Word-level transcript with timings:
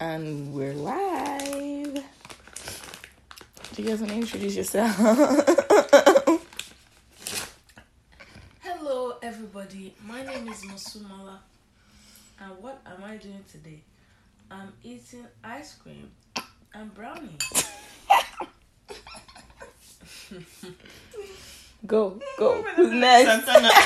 And 0.00 0.54
we're 0.54 0.74
live. 0.74 2.04
Do 3.74 3.82
you 3.82 3.88
guys 3.88 3.98
want 3.98 4.12
to 4.12 4.16
introduce 4.18 4.54
yourself? 4.54 4.94
Hello, 8.60 9.16
everybody. 9.20 9.94
My 10.04 10.24
name 10.24 10.46
is 10.48 10.62
Masumala, 10.62 11.38
and 12.40 12.62
what 12.62 12.80
am 12.86 13.02
I 13.02 13.16
doing 13.16 13.44
today? 13.50 13.80
I'm 14.50 14.72
eating 14.84 15.26
ice 15.42 15.74
cream 15.74 16.10
and 16.74 16.94
brownies. 16.94 17.40
go, 21.86 22.20
go. 22.38 22.62
Who's 22.76 22.92
next? 22.92 23.48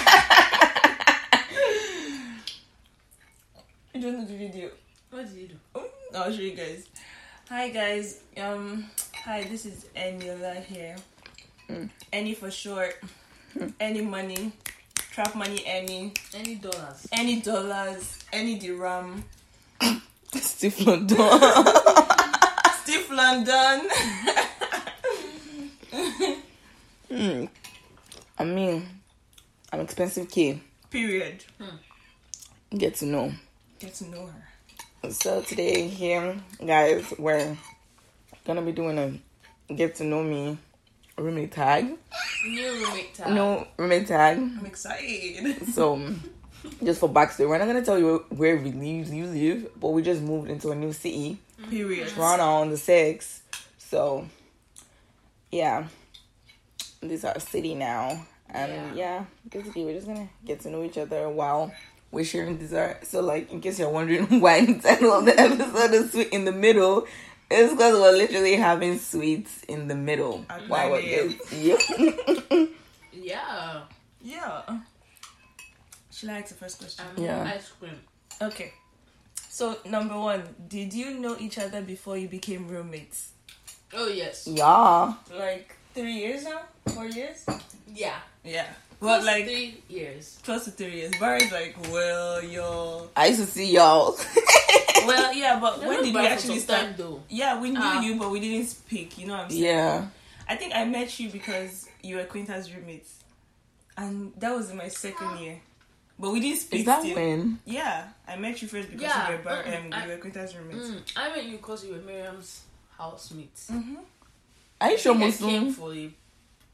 You 3.94 4.00
don't 4.00 4.20
know 4.20 4.24
the 4.24 4.36
video. 4.36 4.70
What 5.10 5.30
do 5.30 5.38
you 5.38 5.48
do? 5.48 5.54
Oh, 6.14 6.22
I'll 6.22 6.32
show 6.32 6.42
you 6.42 6.52
guys. 6.52 6.86
Hi 7.48 7.70
guys. 7.70 8.20
Um. 8.36 8.84
Hi, 9.24 9.44
this 9.44 9.64
is 9.64 9.86
Eniola 9.96 10.62
here. 10.64 10.96
Mm. 11.70 11.88
Any 12.12 12.34
for 12.34 12.50
short. 12.50 12.96
Any 13.80 14.02
money. 14.02 14.52
Trap 15.12 15.34
money. 15.34 15.62
Any. 15.64 16.12
Any 16.34 16.56
dollars? 16.56 17.08
Any 17.12 17.40
dollars. 17.40 18.18
Any 18.32 18.58
dirham. 18.58 19.24
Steve 20.34 20.80
London. 20.80 21.16
Steve 22.82 23.10
London. 23.10 23.88
Hmm. 27.12 27.44
I 28.38 28.44
mean, 28.44 28.88
I'm 29.70 29.80
expensive 29.80 30.30
kid. 30.30 30.60
Period. 30.88 31.44
Get 32.74 32.94
to 32.96 33.04
know. 33.04 33.34
Get 33.78 33.92
to 33.96 34.06
know 34.08 34.24
her. 34.24 34.51
So 35.10 35.42
today 35.42 35.88
here, 35.88 36.36
guys, 36.64 37.12
we're 37.18 37.56
gonna 38.46 38.62
be 38.62 38.70
doing 38.70 38.98
a 38.98 39.74
get 39.74 39.96
to 39.96 40.04
know 40.04 40.22
me 40.22 40.56
roommate 41.18 41.50
tag. 41.50 41.98
New 42.46 42.72
roommate 42.72 43.12
tag. 43.12 43.32
No 43.32 43.66
roommate 43.76 44.06
tag. 44.06 44.38
I'm 44.38 44.64
excited. 44.64 45.66
So, 45.74 46.00
just 46.84 47.00
for 47.00 47.08
backstory, 47.08 47.48
we're 47.48 47.58
not 47.58 47.66
gonna 47.66 47.84
tell 47.84 47.98
you 47.98 48.24
where 48.28 48.56
we 48.56 48.70
live, 48.70 49.12
you 49.12 49.26
live, 49.26 49.80
but 49.80 49.88
we 49.88 50.02
just 50.02 50.22
moved 50.22 50.48
into 50.48 50.70
a 50.70 50.74
new 50.76 50.92
city, 50.92 51.36
Period. 51.68 52.08
Toronto 52.08 52.44
on 52.44 52.70
the 52.70 52.76
sixth. 52.76 53.42
So, 53.78 54.28
yeah, 55.50 55.88
this 57.00 57.20
is 57.20 57.24
our 57.24 57.40
city 57.40 57.74
now, 57.74 58.24
and 58.48 58.96
yeah. 58.96 59.24
basically 59.50 59.84
we're 59.84 59.94
just 59.94 60.06
gonna 60.06 60.28
get 60.44 60.60
to 60.60 60.70
know 60.70 60.84
each 60.84 60.96
other 60.96 61.28
while 61.28 61.72
we're 62.12 62.24
sharing 62.24 62.56
dessert. 62.58 63.04
So, 63.04 63.20
like, 63.20 63.50
in 63.50 63.60
case 63.60 63.78
you're 63.80 63.90
wondering 63.90 64.40
why 64.40 64.64
the 64.64 64.74
title 64.78 65.12
of 65.12 65.24
the 65.24 65.38
episode 65.38 65.92
is 65.92 66.12
"Sweet 66.12 66.28
in 66.28 66.44
the 66.44 66.52
Middle," 66.52 67.06
it's 67.50 67.72
because 67.72 67.94
we're 68.00 68.12
literally 68.16 68.54
having 68.56 68.98
sweets 68.98 69.62
in 69.64 69.88
the 69.88 69.94
middle 69.96 70.44
At 70.48 70.68
while 70.68 70.90
we're 70.92 71.02
9 71.02 71.08
a.m. 71.10 71.28
get- 71.28 72.48
Yep. 72.48 72.68
Yeah. 73.12 73.82
Yeah. 74.22 74.62
Should 76.10 76.30
I 76.30 76.38
ask 76.38 76.48
the 76.48 76.54
first 76.54 76.78
question? 76.78 77.04
And 77.16 77.24
Yeah. 77.24 77.44
ice 77.54 77.68
cream. 77.78 77.98
Okay. 78.40 78.72
So 79.48 79.76
number 79.84 80.18
one, 80.18 80.42
did 80.68 80.94
you 80.94 81.18
know 81.18 81.36
each 81.38 81.58
other 81.58 81.82
before 81.82 82.16
you 82.16 82.28
became 82.28 82.68
roommates? 82.68 83.30
Oh 83.92 84.08
yes. 84.08 84.46
yeah. 84.46 85.12
Like 85.30 85.76
three 85.94 86.14
years 86.14 86.44
now? 86.44 86.62
Four 86.94 87.06
years? 87.06 87.44
Yeah. 87.92 88.16
Yeah. 88.44 88.68
Well, 89.02 89.18
Well, 89.18 89.26
like 89.26 89.44
three 89.46 89.82
years. 89.88 90.38
close 90.44 90.64
to 90.66 90.70
three 90.70 90.92
years. 91.00 91.12
Barry's 91.18 91.50
like, 91.50 91.76
well, 91.90 92.42
yo. 92.44 93.08
I 93.16 93.26
used 93.26 93.40
to 93.40 93.46
see 93.46 93.72
y'all. 93.72 94.16
Well, 95.04 95.34
yeah, 95.34 95.58
but 95.58 95.80
They're 95.80 95.88
when 95.88 96.04
did 96.04 96.14
bad 96.14 96.20
we 96.22 96.26
actually 96.28 96.58
start? 96.60 96.80
time, 96.82 96.94
though? 96.96 97.22
Yeah, 97.28 97.60
we 97.60 97.70
knew 97.70 97.80
Ah. 97.82 98.00
you, 98.00 98.16
but 98.20 98.30
we 98.30 98.38
didn't 98.38 98.68
speak. 98.68 99.18
You 99.18 99.26
know 99.26 99.32
what 99.32 99.44
I'm 99.46 99.50
saying? 99.50 99.64
yeah. 99.64 100.06
I 100.48 100.54
think 100.54 100.72
I 100.76 100.84
met 100.84 101.18
you 101.18 101.28
because 101.28 101.88
you 102.04 102.16
were 102.18 102.24
Quinta's 102.24 102.72
roommates, 102.72 103.12
and 103.96 104.32
that 104.36 104.54
was 104.54 104.70
in 104.70 104.76
my 104.76 104.86
second 104.86 105.38
year. 105.40 105.60
But 106.20 106.30
we 106.30 106.38
didn't 106.38 106.60
speak. 106.60 106.80
Is 106.80 106.86
that 106.86 107.00
still. 107.02 107.16
when? 107.16 107.58
Yeah, 107.64 108.06
I 108.28 108.36
met 108.36 108.62
you 108.62 108.68
first 108.68 108.90
because 108.90 109.02
Yeah, 109.02 109.28
you 109.32 109.36
were 109.38 109.42
Bar- 109.42 109.64
mm, 109.64 109.86
um, 109.86 109.92
I- 109.92 110.04
you 110.06 110.10
were 110.12 110.18
Quinta's 110.18 110.54
roommates. 110.56 110.88
Mm, 110.88 111.02
I 111.16 111.28
met 111.34 111.44
you 111.46 111.56
because 111.56 111.84
you 111.84 111.92
were 111.94 112.00
Miriam's 112.02 112.62
housemates. 112.96 113.70
Mm-hmm. 113.72 113.96
Are 114.80 114.88
you 114.88 114.94
I 114.94 114.96
sure 114.96 115.14
think 115.18 115.34
I 115.34 115.36
came 115.36 115.64
Muslim? 115.66 115.72
for 115.72 115.92
a, 115.94 116.10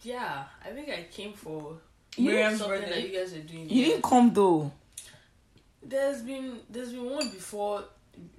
yeah, 0.02 0.44
I 0.62 0.68
think 0.70 0.88
I 0.90 1.06
came 1.10 1.32
for 1.32 1.78
Miriam's 2.18 2.62
birthday. 2.62 2.90
that 2.90 3.08
you 3.10 3.18
guys 3.18 3.32
are 3.34 3.40
doing. 3.40 3.68
You 3.70 3.84
didn't 3.86 4.02
come 4.02 4.32
though. 4.32 4.72
There's 5.82 6.22
been 6.22 6.58
there's 6.68 6.92
been 6.92 7.08
one 7.08 7.28
before 7.30 7.84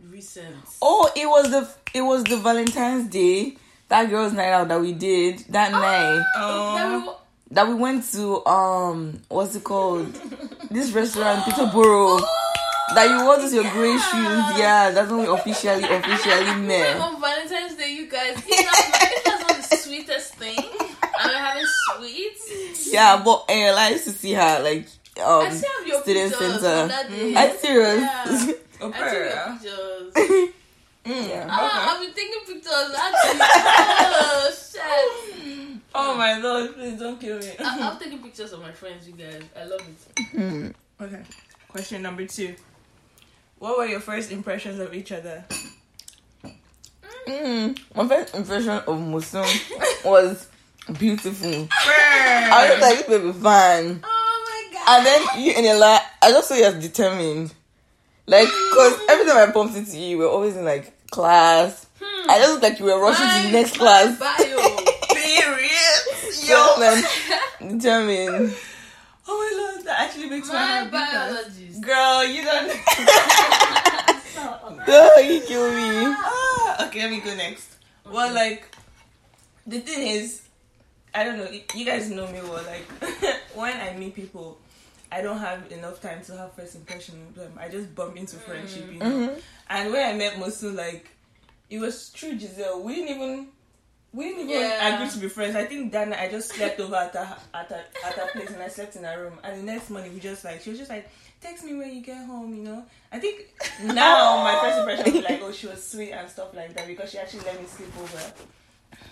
recent. 0.09 0.55
Oh, 0.81 1.09
it 1.15 1.25
was 1.25 1.49
the 1.51 1.69
it 1.97 2.01
was 2.01 2.23
the 2.25 2.37
Valentine's 2.37 3.09
Day 3.09 3.57
that 3.87 4.09
girls' 4.09 4.33
night 4.33 4.51
out 4.51 4.67
that 4.67 4.79
we 4.79 4.91
did 4.93 5.39
that 5.49 5.71
night 5.71 6.23
Oh, 6.35 7.19
that 7.51 7.67
we 7.67 7.73
went 7.73 8.03
to 8.11 8.45
um 8.45 9.21
what's 9.29 9.55
it 9.55 9.63
called 9.63 10.13
this 10.71 10.91
restaurant 10.91 11.43
Peterborough 11.45 12.19
that 12.93 13.07
you 13.09 13.23
wore 13.25 13.37
those 13.37 13.53
your 13.53 13.63
grey 13.71 13.91
shoes 13.93 14.59
yeah 14.59 14.91
that's 14.91 15.09
when 15.09 15.21
we 15.21 15.27
officially 15.27 15.83
officially 15.83 16.55
met 16.67 16.97
on 16.99 17.19
Valentine's 17.19 17.75
Day, 17.75 17.93
you 17.93 18.07
guys, 18.09 18.33
if 18.37 18.45
that's, 18.47 19.03
if 19.17 19.23
that's 19.23 19.41
not 19.41 19.69
the 19.69 19.77
sweetest 19.77 20.35
thing, 20.35 20.57
and 20.57 21.31
we're 21.31 21.98
having 22.09 22.31
sweets. 22.37 22.93
yeah 22.93 23.21
but 23.23 23.45
eh, 23.49 23.71
I 23.71 23.89
used 23.91 24.05
to 24.05 24.11
see 24.11 24.33
her 24.33 24.59
like 24.63 24.87
um 25.23 25.45
I 25.45 25.49
still 25.49 25.69
have 25.77 25.87
your 25.87 26.01
student 26.01 26.33
center 26.33 26.59
from 26.59 26.87
that 26.89 27.09
day. 27.09 27.35
are 27.35 27.47
you 27.47 27.57
serious 27.57 28.01
Yeah. 28.01 28.53
oh, 28.81 28.91
I 28.93 28.99
took 28.99 29.11
your 29.13 29.29
girl. 29.29 29.59
pictures. 29.61 30.53
yeah 31.05 31.47
Ah, 31.49 31.95
I've 31.95 32.01
been 32.01 32.13
taking 32.13 32.41
pictures. 32.45 32.95
Actually, 32.95 33.39
oh 33.41 34.51
shit! 34.71 35.79
Oh 35.95 36.15
my 36.15 36.37
lord, 36.39 36.75
please 36.75 36.99
don't 36.99 37.19
kill 37.19 37.39
me. 37.39 37.51
I, 37.59 37.89
I'm 37.89 37.97
taking 37.99 38.19
pictures 38.19 38.53
of 38.53 38.61
my 38.61 38.71
friends. 38.71 39.07
You 39.07 39.13
guys, 39.13 39.41
I 39.59 39.63
love 39.65 39.81
it. 39.81 40.23
Hmm. 40.31 40.67
Okay. 41.01 41.21
Question 41.67 42.01
number 42.03 42.25
two. 42.27 42.53
What 43.57 43.77
were 43.77 43.85
your 43.87 43.99
first 44.01 44.31
impressions 44.31 44.79
of 44.79 44.93
each 44.93 45.11
other? 45.11 45.43
Mm, 47.27 47.77
my 47.95 48.07
first 48.07 48.35
impression 48.35 48.69
of 48.87 48.99
Muslim 49.01 49.45
was 50.05 50.47
beautiful 50.97 51.67
I 51.71 52.69
was 52.71 52.81
like 52.81 53.05
this 53.07 53.07
baby 53.07 53.31
fine 53.33 53.99
Oh 54.03 54.45
my 54.45 54.73
god! 54.73 54.97
And 54.97 55.05
then 55.05 55.43
you 55.43 55.51
and 55.57 55.65
Ella, 55.65 55.99
I 56.21 56.31
just 56.31 56.47
saw 56.47 56.55
you 56.55 56.63
as 56.65 56.75
determined. 56.81 57.53
Like, 58.25 58.47
cause 58.47 58.99
every 59.09 59.25
time 59.25 59.37
I 59.37 59.51
bumped 59.51 59.75
into 59.75 59.97
you, 59.97 60.07
you 60.09 60.17
were 60.19 60.27
always 60.27 60.55
in 60.55 60.65
like 60.65 60.93
class. 61.11 61.85
I 62.01 62.37
just 62.39 62.51
looked 62.51 62.63
like 62.63 62.79
you 62.79 62.85
were 62.85 62.99
rushing 62.99 63.25
to 63.25 63.47
the 63.47 63.51
next 63.51 63.77
class. 63.77 64.17
Bio. 64.19 64.75
Period. 65.15 66.33
So, 66.33 66.77
man, 66.79 67.03
determined. 67.77 68.55
Oh 69.27 69.37
my 69.37 69.63
lord, 69.75 69.85
that 69.85 69.99
actually 69.99 70.29
makes 70.29 70.47
my, 70.47 70.53
My 70.53 70.65
heart 70.65 70.85
beat 70.85 71.11
biologist. 71.11 71.81
Girl, 71.81 72.23
you 72.25 72.43
don't. 72.43 72.71
Oh, 74.91 75.19
you 75.19 75.41
kill 75.41 75.69
me. 75.71 76.15
ah, 76.17 76.87
okay, 76.87 77.01
let 77.01 77.11
me 77.11 77.19
go 77.19 77.35
next. 77.35 77.75
Well, 78.09 78.33
like, 78.33 78.65
the 79.67 79.79
thing 79.81 80.07
is, 80.07 80.41
I 81.13 81.23
don't 81.23 81.37
know. 81.37 81.49
You 81.75 81.85
guys 81.85 82.09
know 82.09 82.27
me 82.27 82.39
well. 82.41 82.63
Like, 82.63 82.85
when 83.55 83.75
I 83.75 83.95
meet 83.97 84.15
people, 84.15 84.59
I 85.11 85.21
don't 85.21 85.39
have 85.39 85.71
enough 85.71 86.01
time 86.01 86.21
to 86.25 86.37
have 86.37 86.53
first 86.53 86.75
impression 86.75 87.19
with 87.25 87.35
them. 87.35 87.53
I 87.59 87.69
just 87.69 87.93
bump 87.95 88.17
into 88.17 88.35
mm. 88.35 88.41
friendship, 88.41 88.91
you 88.91 88.99
mm-hmm. 88.99 89.25
know. 89.25 89.37
And 89.69 89.91
when 89.91 90.07
I 90.07 90.17
met 90.17 90.35
Mosu, 90.35 90.75
like, 90.75 91.09
it 91.69 91.79
was 91.79 92.09
true, 92.11 92.37
Giselle. 92.37 92.83
We 92.83 92.95
didn't 92.95 93.15
even. 93.15 93.47
We 94.11 94.23
didn't 94.25 94.49
even 94.49 94.61
Yeah. 94.61 94.95
agree 94.95 95.07
to 95.07 95.17
be 95.19 95.29
friends. 95.29 95.55
I 95.55 95.65
think 95.65 95.91
that 95.91 96.07
night 96.07 96.19
I 96.19 96.31
just 96.31 96.49
slept 96.49 96.79
over 96.79 96.95
at 96.95 97.13
her 97.13 97.37
at 97.53 97.69
her, 97.69 97.83
at 98.03 98.13
her 98.13 98.27
place 98.31 98.49
and 98.49 98.63
I 98.63 98.67
slept 98.67 98.95
in 98.95 99.03
her 99.03 99.21
room. 99.21 99.37
And 99.43 99.59
the 99.59 99.71
next 99.71 99.91
morning 99.91 100.15
we 100.15 100.19
just 100.19 100.43
like 100.43 100.61
she 100.61 100.71
was 100.71 100.79
just 100.79 100.89
like, 100.89 101.07
text 101.41 101.63
me 101.63 101.75
when 101.75 101.93
you 101.93 102.01
get 102.01 102.25
home, 102.25 102.55
you 102.55 102.63
know. 102.63 102.83
I 103.11 103.19
think 103.19 103.49
now 103.83 104.43
my 104.43 104.59
first 104.61 104.79
impression 104.79 105.13
was 105.13 105.29
like, 105.29 105.41
oh, 105.43 105.51
she 105.51 105.67
was 105.67 105.85
sweet 105.87 106.11
and 106.11 106.27
stuff 106.27 106.55
like 106.55 106.73
that 106.73 106.87
because 106.87 107.11
she 107.11 107.19
actually 107.19 107.41
let 107.41 107.61
me 107.61 107.67
sleep 107.67 107.91
over. 107.99 108.33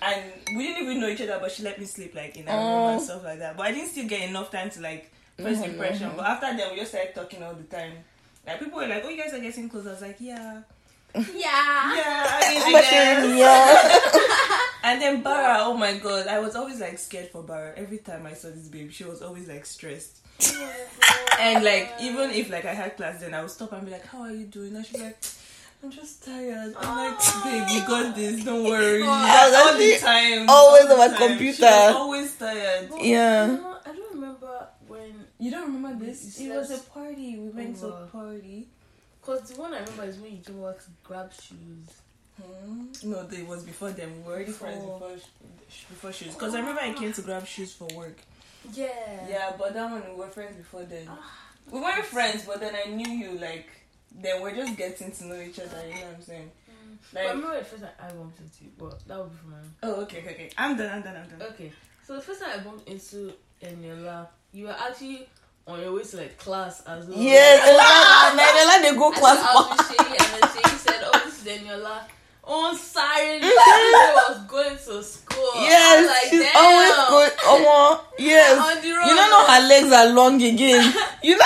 And 0.02 0.22
we 0.56 0.68
didn't 0.68 0.84
even 0.84 1.00
know 1.02 1.08
each 1.10 1.22
other, 1.22 1.40
but 1.42 1.52
she 1.52 1.64
let 1.64 1.80
me 1.80 1.86
sleep 1.86 2.14
like 2.16 2.38
in 2.38 2.46
her 2.48 2.54
room 2.56 2.90
and 2.92 3.00
Oh. 3.02 3.04
stuff 3.04 3.24
like 3.24 3.40
that. 3.40 3.58
But 3.58 3.66
I 3.68 3.72
didn't 3.72 3.90
still 3.90 4.08
get 4.08 4.30
enough 4.30 4.52
time 4.52 4.70
to 4.72 4.82
like 4.82 5.12
first 5.38 5.64
impression. 5.66 6.10
Mm-hmm, 6.10 6.10
mm-hmm. 6.10 6.18
But 6.18 6.26
after 6.28 6.56
that, 6.58 6.72
we 6.72 6.78
just 6.80 6.92
started 6.92 7.16
talking 7.16 7.42
all 7.44 7.54
the 7.56 7.64
time. 7.64 7.94
Like 8.46 8.60
people 8.60 8.80
were 8.80 8.88
like, 8.88 9.04
"Oh, 9.04 9.10
you 9.10 9.22
guys 9.22 9.34
are 9.34 9.40
getting 9.40 9.68
close." 9.70 9.88
I 9.88 9.92
was 9.92 10.02
like, 10.02 10.18
"Yeah, 10.20 10.62
Yeah. 11.16 11.24
yeah." 11.34 12.28
I 12.30 12.54
mean, 12.54 12.76
I 12.76 12.82
guess. 12.82 13.38
yeah. 13.38 14.60
And 14.84 15.02
then 15.02 15.22
Bara, 15.22 15.58
oh 15.62 15.74
my 15.76 15.98
god, 15.98 16.28
I 16.28 16.40
was 16.40 16.56
always 16.56 16.80
like 16.80 16.98
scared 16.98 17.30
for 17.30 17.44
Bara. 17.44 17.74
Every 17.76 17.98
time 17.98 18.26
I 18.26 18.34
saw 18.34 18.50
this 18.50 18.68
babe, 18.70 18.92
she 18.92 19.04
was 19.04 19.22
always 19.22 19.48
like 19.48 19.66
stressed. 19.66 20.18
And 21.40 21.64
like 21.64 21.92
even 22.02 22.32
if 22.32 22.50
like 22.50 22.66
I 22.66 22.74
had 22.74 22.96
class, 22.98 23.20
then 23.20 23.34
I 23.34 23.42
would 23.42 23.52
stop 23.52 23.72
and 23.74 23.86
be 23.86 23.92
like, 23.92 24.06
"How 24.08 24.22
are 24.22 24.32
you 24.32 24.46
doing?" 24.46 24.76
And 24.76 24.86
she'd 24.86 24.98
be 24.98 25.04
like, 25.04 25.18
"I'm 25.84 25.92
just 25.92 26.24
tired." 26.26 26.76
I'm 26.78 26.98
like, 26.98 27.20
"Babe, 27.44 27.68
you 27.70 27.88
got 27.88 28.16
this. 28.16 28.44
Don't 28.44 28.64
worry." 28.64 29.02
Oh, 29.04 29.06
That's 29.06 29.56
all 29.56 29.78
the 29.78 29.98
time. 30.00 30.50
always 30.50 30.82
all 30.84 30.88
the 30.98 31.04
on 31.04 31.12
my 31.12 31.18
computer. 31.18 31.58
She 31.58 31.64
was 31.64 31.96
always 31.96 32.36
tired. 32.36 32.90
Yeah. 33.02 33.46
No, 33.48 33.78
I 33.86 33.92
don't 33.94 34.14
remember 34.14 34.68
when 34.88 35.26
You 35.40 35.52
don't 35.52 35.74
remember 35.74 36.06
this? 36.06 36.40
You 36.40 36.54
It 36.54 36.58
was 36.58 36.72
a 36.72 36.80
party. 36.80 37.38
We 37.38 37.50
went 37.50 37.78
to 37.80 37.88
a 37.88 38.08
party. 38.08 38.68
Cause 39.22 39.42
the 39.50 39.60
one 39.62 39.74
I 39.74 39.80
remember 39.80 40.06
is 40.06 40.18
when 40.18 40.32
you 40.32 40.42
came 40.42 40.60
over 40.60 40.74
to 40.74 40.90
grab 41.04 41.32
shoes. 41.34 41.88
Hmm? 42.42 42.86
No, 43.04 43.28
it 43.32 43.46
was 43.48 43.64
before 43.64 43.92
them. 43.92 44.18
We 44.18 44.24
were 44.24 44.36
already 44.36 44.52
friends 44.52 44.84
Before. 44.84 45.10
before 45.90 46.12
shoes. 46.14 46.34
Because 46.34 46.56
I 46.56 46.60
remember 46.60 46.82
I 46.82 46.94
came 46.94 47.12
to 47.12 47.22
grab 47.22 47.46
shoes 47.46 47.74
for 47.74 47.88
work. 47.96 48.18
Yeah. 48.74 48.88
Yeah, 49.28 49.54
but 49.58 49.74
that 49.74 49.90
one 49.92 50.04
we 50.10 50.16
were 50.16 50.30
friends 50.30 50.56
before 50.56 50.84
then. 50.84 51.08
Ah. 51.10 51.20
We 51.72 51.82
weren't 51.82 52.06
friends, 52.06 52.46
but 52.46 52.60
then 52.62 52.74
I 52.76 52.90
knew 52.90 53.10
you 53.10 53.38
like. 53.40 53.68
Then 54.16 54.42
we're 54.42 54.56
just 54.56 54.78
getting 54.78 55.12
to 55.12 55.26
know 55.26 55.40
each 55.40 55.60
other. 55.60 55.82
You 55.88 55.94
know 55.96 56.02
what 56.08 56.16
I'm 56.16 56.22
saying? 56.22 56.52
Mm. 56.70 56.98
But 57.14 57.22
I 57.22 57.30
remember 57.30 57.60
the 57.60 57.66
first 57.66 57.84
time 57.84 57.92
I 58.00 58.12
bumped 58.12 58.40
into 58.40 58.64
you, 58.64 58.72
but 58.78 59.08
that 59.08 59.18
would 59.20 59.32
be 59.32 59.38
for 59.38 59.48
my 59.48 59.58
oh, 59.84 60.02
okay, 60.02 60.20
okay, 60.20 60.30
okay. 60.32 60.50
I'm 60.58 60.76
done. 60.78 60.90
I'm 60.92 61.02
done. 61.02 61.16
I'm 61.18 61.30
done. 61.40 61.48
Okay, 61.54 61.72
so 62.06 62.16
the 62.16 62.22
first 62.22 62.42
time 62.42 62.52
I 62.60 62.64
bumped 62.64 62.88
into 62.88 63.34
Eniola, 63.64 64.28
you 64.54 64.66
were 64.66 64.76
actually 64.80 65.28
on 65.68 65.80
your 65.82 65.94
way 65.94 66.04
to 66.04 66.18
like 66.18 66.38
class 66.38 66.82
as 66.88 67.08
well. 67.08 67.18
Yes, 67.18 67.60
and 68.32 68.40
then 68.40 68.82
they 68.94 68.98
go 68.98 69.12
I 69.12 69.20
class. 69.20 69.38
said, 69.38 69.48
I 69.48 69.54
was 69.54 69.78
with 69.78 69.88
Shay, 69.88 70.08
and 70.08 70.42
then 70.42 70.50
Shay 70.52 70.78
said, 70.78 71.02
"Oh, 71.14 71.22
this 71.26 71.46
is 71.46 71.62
Eniola." 71.62 72.02
On 72.50 72.74
siren, 72.78 73.42
she 73.42 73.48
was 73.52 74.40
going 74.48 74.78
to 74.78 75.04
school. 75.04 75.52
I 75.54 75.60
was 75.60 75.68
Yes, 75.68 76.08
like, 76.08 76.32
she's 76.32 76.44
Damn. 76.44 76.64
always 76.64 76.96
good. 77.10 77.40
Oh, 77.44 78.08
yes. 78.20 78.58
On 78.58 78.82
the 78.82 78.90
road. 78.94 79.06
You 79.06 79.16
don't 79.18 79.30
know 79.30 79.46
her 79.46 79.68
legs 79.68 79.92
are 79.92 80.10
long 80.16 80.42
again. 80.42 80.94
You 81.22 81.36
know, 81.38 81.44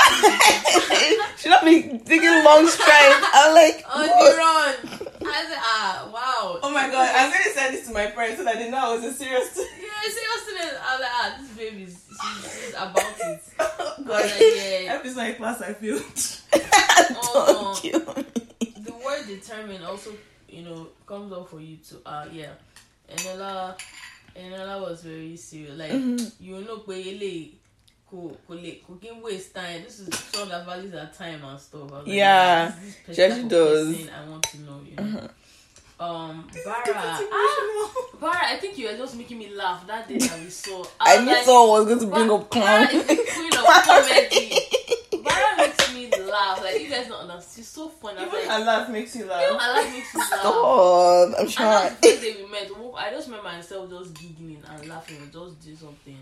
she 1.41 1.49
don't 1.49 1.65
be 1.65 1.97
taking 2.05 2.43
long 2.43 2.67
strides. 2.67 3.25
I'm 3.33 3.55
like, 3.55 3.83
on 3.89 4.03
the 4.03 4.13
what? 4.13 4.37
run. 4.37 5.09
I 5.25 5.45
said, 5.47 5.57
"Ah, 5.57 6.09
wow." 6.13 6.59
Oh 6.61 6.71
my 6.71 6.87
god, 6.87 7.09
I'm 7.15 7.31
going 7.31 7.43
to 7.43 7.49
send 7.49 7.73
this 7.73 7.87
to 7.87 7.93
my 7.93 8.07
parents 8.07 8.37
so 8.37 8.43
that 8.43 8.55
they 8.57 8.69
know 8.69 8.77
I 8.77 8.95
was 8.95 9.03
a 9.05 9.13
serious. 9.13 9.57
Yeah, 9.81 10.09
seriously, 10.09 10.77
I 10.81 10.95
was 10.95 11.01
like, 11.01 11.11
"Ah, 11.11 11.37
this 11.39 11.49
baby's 11.57 12.05
she's, 12.09 12.65
she's 12.65 12.73
about 12.73 13.19
it." 13.19 13.41
oh 13.59 13.95
I 13.99 14.03
god, 14.03 14.07
like, 14.07 14.39
yeah. 14.39 14.93
every 14.93 15.09
single 15.09 15.35
class 15.35 15.61
I 15.61 15.73
feel. 15.73 15.99
Oh. 17.33 17.73
Don't 17.73 17.83
you? 17.83 17.99
the 18.83 18.93
word 19.05 19.27
determined 19.27 19.83
also, 19.83 20.11
you 20.47 20.63
know, 20.63 20.87
comes 21.05 21.31
up 21.33 21.49
for 21.49 21.59
you 21.59 21.77
too. 21.77 22.01
Uh 22.05 22.25
yeah. 22.31 22.53
Eniola 23.09 23.77
Eniola 24.35 24.81
was 24.81 25.03
very 25.03 25.35
serious. 25.35 25.77
Like 25.77 25.91
you 26.39 26.61
know 26.61 26.77
pé 26.79 27.53
ko 28.11 28.37
ko 28.45 28.53
le 28.53 28.71
ko 28.85 28.99
waste 29.23 29.55
time. 29.55 29.83
This 29.83 30.01
is 30.01 30.13
someone 30.13 30.49
that 30.49 30.65
values 30.65 30.91
her 30.91 31.09
time 31.17 31.41
and 31.43 31.59
stuff. 31.59 31.81
I 31.81 31.85
was 31.85 32.07
like, 32.07 32.15
Yeah, 32.15 32.71
this 32.83 32.95
is 33.07 33.15
she 33.15 33.23
actually 33.23 33.49
does. 33.49 34.09
I 34.09 34.29
want 34.29 34.43
to 34.43 34.59
know, 34.59 34.81
you 34.85 34.95
know. 34.97 35.29
Um, 36.01 36.49
Bara, 36.65 36.83
ah, 36.97 37.91
Bara, 38.19 38.39
I 38.53 38.57
think 38.57 38.75
you 38.75 38.87
were 38.87 38.97
just 38.97 39.15
making 39.15 39.37
me 39.37 39.53
laugh 39.53 39.85
that 39.85 40.07
day 40.09 40.17
that 40.17 40.39
we 40.39 40.49
saw. 40.49 40.83
I 40.99 41.17
was 41.17 41.25
knew 41.25 41.31
like, 41.31 41.45
someone 41.45 41.69
was 41.69 41.85
going 41.85 41.99
to 41.99 42.07
bring 42.07 42.27
Bara- 42.27 42.39
up 42.41 42.49
clown. 42.49 42.87
Bara 42.87 42.95
is 42.95 43.05
the 43.05 43.15
queen 43.31 43.53
of 43.53 43.65
comedy. 43.85 44.57
Bara 46.31 46.61
makes 46.61 46.61
me 46.61 46.63
laugh. 46.63 46.63
Like 46.63 46.81
you 46.81 46.89
guys 46.89 47.07
don't 47.07 47.29
understand. 47.29 47.55
She's 47.55 47.67
so 47.67 47.89
funny. 47.89 48.21
Even 48.21 48.33
like, 48.33 48.47
her 48.47 48.59
laugh 48.65 48.89
makes 48.89 49.15
you 49.15 49.21
you 49.23 49.27
know, 49.27 49.57
laugh. 49.57 49.93
Makes 49.93 50.15
me 50.15 50.21
laugh. 50.21 50.41
Oh, 50.43 51.33
I'm 51.37 51.45
And 51.45 51.49
that's 51.49 51.95
the 51.99 52.07
first 52.07 52.21
day 52.21 52.43
we 52.43 52.51
met. 52.51 52.71
I 52.97 53.09
just 53.11 53.27
remember 53.27 53.49
myself 53.49 53.89
just 53.89 54.13
giggling 54.13 54.63
and 54.67 54.87
laughing 54.87 55.17
and 55.17 55.31
just 55.31 55.61
do 55.61 55.75
something. 55.75 56.17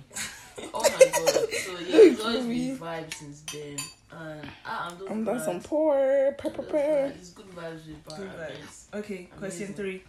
Oh 0.73 0.81
my 0.81 0.89
god. 0.89 1.53
So 1.53 1.71
yeah, 1.79 2.11
it's 2.11 2.21
always 2.21 2.45
been 2.45 2.77
vibes 2.77 3.13
since 3.13 3.41
then. 3.51 3.77
And 4.11 4.49
ah, 4.65 4.89
I'm 4.89 4.97
just 4.97 5.11
I'm 5.11 5.23
done 5.23 5.39
some 5.39 5.61
poor 5.61 6.33
pepper 6.37 6.63
pepper. 6.63 7.13
It's 7.15 7.29
good 7.29 7.49
vibes 7.51 7.87
with 7.87 8.05
Bara. 8.05 8.21
Good 8.21 8.31
vibes. 8.31 8.99
Okay, 8.99 9.29
question 9.37 9.73
three. 9.73 10.03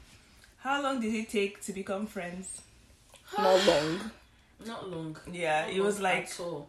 How 0.59 0.83
long 0.83 1.01
did 1.01 1.15
it 1.15 1.29
take 1.31 1.61
to 1.63 1.73
become 1.73 2.07
friends? 2.07 2.63
Not 3.37 3.67
long. 3.67 4.11
Not 4.67 4.91
long. 4.91 5.17
Yeah, 5.33 5.63
Not 5.63 5.73
it 5.73 5.81
was 5.81 6.01
long 6.01 6.13
like 6.13 6.25
at 6.25 6.41
all. 6.41 6.69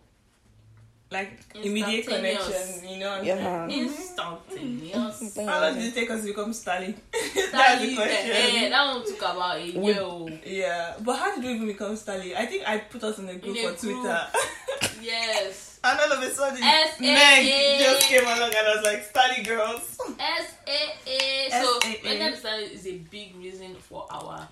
Like 1.11 1.31
immediate 1.55 2.05
Instantaneous. 2.05 2.45
connection. 2.47 2.89
You 2.89 2.99
know 2.99 3.09
what 3.09 3.19
I'm 3.19 3.25
Yeah. 3.25 3.67
saying? 3.67 3.87
Instantaneous. 3.87 5.19
Mm-hmm. 5.21 5.47
How 5.47 5.61
long 5.61 5.75
did 5.75 5.83
it 5.85 5.93
take 5.95 6.09
us 6.09 6.21
to 6.21 6.27
become 6.27 6.51
Stally? 6.51 6.95
That's 7.51 7.81
the 7.81 7.87
is 7.87 7.95
the 7.97 8.03
eh, 8.03 8.07
question. 8.07 8.31
hair. 8.31 8.69
That 8.69 8.87
one 8.95 9.05
took 9.05 9.17
about 9.21 9.57
a 9.57 9.65
year. 9.65 10.39
Yeah, 10.45 10.93
but 11.01 11.15
how 11.17 11.35
did 11.35 11.43
we 11.43 11.53
even 11.55 11.67
become 11.67 11.95
Stally? 11.95 12.35
I 12.35 12.45
think 12.45 12.67
I 12.67 12.77
put 12.77 13.03
us 13.03 13.19
in 13.19 13.27
a 13.29 13.35
group 13.35 13.57
In 13.57 13.65
a 13.65 13.67
on 13.69 13.75
Twitter. 13.75 14.21
Yes. 15.01 15.79
and 15.83 15.99
all 15.99 16.11
of 16.13 16.23
a 16.23 16.29
sudden, 16.33 16.61
S-A-A. 16.63 17.01
Meg 17.01 17.79
just 17.79 18.07
came 18.07 18.23
along 18.23 18.51
and 18.55 18.67
I 18.67 18.75
was 18.75 18.83
like, 18.83 19.11
Stally 19.11 19.45
girls. 19.45 19.97
S 20.19 20.53
A 20.67 21.09
A. 21.09 21.49
So 21.49 21.77
S-A-A. 21.77 22.03
mental 22.19 22.31
disability 22.31 22.75
is 22.75 22.87
a 22.87 22.97
big 23.09 23.35
reason 23.35 23.75
for 23.75 24.05
our 24.11 24.47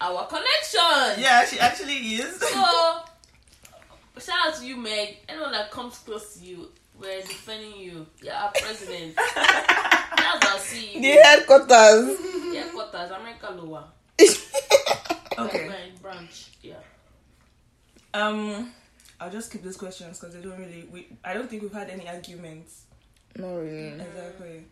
our 0.00 0.26
connection. 0.26 1.22
Yeah, 1.22 1.44
she 1.46 1.58
actually 1.60 1.94
is. 2.20 2.38
So 2.40 2.98
shout 4.18 4.48
out 4.48 4.54
to 4.56 4.66
you, 4.66 4.76
Meg. 4.76 5.18
Anyone 5.28 5.52
that 5.52 5.70
comes 5.70 5.98
close 5.98 6.34
to 6.34 6.44
you, 6.44 6.68
we're 6.98 7.20
defending 7.20 7.78
you. 7.78 8.06
You're 8.22 8.34
our 8.34 8.52
president. 8.52 9.16
That's 9.34 10.46
our 10.46 10.58
CEO. 10.58 11.02
The 11.02 11.20
headquarters. 11.22 12.18
Headquarters, 12.54 13.10
America 13.10 13.52
Lower. 13.52 13.84
Okay. 15.38 15.68
We're 15.68 16.00
branch. 16.00 16.48
Yeah. 16.62 16.76
Um, 18.14 18.72
I'll 19.20 19.30
just 19.30 19.52
keep 19.52 19.62
these 19.62 19.76
questions 19.76 20.18
because 20.18 20.34
they 20.34 20.40
don't 20.40 20.58
really. 20.58 20.88
We 20.90 21.08
I 21.22 21.34
don't 21.34 21.48
think 21.50 21.62
we've 21.62 21.72
had 21.72 21.90
any 21.90 22.08
arguments. 22.08 22.84
Not 23.36 23.56
really. 23.56 24.00
Exactly. 24.00 24.64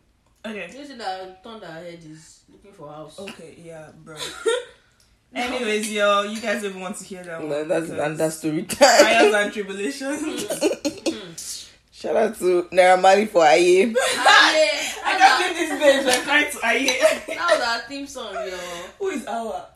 Okay. 0.47 0.69
Do 0.71 0.79
you 0.79 0.87
see 0.87 0.97
that 0.97 1.43
Thunderhead 1.45 2.03
is 2.05 2.41
looking 2.51 2.73
for 2.73 2.89
house? 2.89 3.19
Okay. 3.19 3.57
Yeah, 3.63 3.89
bro. 4.05 4.17
Anyways, 5.35 5.91
yo, 5.93 6.23
you 6.23 6.41
guys 6.41 6.63
don't 6.63 6.71
even 6.71 6.81
want 6.83 6.97
to 6.97 7.05
hear 7.05 7.23
that 7.25 7.41
one. 7.41 7.49
No, 7.49 7.65
that's 7.65 7.87
because 7.89 8.07
and 8.07 8.19
that's 8.19 8.37
story 8.37 8.63
time. 8.63 8.99
trials 9.01 9.35
and 9.45 9.53
tribulations. 9.53 10.47
Shout 11.93 12.17
out 12.17 12.39
to 12.39 12.65
Naira 12.73 13.01
Marley 13.01 13.27
for 13.27 13.43
Aye. 13.45 13.57
Yeah. 13.57 13.93
I 15.07 15.19
That, 15.19 15.39
can't 15.41 15.57
believe 15.57 15.81
this 15.81 16.05
bitch 16.05 16.07
like 16.07 16.23
trying 16.25 16.51
to 16.53 16.59
aye. 16.63 17.35
that 17.35 17.51
was 17.51 17.61
our 17.69 17.81
theme 17.89 18.07
song, 18.07 18.35
yo. 18.35 18.57
Who 18.99 19.09
is 19.09 19.27
our? 19.27 19.67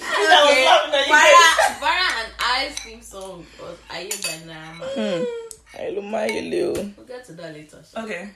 Okay. 0.00 0.64
laughing 0.66 0.94
at 0.94 1.06
you 1.06 1.12
Bara, 1.12 1.80
Bara 1.80 2.08
and 2.24 2.32
I's 2.40 2.74
theme 2.80 3.02
song 3.02 3.46
was 3.60 3.78
Aye 3.90 4.08
by 4.10 4.52
Naama. 4.52 4.86
Hmm. 4.94 5.80
Aye, 5.80 5.90
lo 5.90 6.02
ma. 6.02 6.26
We'll 6.26 7.06
get 7.06 7.24
to 7.26 7.32
that 7.34 7.54
later. 7.54 7.82
Okay. 7.96 8.30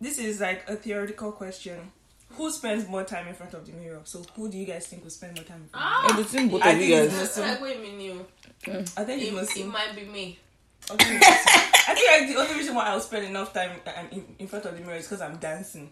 This 0.00 0.18
is 0.18 0.40
like 0.40 0.68
a 0.68 0.76
theoretical 0.76 1.32
question. 1.32 1.90
Who 2.38 2.50
spends 2.50 2.88
more 2.88 3.04
time 3.04 3.28
in 3.28 3.34
front 3.34 3.52
of 3.54 3.66
the 3.66 3.72
mirror? 3.72 4.00
So 4.04 4.22
who 4.34 4.48
do 4.48 4.56
you 4.56 4.64
guys 4.64 4.86
think 4.86 5.02
will 5.02 5.10
spend 5.10 5.34
more 5.36 5.44
time 5.44 5.62
in 5.62 5.68
front 5.68 5.84
Ah, 5.84 6.08
In 6.16 6.22
between 6.22 6.48
both 6.48 6.62
I 6.62 6.70
of 6.70 6.80
you 6.80 6.86
think 6.88 7.04
it's 7.06 7.12
guys. 7.14 7.22
Muslim. 7.22 7.48
like 7.48 7.60
wait 7.60 7.76
a 7.76 7.80
minute. 7.80 8.26
I 8.96 9.04
think 9.04 9.22
It, 9.22 9.34
it 9.34 9.56
it 9.60 9.66
might 9.66 9.94
be 9.96 10.04
me. 10.04 10.38
Okay. 10.90 11.18
I 11.22 11.94
think 11.94 12.10
like 12.10 12.28
the 12.34 12.36
only 12.40 12.54
reason 12.54 12.74
why 12.74 12.86
I'll 12.86 13.00
spend 13.00 13.26
enough 13.26 13.52
time 13.52 13.72
um, 13.86 14.06
in, 14.12 14.24
in 14.38 14.46
front 14.46 14.64
of 14.64 14.74
the 14.76 14.80
mirror 14.84 14.96
is 14.96 15.04
because 15.06 15.20
I'm 15.20 15.36
dancing. 15.36 15.90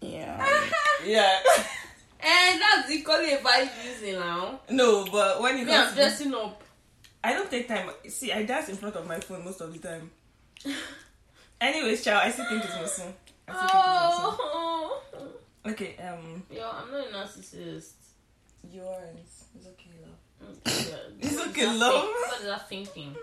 Yeah. 0.00 0.46
Yeah. 1.04 1.38
And 2.20 2.60
that's 2.60 2.90
equally 2.90 3.32
a 3.34 3.38
valid 3.38 3.68
reason 3.84 4.18
now. 4.20 4.60
no, 4.70 5.04
but 5.12 5.40
when 5.42 5.58
it 5.58 5.66
Me, 5.66 5.72
I'm 5.72 5.78
comes 5.84 5.90
to, 5.90 5.96
dressing 5.96 6.34
up. 6.34 6.62
I 7.22 7.32
don't 7.34 7.50
take 7.50 7.68
time. 7.68 7.90
See, 8.08 8.32
I 8.32 8.42
dance 8.44 8.68
in 8.70 8.76
front 8.76 8.96
of 8.96 9.06
my 9.06 9.20
phone 9.20 9.44
most 9.44 9.60
of 9.60 9.72
the 9.72 9.78
time. 9.78 10.10
Anyways, 11.60 12.02
child, 12.04 12.22
I 12.24 12.30
still 12.30 12.46
think 12.48 12.64
it's 12.64 12.74
Muslim. 12.74 13.12
I 13.48 13.52
still 13.52 13.60
think 13.60 13.72
Oh. 13.74 15.00
it's 15.12 15.12
Muslim. 15.14 15.32
Okay, 15.70 15.96
um, 15.98 16.42
Yo, 16.50 16.68
I'm 16.70 16.90
not 16.90 17.06
a 17.06 17.10
narcissist. 17.10 17.92
yours. 18.72 19.44
It's 19.56 19.66
okay, 19.66 19.90
love. 20.02 20.54
Mm, 20.54 20.88
yeah. 20.90 20.96
It's 21.20 21.36
What 21.36 21.46
is 21.46 21.50
okay, 21.52 21.66
love. 21.78 21.92
think- 22.02 22.14
What 22.28 22.40
is 22.40 22.46
that 22.46 22.68
thinking? 22.68 23.16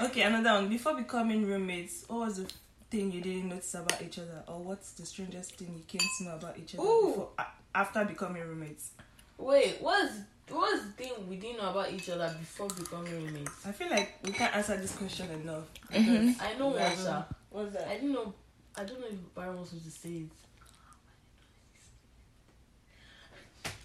Okay, 0.00 0.22
another 0.22 0.52
one. 0.60 0.68
Before 0.68 0.94
becoming 0.94 1.46
roommates, 1.46 2.04
what 2.08 2.20
was 2.26 2.36
the 2.36 2.48
thing 2.90 3.10
you 3.12 3.20
didn't 3.20 3.48
notice 3.48 3.74
about 3.74 4.00
each 4.02 4.18
other, 4.18 4.42
or 4.46 4.58
what's 4.60 4.92
the 4.92 5.04
strangest 5.06 5.56
thing 5.56 5.74
you 5.76 5.84
came 5.84 6.06
to 6.18 6.24
know 6.24 6.34
about 6.36 6.56
each 6.58 6.74
other 6.74 6.84
Ooh. 6.84 7.06
before, 7.08 7.30
after 7.74 8.04
becoming 8.04 8.42
roommates? 8.42 8.90
Wait, 9.38 9.76
what's 9.80 10.12
what's 10.50 10.82
the 10.84 10.90
thing 10.92 11.12
we 11.28 11.36
didn't 11.36 11.56
know 11.56 11.70
about 11.70 11.90
each 11.92 12.08
other 12.10 12.32
before 12.38 12.68
becoming 12.68 13.12
roommates? 13.24 13.66
I 13.66 13.72
feel 13.72 13.90
like 13.90 14.18
we 14.22 14.30
can't 14.30 14.54
answer 14.54 14.76
this 14.76 14.94
question 14.94 15.28
enough. 15.30 15.64
Mhm. 15.90 16.36
I 16.40 16.54
know 16.58 16.68
we 16.68 16.74
one. 16.74 17.24
What's 17.50 17.72
that? 17.72 17.88
I 17.88 17.94
didn't 17.94 18.12
know. 18.12 18.32
I 18.76 18.84
don't 18.84 19.00
know 19.00 19.06
if 19.06 19.34
Byron 19.34 19.56
wants 19.56 19.72
me 19.72 19.80
to 19.80 19.90
say 19.90 20.08
it. 20.10 20.28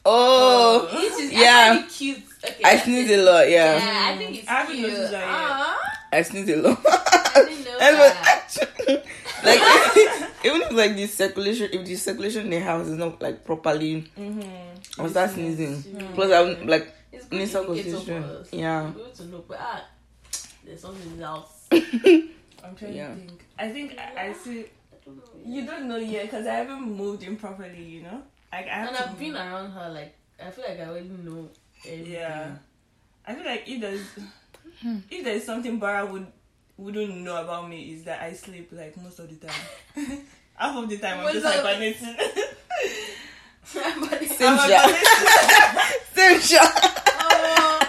Oh, 0.05 0.87
Which 0.93 1.23
is 1.25 1.31
yeah. 1.33 1.77
actually 1.81 1.89
cute. 1.89 2.23
Okay, 2.43 2.63
I 2.63 2.77
sneeze 2.77 3.09
a 3.11 3.17
lot. 3.23 3.49
Yeah, 3.49 3.75
Yeah, 3.75 4.13
I 4.13 4.17
think 4.17 4.37
it's 4.39 4.47
I 4.47 4.51
haven't 4.53 4.75
cute. 4.77 4.91
noticed 4.91 5.11
that 5.11 5.19
yet. 6.11 6.19
I 6.19 6.21
sneeze 6.23 6.49
a 6.49 6.55
lot. 6.61 6.79
I 6.87 7.45
didn't 7.47 7.65
know 7.65 7.77
And 7.81 7.97
that. 7.97 8.57
but- 8.85 9.05
like 9.43 9.59
even 10.45 10.61
if 10.63 10.71
like 10.71 10.95
the 10.95 11.05
circulation, 11.07 11.69
if 11.73 11.85
the 11.85 11.95
circulation 11.95 12.43
in 12.45 12.49
the 12.49 12.59
house 12.59 12.87
is 12.87 12.97
not 12.97 13.21
like 13.21 13.43
properly, 13.45 14.03
Mm-hmm. 14.17 14.99
I 14.99 15.03
will 15.03 15.09
start 15.09 15.31
sneezing. 15.31 15.75
Mm. 15.83 16.13
Plus, 16.15 16.31
I'm 16.31 16.67
like 16.67 16.93
It's 17.11 17.25
good 17.25 17.39
nasal 17.39 17.63
indicator 17.71 17.97
congestion. 17.97 18.23
for. 18.49 18.55
Yeah. 18.55 18.91
Good 18.95 19.15
to 19.15 19.25
know, 19.25 19.43
but 19.47 19.57
ah, 19.61 19.85
there's 20.65 20.79
something 20.81 21.11
in 21.11 21.19
the. 21.19 21.25
I'm 22.63 22.75
trying 22.75 22.93
Yeah. 22.95 23.09
to 23.09 23.15
think. 23.15 23.45
I 23.57 23.69
think 23.69 23.97
I, 23.99 24.27
I 24.29 24.33
see. 24.33 24.61
I 24.61 24.95
don't 25.05 25.17
know. 25.17 25.23
You 25.45 25.65
don't 25.65 25.87
know 25.87 25.97
yet 25.97 26.23
because 26.23 26.47
I 26.47 26.55
haven't 26.55 26.81
moved 26.81 27.23
in 27.23 27.35
properly. 27.37 27.83
You 27.83 28.03
know, 28.03 28.21
like 28.51 28.67
I 28.67 28.69
have 28.69 28.87
And 28.89 28.97
to 28.97 29.09
I've 29.09 29.19
been 29.19 29.35
around 29.35 29.71
her, 29.71 29.89
like, 29.89 30.15
I 30.43 30.49
feel 30.51 30.65
like 30.67 30.79
I 30.79 30.85
already 30.85 31.09
know 31.09 31.49
everything. 31.85 32.11
Yeah, 32.13 32.51
I 33.25 33.35
feel 33.35 33.45
like 33.45 33.63
if 33.67 33.81
there's 33.81 34.01
hmm. 34.81 34.97
if 35.09 35.23
there's 35.23 35.43
something 35.43 35.79
Bara 35.79 36.05
would 36.05 36.27
wouldn't 36.77 37.17
know 37.17 37.41
about 37.43 37.69
me 37.69 37.93
is 37.93 38.03
that 38.05 38.21
I 38.21 38.33
sleep 38.33 38.69
like 38.71 38.95
most 38.97 39.19
of 39.19 39.29
the 39.29 39.47
time. 39.47 40.21
half 40.55 40.75
of 40.77 40.89
the 40.89 40.97
time 40.97 41.17
I'm 41.19 41.23
What's 41.25 41.35
just 41.41 41.45
up? 41.45 41.65
hibernating. 41.65 42.15
Same 43.63 43.83
I'm 44.57 44.69
shot. 44.69 44.89
Same 46.15 46.39
shot. 46.39 46.71
Oh, 47.21 47.79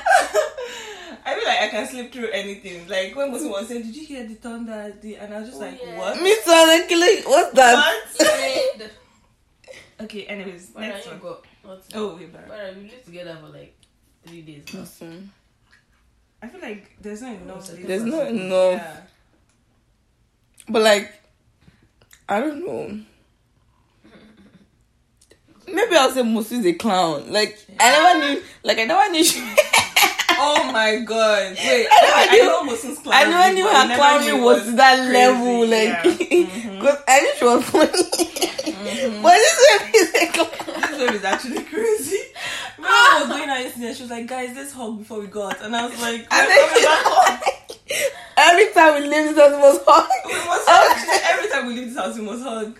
I 1.25 1.35
feel 1.35 1.45
like 1.49 1.61
I 1.61 1.69
can 1.71 1.87
sleep 1.87 2.13
through 2.13 2.29
anything. 2.31 2.87
Like 2.89 3.15
when 3.17 3.31
Musu 3.33 3.49
was 3.49 3.69
saying, 3.69 3.83
"Did 3.83 3.97
you 3.97 4.05
hear 4.05 4.25
the 4.27 4.35
thunder?" 4.35 4.93
The, 5.01 5.17
and 5.17 5.33
I 5.33 5.39
was 5.41 5.49
just 5.51 5.61
Oh, 5.61 5.65
like, 5.65 5.81
yeah. 5.83 5.99
"What? 5.99 6.21
Me 6.21 6.35
too. 6.45 6.51
Like, 6.51 6.91
like, 6.91 7.29
what's 7.29 7.53
that? 7.55 7.75
What?" 7.77 8.30
Red. 10.01 10.05
Okay. 10.05 10.25
Anyways, 10.27 10.67
But 10.71 10.83
I 10.83 10.89
next 10.89 11.07
one. 11.07 11.19
got. 11.19 11.45
Oh, 11.95 12.17
wait, 12.17 12.33
but 12.33 12.49
But 12.49 12.75
we 12.77 12.83
lived 12.83 13.05
together 13.05 13.37
for 13.41 13.49
like 13.49 13.75
three 14.27 14.43
days 14.43 14.65
now. 14.75 14.81
Awesome. 14.83 15.33
I 16.43 16.49
feel 16.49 16.61
like 16.61 16.97
there's 17.01 17.21
not 17.23 17.35
enough. 17.35 17.67
There's 17.69 18.01
space 18.03 18.03
not 18.03 18.23
for- 18.23 18.27
enough. 18.29 18.73
Yeah. 18.81 18.97
But 20.69 20.83
like, 20.83 21.13
I 22.29 22.41
don't 22.41 22.65
know. 22.67 23.01
Maybe 25.73 25.97
I'll 25.97 26.11
say 26.11 26.23
Musu 26.23 26.53
is 26.59 26.67
a 26.67 26.73
clown. 26.75 27.31
Like 27.33 27.59
I 27.79 27.91
never 27.91 28.19
knew. 28.35 28.43
Like 28.65 28.79
I 28.79 28.85
never 28.85 29.11
knew. 29.13 29.23
She, 29.25 29.39
Oh 30.43 30.73
my 30.73 30.97
god! 31.05 31.57
Wait, 31.65 31.87
I 31.91 32.27
I, 32.31 32.33
knew- 32.33 32.45
know 32.45 32.63
Musu's 32.65 32.99
clown. 33.01 33.15
I 33.15 33.25
never 33.31 33.55
knew 33.55 33.67
I 33.69 33.87
her 33.89 33.95
clowning 33.97 34.43
was 34.43 34.65
to 34.65 34.73
that 34.73 34.97
crazy. 34.97 35.13
level. 35.13 35.61
Like, 35.67 36.31
Yeah. 36.31 36.47
Mhm. 36.51 36.81
because 36.81 36.99
I 37.07 37.21
knew 37.21 37.33
she 37.39 37.45
was 37.45 37.65
funny. 37.71 39.21
But 39.23 39.35
this 39.35 39.67
baby 39.69 39.99
is 39.99 40.31
clown. 40.33 40.51
this 40.81 40.99
baby 40.99 41.17
is 41.17 41.25
actually 41.25 41.63
crazy. 41.65 42.19
Remember 42.79 42.97
I 42.97 43.19
was 43.21 43.29
going 43.37 43.51
out 43.51 43.61
yesterday, 43.61 43.93
she 43.95 44.03
was 44.03 44.11
like, 44.11 44.27
guys, 44.27 44.57
let's 44.57 44.73
hug 44.73 44.99
before 44.99 45.21
we 45.21 45.27
go 45.27 45.43
out. 45.49 45.61
And 45.63 45.77
I 45.77 45.87
was 45.87 46.01
like, 46.01 46.27
we're 46.31 46.47
coming 46.47 46.85
back 46.85 47.45
every 48.39 48.73
time 48.73 48.95
we 49.03 49.09
leave 49.09 49.35
this 49.35 49.37
house, 49.37 49.53
it 49.53 49.59
was 49.61 49.81
hard. 49.87 50.09
We 50.25 50.33
must 50.33 50.67
hug. 50.67 51.31
Every 51.35 51.51
time 51.51 51.67
we 51.67 51.75
leave 51.75 51.89
this 51.89 51.99
house, 51.99 52.17
we 52.17 52.23
must 52.25 52.43
hug. 52.43 52.79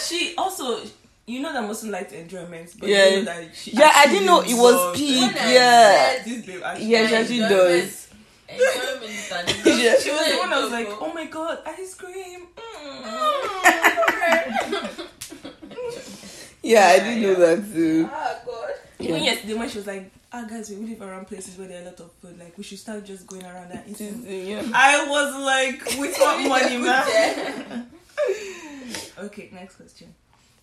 she 0.00 0.34
also, 0.36 0.80
you 1.28 1.40
know 1.40 1.52
that 1.52 1.62
Muslim 1.66 1.92
likes 1.92 2.12
enjoyment. 2.12 2.74
But 2.78 2.88
Yeah. 2.88 3.06
you 3.08 3.16
know 3.18 3.24
that 3.24 3.54
she 3.54 3.70
Yeah, 3.72 3.92
I 3.94 4.06
didn't 4.06 4.26
know 4.26 4.40
it 4.40 4.54
was 4.54 4.96
peak. 4.96 5.32
Yeah. 5.34 6.22
This 6.24 6.44
babe 6.46 6.62
actually. 6.64 6.86
Yeah, 6.86 7.06
she 7.06 7.14
actually 7.14 7.38
does. 7.40 8.08
Enjoyment 8.48 9.66
Yeah. 9.66 9.96
She 10.00 10.10
was 10.10 10.26
the 10.32 10.36
one 10.38 10.50
that 10.50 10.62
was 10.62 10.72
like, 10.72 10.88
oh 11.00 11.12
my 11.12 11.26
god, 11.26 11.58
ice 11.66 11.94
cream. 11.94 12.46
Yeah, 16.62 16.86
I 16.86 16.96
Yeah, 16.96 17.04
did 17.04 17.22
yeah. 17.22 17.28
know 17.28 17.34
that 17.34 17.72
too. 17.72 18.10
Oh 18.12 18.38
god. 18.46 18.70
Even 18.98 19.22
yesterday 19.22 19.54
when 19.54 19.68
she 19.68 19.78
was 19.78 19.86
like, 19.86 20.10
ah 20.32 20.44
guys, 20.48 20.68
we 20.70 20.76
live 20.76 21.00
around 21.02 21.26
places 21.28 21.56
where 21.56 21.68
there 21.68 21.78
are 21.78 21.82
a 21.82 21.84
lot 21.86 22.00
of 22.00 22.10
food. 22.20 22.38
Like 22.38 22.56
we 22.58 22.64
should 22.64 22.78
start 22.78 23.04
just 23.04 23.26
going 23.26 23.44
around 23.44 23.70
and 23.70 23.82
eating. 23.88 24.24
yeah. 24.26 24.62
I 24.74 25.06
was 25.08 25.34
like, 25.44 25.84
with 25.98 26.16
what 26.18 26.48
money, 26.48 26.76
man? 26.78 27.86
Okay, 29.18 29.50
next 29.52 29.76
question. 29.76 30.14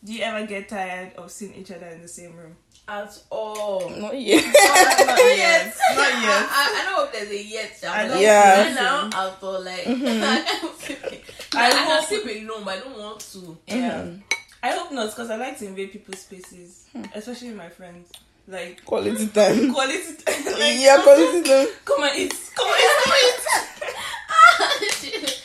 Do 0.03 0.13
you 0.13 0.21
ever 0.23 0.45
get 0.45 0.69
tired 0.69 1.13
of 1.15 1.31
seeing 1.31 1.53
each 1.55 1.71
other 1.71 1.87
in 1.87 2.01
the 2.01 2.07
same 2.07 2.35
room? 2.35 2.55
At 2.87 3.17
all. 3.31 3.89
Not 3.97 4.19
yet. 4.19 4.43
Not 4.45 4.57
yet. 5.37 5.75
Not 5.75 5.97
I, 5.97 6.21
yet. 6.21 6.47
I, 6.51 6.83
I 6.85 6.91
know 6.91 7.03
if 7.05 7.11
there's 7.13 7.31
a 7.31 7.43
yet. 7.43 7.83
I 7.87 8.01
don't 8.03 8.11
like, 8.11 8.21
Yeah. 8.21 8.63
Right 8.65 8.75
now, 8.75 9.09
I'll 9.13 9.31
feel 9.31 9.63
like 9.63 9.87
I 9.87 10.41
can't 10.45 10.77
sleep. 10.79 11.25
I 11.55 11.65
I, 11.65 11.67
I 11.67 11.71
can 11.71 11.87
hope- 11.87 12.05
sleep 12.05 12.47
alone, 12.49 12.63
but 12.65 12.77
I 12.77 12.79
don't 12.81 12.97
want 12.99 13.19
to. 13.21 13.57
Yeah. 13.67 14.01
Mhm. 14.03 14.21
I 14.61 14.69
hope 14.71 14.91
not, 14.91 15.09
because 15.11 15.29
I 15.29 15.35
like 15.35 15.57
to 15.59 15.67
invade 15.67 15.91
people's 15.91 16.19
spaces, 16.19 16.85
especially 17.13 17.49
my 17.51 17.69
friends. 17.69 18.11
Like 18.47 18.83
Quality 18.85 19.27
time. 19.27 19.73
quality 19.73 20.15
time. 20.23 20.45
like, 20.45 20.77
yeah, 20.77 21.01
quality 21.01 21.41
time. 21.49 21.67
come 21.83 22.03
and 22.03 22.15
eat. 22.19 22.51
Come 22.55 22.67
and 22.67 22.83
eat. 22.83 23.45
Come 23.45 24.69
and 24.69 24.81
eat. 24.83 25.41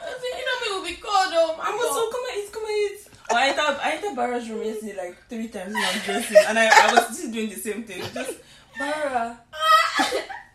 I 0.00 0.04
was 0.04 0.20
like, 0.20 0.38
you 0.38 0.44
know 0.44 0.58
me 0.60 0.68
will 0.80 0.86
be 0.86 0.96
cold 1.00 1.32
though. 1.32 1.56
I'm 1.60 1.74
also 1.74 2.10
come 2.10 2.20
and 2.30 2.38
eat. 2.44 2.52
Come 2.52 2.64
and 3.34 3.54
eat. 3.54 3.58
Or 3.58 3.62
I 3.62 3.68
entered 3.68 3.80
I 3.82 3.90
entered 3.92 4.16
Bara's 4.16 4.48
room 4.48 4.62
yesterday 4.62 4.96
like 4.96 5.16
three 5.28 5.48
times 5.48 5.74
when 5.74 5.82
I 5.82 5.92
was 5.92 6.04
dressing, 6.04 6.36
and 6.48 6.58
I, 6.58 6.66
I 6.66 6.92
was 6.92 7.18
still 7.18 7.32
doing 7.32 7.48
the 7.50 7.56
same 7.56 7.84
thing. 7.84 8.02
Just 8.14 8.38
Barra, 8.78 9.40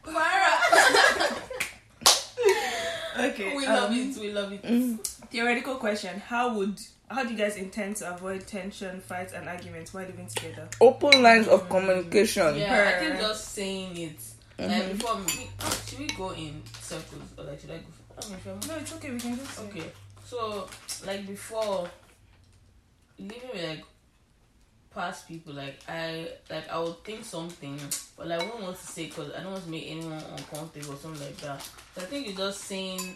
Barra. 0.05 1.38
Okay. 3.19 3.55
we 3.55 3.65
um, 3.65 3.74
love 3.74 3.91
it. 3.93 4.17
We 4.19 4.31
love 4.31 4.53
it. 4.53 4.63
Mm. 4.63 5.05
Theoretical 5.29 5.75
question: 5.75 6.19
How 6.19 6.53
would 6.55 6.79
how 7.10 7.24
do 7.24 7.31
you 7.31 7.38
guys 7.38 7.55
intend 7.55 7.96
to 7.98 8.13
avoid 8.13 8.46
tension, 8.46 9.00
fights, 9.01 9.34
and 9.34 9.48
arguments 9.48 9.93
while 9.93 10.05
living 10.05 10.27
together? 10.27 10.67
Open 10.81 11.24
lines 11.24 11.48
of 11.48 11.69
communication. 11.69 12.57
Yeah, 12.57 12.74
I 12.74 12.91
Her. 12.91 13.00
think 13.00 13.19
just 13.19 13.53
saying 13.53 13.98
it. 13.98 14.19
Like 14.60 14.98
before, 14.98 15.15
we, 15.17 15.50
oh, 15.62 15.84
should 15.86 16.00
we 16.00 16.07
go 16.07 16.31
in 16.31 16.63
circles 16.81 17.29
or 17.38 17.43
like 17.46 17.60
should 17.60 17.72
I 17.72 17.77
go? 17.77 17.84
I 18.19 18.29
mean, 18.29 18.60
No, 18.67 18.75
it's 18.75 18.93
okay. 18.96 19.12
We 19.12 19.19
can 19.19 19.38
just 19.38 19.60
Okay, 19.60 19.84
so 20.25 20.67
like 21.05 21.27
before 21.27 21.88
living 23.19 23.50
with 23.53 23.63
like 23.63 23.83
past 24.93 25.27
people, 25.27 25.53
like 25.53 25.79
I 25.88 26.29
like 26.50 26.69
I 26.69 26.79
would 26.79 27.03
think 27.03 27.24
something, 27.24 27.79
but 28.17 28.27
like 28.27 28.41
I 28.41 28.43
wouldn't 28.43 28.63
want 28.63 28.77
to 28.77 28.88
say 28.88 29.05
because 29.07 29.33
I 29.33 29.43
don't 29.43 29.51
want 29.51 29.63
to 29.63 29.69
make 29.69 29.86
anyone 29.88 30.24
uncomfortable 30.36 30.93
or 30.93 30.97
something 30.97 31.21
like 31.21 31.38
that. 31.38 31.62
So 31.62 32.01
I 32.01 32.05
think 32.05 32.27
you're 32.27 32.36
just 32.36 32.62
saying, 32.62 33.15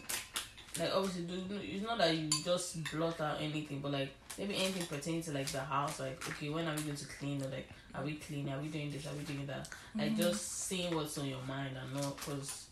like 0.79 0.91
obviously, 0.93 1.25
it's 1.74 1.86
not 1.86 1.98
that 1.98 2.15
you 2.15 2.29
just 2.43 2.84
blot 2.91 3.20
out 3.22 3.41
anything, 3.41 3.79
but 3.79 3.91
like 3.91 4.12
maybe 4.38 4.55
anything 4.55 4.86
pertaining 4.86 5.24
to 5.24 5.31
like 5.31 5.48
the 5.48 5.60
house, 5.60 6.00
like 6.00 6.22
okay, 6.29 6.50
when 6.50 6.67
are 6.67 6.75
we 6.75 6.84
going 6.84 6.96
to 6.96 7.05
clean 7.20 7.41
or 7.41 7.50
like 7.50 7.70
are 7.96 8.03
we 8.03 8.15
cleaning? 8.15 8.53
Are 8.53 8.60
we 8.60 8.67
doing 8.67 8.91
this? 8.91 9.05
Are 9.05 9.15
we 9.15 9.24
doing 9.24 9.46
that? 9.48 9.67
Like 9.96 10.12
mm-hmm. 10.12 10.22
just 10.22 10.67
saying 10.67 10.96
what's 10.96 11.17
on 11.17 11.25
your 11.25 11.43
mind 11.48 11.77
and 11.81 12.01
not 12.01 12.15
because 12.17 12.67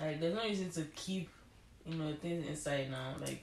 like 0.00 0.20
there's 0.20 0.34
no 0.34 0.42
reason 0.42 0.70
to 0.70 0.82
keep 0.94 1.28
you 1.88 1.96
know 1.96 2.12
things 2.20 2.46
inside 2.48 2.90
now 2.90 3.14
like 3.20 3.42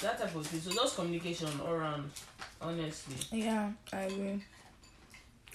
that 0.00 0.18
type 0.18 0.34
of 0.34 0.46
thing 0.46 0.60
so 0.60 0.70
just 0.72 0.96
communication 0.96 1.48
all 1.60 1.72
around 1.72 2.10
honestly 2.60 3.16
Yeah, 3.32 3.70
I 3.92 4.00
agree. 4.02 4.42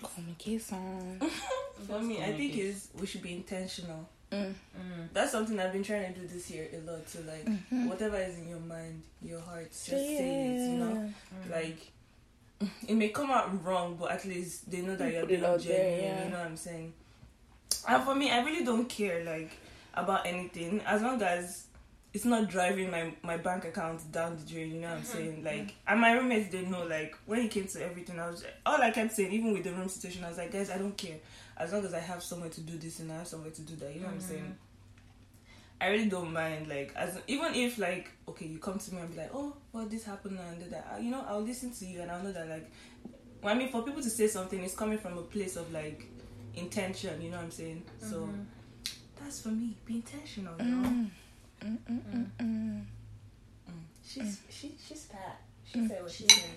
Communication. 0.01 1.21
For 1.87 1.99
me, 1.99 2.23
I 2.23 2.33
think 2.33 2.57
is 2.57 2.89
we 2.97 3.05
should 3.05 3.21
be 3.21 3.33
intentional. 3.33 4.07
Mm. 4.31 4.45
mm. 4.45 4.53
That's 5.13 5.31
something 5.31 5.59
I've 5.59 5.73
been 5.73 5.83
trying 5.83 6.13
to 6.13 6.19
do 6.19 6.27
this 6.27 6.49
year 6.51 6.69
a 6.73 6.89
lot. 6.89 7.09
So 7.09 7.19
like, 7.27 7.47
whatever 7.89 8.17
is 8.17 8.37
in 8.37 8.47
your 8.47 8.59
mind, 8.59 9.01
your 9.21 9.41
heart, 9.41 9.71
just 9.71 9.89
say 9.89 10.55
it. 10.55 10.71
You 10.71 10.77
know, 10.77 11.13
like 11.51 11.91
it 12.87 12.95
may 12.95 13.09
come 13.09 13.31
out 13.31 13.63
wrong, 13.65 13.97
but 13.99 14.11
at 14.11 14.25
least 14.25 14.69
they 14.69 14.81
know 14.81 14.95
that 14.95 15.07
You 15.07 15.13
you're 15.13 15.21
put 15.21 15.31
it 15.31 15.39
being 15.41 15.51
out 15.51 15.59
there, 15.61 16.01
yeah. 16.01 16.23
You 16.25 16.31
know 16.31 16.37
what 16.37 16.47
I'm 16.47 16.57
saying? 16.57 16.93
And 17.87 18.03
for 18.03 18.15
me, 18.15 18.31
I 18.31 18.43
really 18.43 18.63
don't 18.63 18.87
care 18.87 19.23
like 19.23 19.51
about 19.93 20.25
anything 20.25 20.81
as 20.85 21.01
long 21.01 21.21
as 21.21 21.65
it's 22.13 22.25
not 22.25 22.49
driving 22.49 22.89
my 22.89 23.13
my 23.23 23.37
bank 23.37 23.65
account 23.65 24.11
down 24.11 24.35
the 24.35 24.43
drain. 24.43 24.71
You 24.73 24.81
know 24.81 24.89
what 24.89 24.97
I'm 24.97 25.03
mm-hmm. 25.03 25.11
saying? 25.11 25.35
Mm-hmm. 25.37 25.45
Like, 25.45 25.75
and 25.87 26.01
my 26.01 26.13
roommates 26.13 26.51
they 26.51 26.65
know. 26.65 26.85
Like 26.85 27.15
when 27.25 27.39
it 27.39 27.51
came 27.51 27.67
to 27.67 27.85
everything, 27.85 28.19
I 28.19 28.29
was 28.29 28.43
all 28.65 28.81
I 28.81 28.91
kept 28.91 29.13
saying, 29.13 29.31
even 29.31 29.53
with 29.53 29.63
the 29.63 29.73
room 29.73 29.89
situation, 29.89 30.23
I 30.23 30.29
was 30.29 30.37
like, 30.37 30.51
guys, 30.51 30.69
I 30.69 30.77
don't 30.77 30.97
care 30.97 31.17
as 31.57 31.73
long 31.73 31.85
as 31.85 31.93
I 31.93 31.99
have 31.99 32.23
somewhere 32.23 32.49
to 32.49 32.61
do 32.61 32.77
this 32.77 32.99
and 32.99 33.11
I 33.11 33.17
have 33.17 33.27
somewhere 33.27 33.51
to 33.51 33.61
do 33.61 33.75
that. 33.75 33.93
You 33.93 34.01
know 34.01 34.07
what 34.07 34.15
I'm 34.15 34.21
saying? 34.21 34.41
Mm-hmm. 34.41 34.51
I 35.81 35.87
really 35.87 36.09
don't 36.09 36.33
mind. 36.33 36.67
Like, 36.67 36.93
as 36.95 37.19
even 37.27 37.53
if 37.53 37.77
like, 37.77 38.11
okay, 38.27 38.47
you 38.47 38.59
come 38.59 38.79
to 38.79 38.93
me 38.93 39.01
and 39.01 39.11
be 39.11 39.17
like, 39.17 39.31
oh, 39.33 39.55
well, 39.71 39.85
this 39.85 40.03
happened 40.03 40.39
and 40.39 40.59
did 40.59 40.71
that. 40.71 40.99
You 41.01 41.11
know, 41.11 41.23
I'll 41.27 41.41
listen 41.41 41.71
to 41.71 41.85
you 41.85 42.01
and 42.01 42.11
I'll 42.11 42.23
know 42.23 42.31
that 42.31 42.49
like, 42.49 42.71
well, 43.41 43.53
I 43.53 43.57
mean, 43.57 43.69
for 43.69 43.83
people 43.83 44.01
to 44.01 44.09
say 44.09 44.27
something, 44.27 44.61
it's 44.63 44.75
coming 44.75 44.97
from 44.97 45.17
a 45.17 45.21
place 45.21 45.55
of 45.55 45.71
like 45.71 46.07
intention. 46.55 47.21
You 47.21 47.31
know 47.31 47.37
what 47.37 47.45
I'm 47.45 47.51
saying? 47.51 47.83
So 47.99 48.29
that's 49.21 49.41
for 49.41 49.49
me. 49.49 49.77
Be 49.85 49.95
intentional. 49.95 50.55
Mm. 50.55 50.65
You 50.65 50.75
know? 50.75 50.89
Mm. 50.89 51.09
Mm, 51.61 51.77
mm, 51.89 52.25
mm. 52.39 52.81
She's 54.05 54.39
she 54.49 54.75
she's 54.87 55.05
fat. 55.05 55.39
She 55.65 55.87
said 55.87 56.01
what 56.01 56.11
she 56.11 56.25
said. 56.27 56.49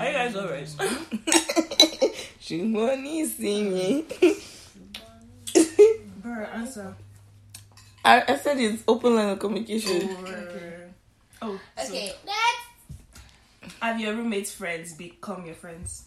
Are 0.00 0.06
you 0.06 0.12
guys 0.12 0.36
alright? 0.36 0.66
Shimoni 2.40 3.26
singing. 3.26 4.04
Bruh, 6.22 6.54
answer. 6.54 6.94
I, 8.04 8.22
I 8.28 8.36
said 8.36 8.58
it's 8.58 8.82
open 8.86 9.16
line 9.16 9.30
of 9.30 9.38
communication. 9.38 10.08
Or- 10.10 10.82
Oh, 11.42 11.60
so 11.76 11.92
okay 11.92 12.14
next 12.24 13.76
have 13.82 14.00
your 14.00 14.14
roommates' 14.14 14.52
friends 14.54 14.94
become 14.94 15.44
your 15.44 15.54
friends? 15.54 16.04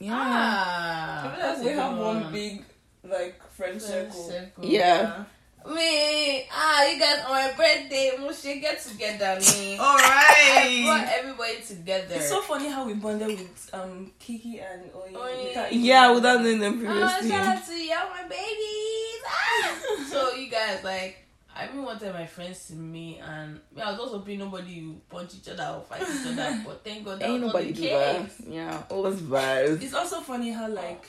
Yeah. 0.00 0.14
ah 0.14 1.34
that's 1.38 1.60
we 1.60 1.70
have 1.70 1.96
one 1.98 2.30
big 2.32 2.62
like 3.04 3.40
friend 3.52 3.80
circle. 3.82 4.12
circle. 4.30 4.64
Yeah. 4.64 5.24
me 5.66 6.46
ah 6.54 6.86
you 6.86 6.98
guys 7.00 7.20
on 7.26 7.30
my 7.34 7.50
birthday 7.56 8.12
we 8.18 8.32
should 8.32 8.60
get 8.60 8.80
together 8.80 9.38
me 9.40 9.76
all 9.76 9.96
right. 9.96 10.64
I 10.64 10.82
brought 10.86 11.08
everybody 11.18 11.60
together 11.66 12.14
It's 12.14 12.28
so 12.30 12.40
funny 12.42 12.68
how 12.70 12.86
we 12.86 12.94
bonded 12.94 13.28
with 13.28 13.70
um 13.74 14.12
Kiki 14.18 14.60
and 14.60 14.82
Oye. 14.94 15.12
Oye. 15.18 15.44
without 15.48 15.72
even- 15.72 15.84
Yeah, 15.84 16.10
without 16.12 16.40
knowing 16.42 16.60
them 16.60 16.74
Ah, 16.74 16.78
previously. 16.86 17.28
shout 17.30 17.46
out 17.56 17.66
to 17.66 17.74
y'all, 17.74 18.08
my 18.14 18.22
babies. 18.28 19.20
Ah. 19.26 19.74
so 20.10 20.32
you 20.34 20.48
guys 20.48 20.82
like, 20.84 21.26
I 21.58 21.64
even 21.64 21.82
wanted 21.82 22.12
my 22.14 22.24
friends 22.26 22.68
to 22.68 22.74
me, 22.74 23.18
and 23.18 23.54
me, 23.74 23.82
I 23.82 23.90
was 23.90 23.98
also 23.98 24.18
hoping 24.18 24.38
nobody 24.38 24.80
will 24.86 25.00
punch 25.10 25.34
each 25.34 25.48
other 25.48 25.74
or 25.76 25.80
fight 25.82 26.02
each 26.02 26.26
other. 26.32 26.62
But 26.64 26.84
thank 26.84 27.04
God 27.04 27.18
that 27.18 27.28
Ain't 27.28 27.42
was 27.42 27.52
not 27.52 27.60
nobody 27.62 27.72
the 27.72 27.82
do 27.82 27.88
that. 27.88 28.30
Yeah, 28.48 28.82
those 28.88 29.20
vibes. 29.20 29.82
It's 29.82 29.94
also 29.94 30.20
funny 30.20 30.50
how 30.52 30.68
like, 30.68 31.04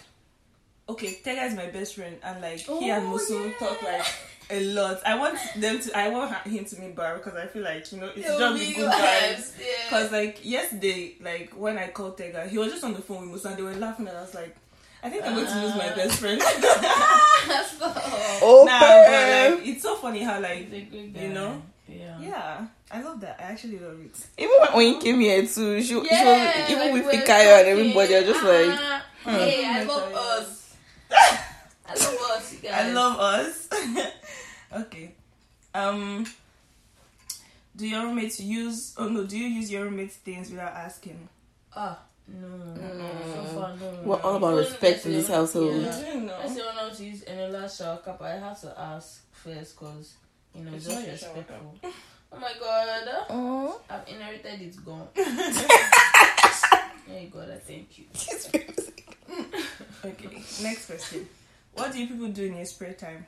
okay, 0.90 1.20
Tega 1.24 1.44
is 1.44 1.54
my 1.54 1.68
best 1.68 1.94
friend, 1.96 2.18
and 2.24 2.42
like 2.42 2.60
he 2.60 2.66
Oh, 2.68 2.82
and 2.82 3.08
Musu 3.08 3.46
yeah. 3.46 3.52
talk 3.60 3.84
like 3.84 4.06
a 4.50 4.60
lot. 4.74 5.06
I 5.06 5.20
want 5.20 5.38
them 5.56 5.80
to. 5.80 5.96
I 5.98 6.10
want 6.10 6.34
him 6.48 6.66
to 6.66 6.82
meet 6.82 6.96
Bar 6.96 7.18
because 7.18 7.36
I 7.36 7.46
feel 7.46 7.64
like 7.64 7.92
you 7.92 8.00
know 8.00 8.10
it's 8.16 8.26
just 8.28 8.60
be 8.68 8.74
good 8.74 8.92
vibes. 8.92 9.54
Yeah. 9.60 9.66
Because 9.86 10.12
like 10.12 10.44
yesterday, 10.44 11.14
like 11.22 11.52
when 11.56 11.78
I 11.78 11.90
called 11.90 12.18
Tega, 12.18 12.48
he 12.48 12.58
was 12.58 12.72
just 12.72 12.84
on 12.84 12.94
the 12.94 13.02
phone 13.04 13.22
with 13.22 13.30
Musa. 13.44 13.54
They 13.56 13.62
were 13.62 13.76
laughing, 13.76 14.08
and 14.08 14.18
I 14.18 14.22
was 14.22 14.34
like, 14.34 14.56
I 15.02 15.10
think 15.10 15.26
I'm 15.26 15.34
going 15.36 15.48
to 15.48 15.62
lose 15.62 15.76
my 15.76 15.90
Uh. 15.90 15.96
best 15.96 16.20
friend. 16.20 16.42
Stop. 16.42 17.94
Oh, 18.42 18.64
nah, 18.68 18.80
but 18.80 19.56
like 19.58 19.68
it's 19.68 19.82
so 19.82 19.96
funny 19.96 20.24
how 20.24 20.40
like 20.42 20.70
He's 20.70 20.74
a 20.74 20.82
good 20.86 21.16
You 21.16 21.30
know? 21.30 21.62
Yeah. 21.88 22.20
yeah, 22.20 22.68
I 22.92 23.02
love 23.02 23.20
that. 23.22 23.38
I 23.40 23.44
actually 23.44 23.80
love 23.80 24.00
it. 24.00 24.16
Even 24.38 24.56
when, 24.60 24.74
when 24.74 24.88
you 24.94 25.00
came 25.00 25.20
here 25.20 25.42
too, 25.48 25.82
she, 25.82 25.88
she 25.88 25.96
was, 25.96 26.06
even 26.70 26.80
like 26.80 26.94
with 26.94 27.06
we're 27.06 27.12
Fikayo 27.14 27.60
and 27.60 27.68
everybody, 27.68 28.16
I 28.16 28.24
just 28.24 28.44
like, 28.44 28.80
ah, 28.80 29.06
Hey, 29.24 29.66
I 29.66 29.84
love 29.84 30.14
us. 30.14 30.76
I 31.12 31.96
love 31.96 32.18
us, 32.38 32.54
you 32.54 32.60
guys. 32.60 32.74
I 32.74 32.92
love 32.92 33.20
us. 33.20 33.70
okay. 34.82 35.12
Um. 35.74 36.26
Do 37.76 37.88
your 37.88 38.04
roommates 38.04 38.40
use? 38.42 38.94
Oh 38.98 39.08
no, 39.08 39.24
do 39.26 39.38
you 39.38 39.48
use 39.48 39.72
your 39.72 39.86
roommates' 39.86 40.18
things 40.18 40.52
without 40.52 40.74
asking? 40.74 41.28
Ah, 41.76 41.98
no, 42.34 42.48
no, 42.94 43.10
so 43.34 43.44
far 43.56 43.76
no. 43.76 44.02
we're 44.04 44.22
all 44.22 44.36
about 44.36 44.52
Only 44.54 44.64
respect 44.64 45.06
in 45.06 45.14
this 45.14 45.28
household. 45.28 45.82
Yeah. 45.82 45.96
I 45.96 46.02
don't 46.02 46.26
know. 46.26 46.38
I 46.38 46.48
say 46.48 46.62
when 46.66 46.78
I 46.78 46.88
was 46.88 46.98
to 46.98 47.06
use 47.06 47.24
any 47.28 47.52
last 47.52 47.78
shower 47.80 47.98
cap, 47.98 48.22
I 48.22 48.32
have 48.32 48.60
to 48.62 48.80
ask 48.80 49.22
first 49.32 49.80
because 49.80 50.16
you 50.56 50.64
know 50.64 50.74
It's 50.74 50.86
just 50.86 50.98
not 50.98 51.08
respectful. 51.12 51.76
Oh 52.32 52.40
my 52.40 52.52
god, 52.60 53.26
Oh, 53.30 53.82
I've 53.90 54.08
inherited 54.08 54.62
it's 54.62 54.78
gone. 54.78 55.08
Hey 57.10 57.28
God, 57.34 57.50
I 57.50 57.58
thank 57.58 57.98
you. 57.98 58.06
Okay. 60.06 60.44
Next 60.64 60.86
question. 60.86 61.28
What 61.74 61.92
do 61.92 62.00
you 62.00 62.08
people 62.08 62.30
do 62.30 62.46
in 62.46 62.56
your 62.56 62.66
spare 62.66 62.94
time? 62.94 63.26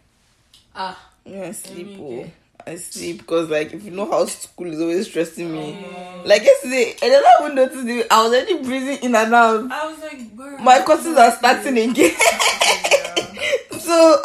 Ah, 0.74 0.98
yeah, 1.26 1.48
I 1.48 1.52
sleep. 1.52 1.98
Oh. 2.00 2.06
okay. 2.06 2.34
I 2.68 2.76
sleep 2.76 3.20
because 3.20 3.50
like 3.50 3.74
if 3.74 3.84
you 3.84 3.92
know 3.92 4.10
how 4.10 4.26
school 4.26 4.68
is 4.72 4.80
always 4.82 5.08
stressing 5.08 5.52
me. 5.52 5.72
Um, 5.72 5.98
Like 6.24 6.44
yesterday, 6.44 6.92
and 7.02 7.12
then 7.12 7.24
I 7.24 7.44
would 7.44 7.56
notice 7.56 7.84
it, 7.84 8.08
I 8.12 8.24
was 8.24 8.32
already 8.34 8.64
breathing 8.64 9.00
in 9.04 9.16
and 9.16 9.34
out. 9.34 9.72
I 9.72 9.88
was 9.92 10.00
like, 10.02 10.32
bro, 10.36 10.58
My 10.60 10.82
courses 10.84 11.18
are 11.18 11.32
starting 11.32 11.78
again, 11.80 11.96
Yeah. 12.16 13.28
so 13.80 14.22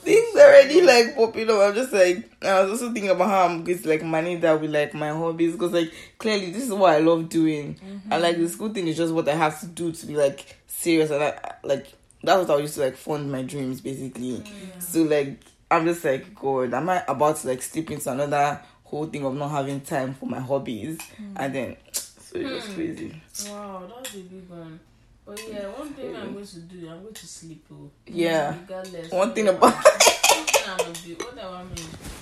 things 0.00 0.36
already 0.36 0.82
like 0.82 1.14
popping 1.16 1.48
up. 1.50 1.60
I'm 1.60 1.74
just 1.74 1.92
like 1.92 2.28
I 2.42 2.62
was 2.62 2.72
also 2.72 2.92
thinking 2.92 3.10
about 3.10 3.28
how 3.28 3.44
I'm 3.46 3.62
going 3.64 3.78
to 3.78 3.88
like 3.88 4.02
manage 4.02 4.40
that 4.42 4.60
with 4.60 4.70
like 4.70 4.92
my 4.94 5.10
hobbies 5.10 5.52
because 5.52 5.72
like 5.72 5.92
clearly 6.18 6.50
this 6.50 6.64
is 6.64 6.72
what 6.72 6.92
I 6.94 6.98
love 6.98 7.28
doing, 7.28 7.78
and 8.10 8.22
like 8.22 8.36
the 8.36 8.48
school 8.48 8.70
thing 8.70 8.88
is 8.88 8.96
just 8.96 9.12
what 9.14 9.28
I 9.28 9.34
have 9.36 9.60
to 9.60 9.66
do 9.66 9.92
to 9.92 10.06
be 10.06 10.16
like 10.16 10.56
serious 10.66 11.10
and 11.10 11.22
I, 11.22 11.54
like 11.62 11.86
that's 12.22 12.48
what 12.48 12.58
I 12.58 12.62
used 12.62 12.74
to 12.74 12.80
like 12.80 12.96
fund 12.96 13.30
my 13.30 13.42
dreams 13.42 13.80
basically. 13.80 14.44
So 14.78 15.02
like 15.02 15.38
I'm 15.70 15.84
just 15.86 16.04
like 16.04 16.34
God, 16.34 16.74
am 16.74 16.88
I 16.90 17.02
about 17.08 17.36
to 17.38 17.48
like 17.48 17.62
slip 17.62 17.90
into 17.90 18.10
another 18.10 18.60
whole 18.84 19.06
thing 19.06 19.24
of 19.24 19.34
not 19.34 19.48
having 19.50 19.80
time 19.80 20.14
for 20.14 20.26
my 20.26 20.38
hobbies 20.40 20.98
and 21.36 21.54
then 21.54 21.76
so 21.92 22.38
it's 22.38 22.50
just 22.50 22.66
Hmm. 22.68 22.74
crazy. 22.74 23.22
Wow, 23.48 23.90
that's 23.96 24.14
a 24.14 24.18
big 24.18 24.48
one. 24.48 24.78
But 25.26 25.40
yeah, 25.50 25.66
one 25.68 25.94
thing 25.94 26.14
I'm 26.14 26.32
going 26.34 26.46
to 26.46 26.58
do, 26.60 26.88
I'm 26.90 27.02
going 27.02 27.14
to 27.14 27.26
sleep. 27.26 27.64
Oh, 27.72 27.90
Yeah. 28.06 28.54
Regardless. 28.60 29.10
One 29.10 29.32
thing 29.32 29.48
about- 29.48 29.72
one 29.74 29.82
thing 29.82 30.62
I'm 30.66 30.76
gonna 30.78 30.92
do. 30.92 31.14
Whatever 31.16 31.54
I 31.54 31.64
mean, 31.64 31.74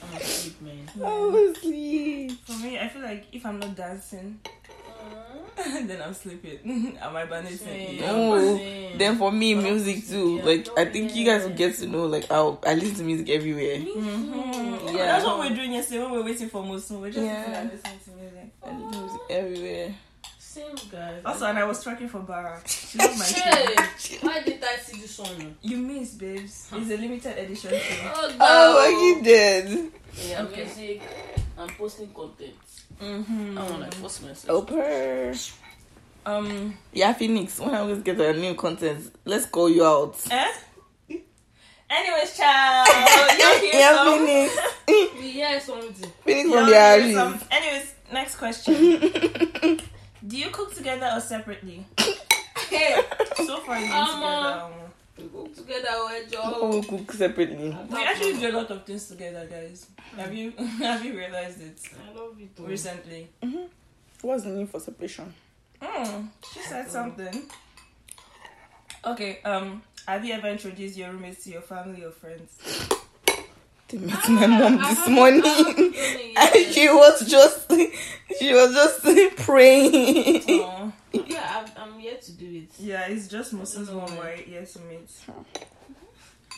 I'm 0.03 0.13
gonna 0.13 0.25
sleep, 0.25 0.61
man. 0.63 0.89
Honestly. 1.05 2.29
For 2.47 2.53
me, 2.59 2.79
I 2.79 2.89
feel 2.89 3.03
like 3.03 3.27
if 3.33 3.45
I'm 3.45 3.59
not 3.59 3.75
dancing, 3.75 4.39
Aw. 5.03 5.19
then 5.87 6.01
I'm 6.03 6.15
sleeping. 6.15 6.97
Am 7.03 7.15
I 7.15 7.25
banning 7.27 7.57
Same. 7.57 7.97
Yeah. 7.97 8.11
Oh, 8.11 8.57
Same. 8.57 8.99
then 8.99 9.17
for 9.19 9.31
me, 9.31 9.55
But 9.55 9.65
music 9.65 10.07
too. 10.09 10.37
yeah. 10.37 10.45
Like 10.45 10.69
I 10.79 10.85
think 10.87 11.15
you 11.15 11.25
guys 11.27 11.43
will 11.45 11.51
get 11.55 11.77
to 11.77 11.87
know. 11.87 12.07
Like 12.07 12.31
I'll 12.31 12.59
I 12.67 12.75
listen 12.75 12.97
to 12.97 13.03
music 13.05 13.29
everywhere. 13.31 13.79
Me 13.79 13.95
Mhm. 13.95 14.95
Yeah. 14.95 15.07
That's 15.07 15.25
what 15.25 15.39
we're 15.41 15.55
doing 15.55 15.73
yesterday 15.73 16.03
when 16.03 16.13
we're 16.13 16.25
waiting 16.25 16.49
for 16.49 16.63
Musu. 16.63 17.01
We're 17.01 17.11
just 17.11 17.25
Yeah. 17.27 17.69
listening 17.71 18.01
to 18.05 18.11
music. 18.21 18.51
I 18.63 18.71
listen 18.71 18.93
to 18.93 18.99
music 19.01 19.21
everywhere. 19.31 19.95
Same 20.39 20.77
guys. 20.91 21.23
Also, 21.25 21.47
and 21.47 21.59
I 21.59 21.65
was 21.65 21.83
tracking 21.83 22.09
for 22.09 22.19
Bara. 22.21 22.61
She 22.67 22.99
loves 22.99 23.19
my 23.19 23.25
Hey, 23.25 23.75
shoe. 23.99 24.17
why 24.21 24.43
did 24.43 24.63
I 24.63 24.77
see 24.83 25.01
this 25.01 25.19
one? 25.19 25.57
You 25.63 25.79
missed, 25.79 26.19
babes. 26.19 26.69
It's 26.73 26.91
a 26.91 26.97
limited 26.97 27.39
edition 27.39 27.71
thing. 27.71 28.11
Oh, 28.15 28.29
no. 28.29 28.37
Oh, 28.41 29.17
you 29.17 29.23
did. 29.25 29.93
Yeah, 30.29 30.43
Okay. 30.43 30.65
music. 30.65 31.03
I'm 31.57 31.69
posting 31.71 32.09
content. 32.09 32.53
Mm-hmm. 33.01 33.59
I 33.59 33.71
want 33.71 33.91
to 33.91 33.99
post 34.01 34.23
myself. 34.23 34.47
Oh, 34.49 34.63
per. 34.63 35.35
Um. 36.25 36.77
Yeah, 36.93 37.13
Phoenix. 37.15 37.59
When 37.59 37.75
I 37.75 37.79
always 37.81 38.01
get 38.03 38.21
a 38.21 38.33
new 38.33 38.55
content, 38.55 39.13
let's 39.25 39.47
call 39.47 39.69
you 39.69 39.85
out. 39.85 40.17
Eh? 40.31 40.53
Anyways, 41.91 42.37
child. 42.37 42.89
You're 43.39 43.59
here. 43.59 43.71
yeah, 43.75 44.05
so- 44.05 44.19
Phoenix. 44.19 44.57
We 45.19 45.31
hear 45.31 45.61
something. 45.61 46.11
Phoenix 46.25 46.49
You're 46.49 46.59
from 46.59 46.67
the 46.71 46.75
here, 46.75 47.27
Aries. 47.27 47.43
Anyways, 47.51 47.95
next 48.13 48.37
question. 48.37 48.75
Do 50.27 50.37
you 50.39 50.51
cook 50.51 50.75
together 50.75 51.11
or 51.15 51.21
separately? 51.21 51.87
Hey, 52.69 52.97
So 53.37 53.61
far, 53.61 53.79
you've 53.81 53.91
Um, 53.91 54.07
together. 54.07 54.61
um, 54.63 54.73
we 55.19 55.25
go 55.25 55.47
together, 55.47 55.89
we're 55.93 56.23
Oh, 56.43 56.71
we 56.75 56.81
job. 56.81 56.89
cook 56.89 57.13
separately. 57.13 57.77
We 57.91 58.03
actually 58.05 58.39
do 58.39 58.49
a 58.51 58.57
lot 58.57 58.71
of 58.71 58.85
things 58.85 59.07
together, 59.09 59.47
guys. 59.51 59.87
Have 60.17 60.33
you 60.35 60.51
have 60.79 61.05
you 61.05 61.17
realized 61.17 61.61
it 61.61 61.79
I 61.93 62.19
love 62.19 62.37
it. 62.41 62.57
though. 62.57 62.65
recently? 62.65 63.29
What's 64.23 64.45
the 64.45 64.51
need 64.51 64.69
for 64.71 64.81
separation? 64.81 65.33
Mm, 65.81 66.29
she 66.53 66.61
said 66.61 66.91
something. 66.91 67.43
Okay. 69.05 69.41
Um. 69.45 69.83
Have 70.07 70.25
you 70.25 70.33
ever 70.35 70.49
introduced 70.49 70.97
your 70.97 71.11
roommates 71.13 71.45
to 71.45 71.51
your 71.51 71.63
family 71.63 72.05
or 72.05 72.11
friends? 72.11 72.59
They 73.89 73.99
met 73.99 74.29
my 74.29 74.47
mom 74.47 74.79
this 74.79 75.09
morning. 75.09 75.43
I 75.45 75.49
haven't 75.49 75.77
done 75.77 75.85
it 75.85 76.67
and 76.67 76.75
she 76.75 76.89
was 76.89 77.29
just 77.29 77.71
she 78.39 78.53
was 78.55 78.73
just 78.75 79.37
praying. 79.45 80.43
Oh, 80.49 80.93
Yeah, 81.13 81.65
I'm, 81.77 81.93
I'm 81.95 82.01
yet 82.01 82.23
to 82.23 82.33
do 82.33 82.47
it. 82.47 82.71
yeah. 82.79 83.07
It's 83.07 83.29
just 83.29 83.53
Musa's 83.53 83.89
No 83.89 84.01
mom 84.01 84.17
way. 84.17 84.23
right 84.37 84.45
here 84.47 84.65
to 84.65 84.79
meet, 84.81 85.11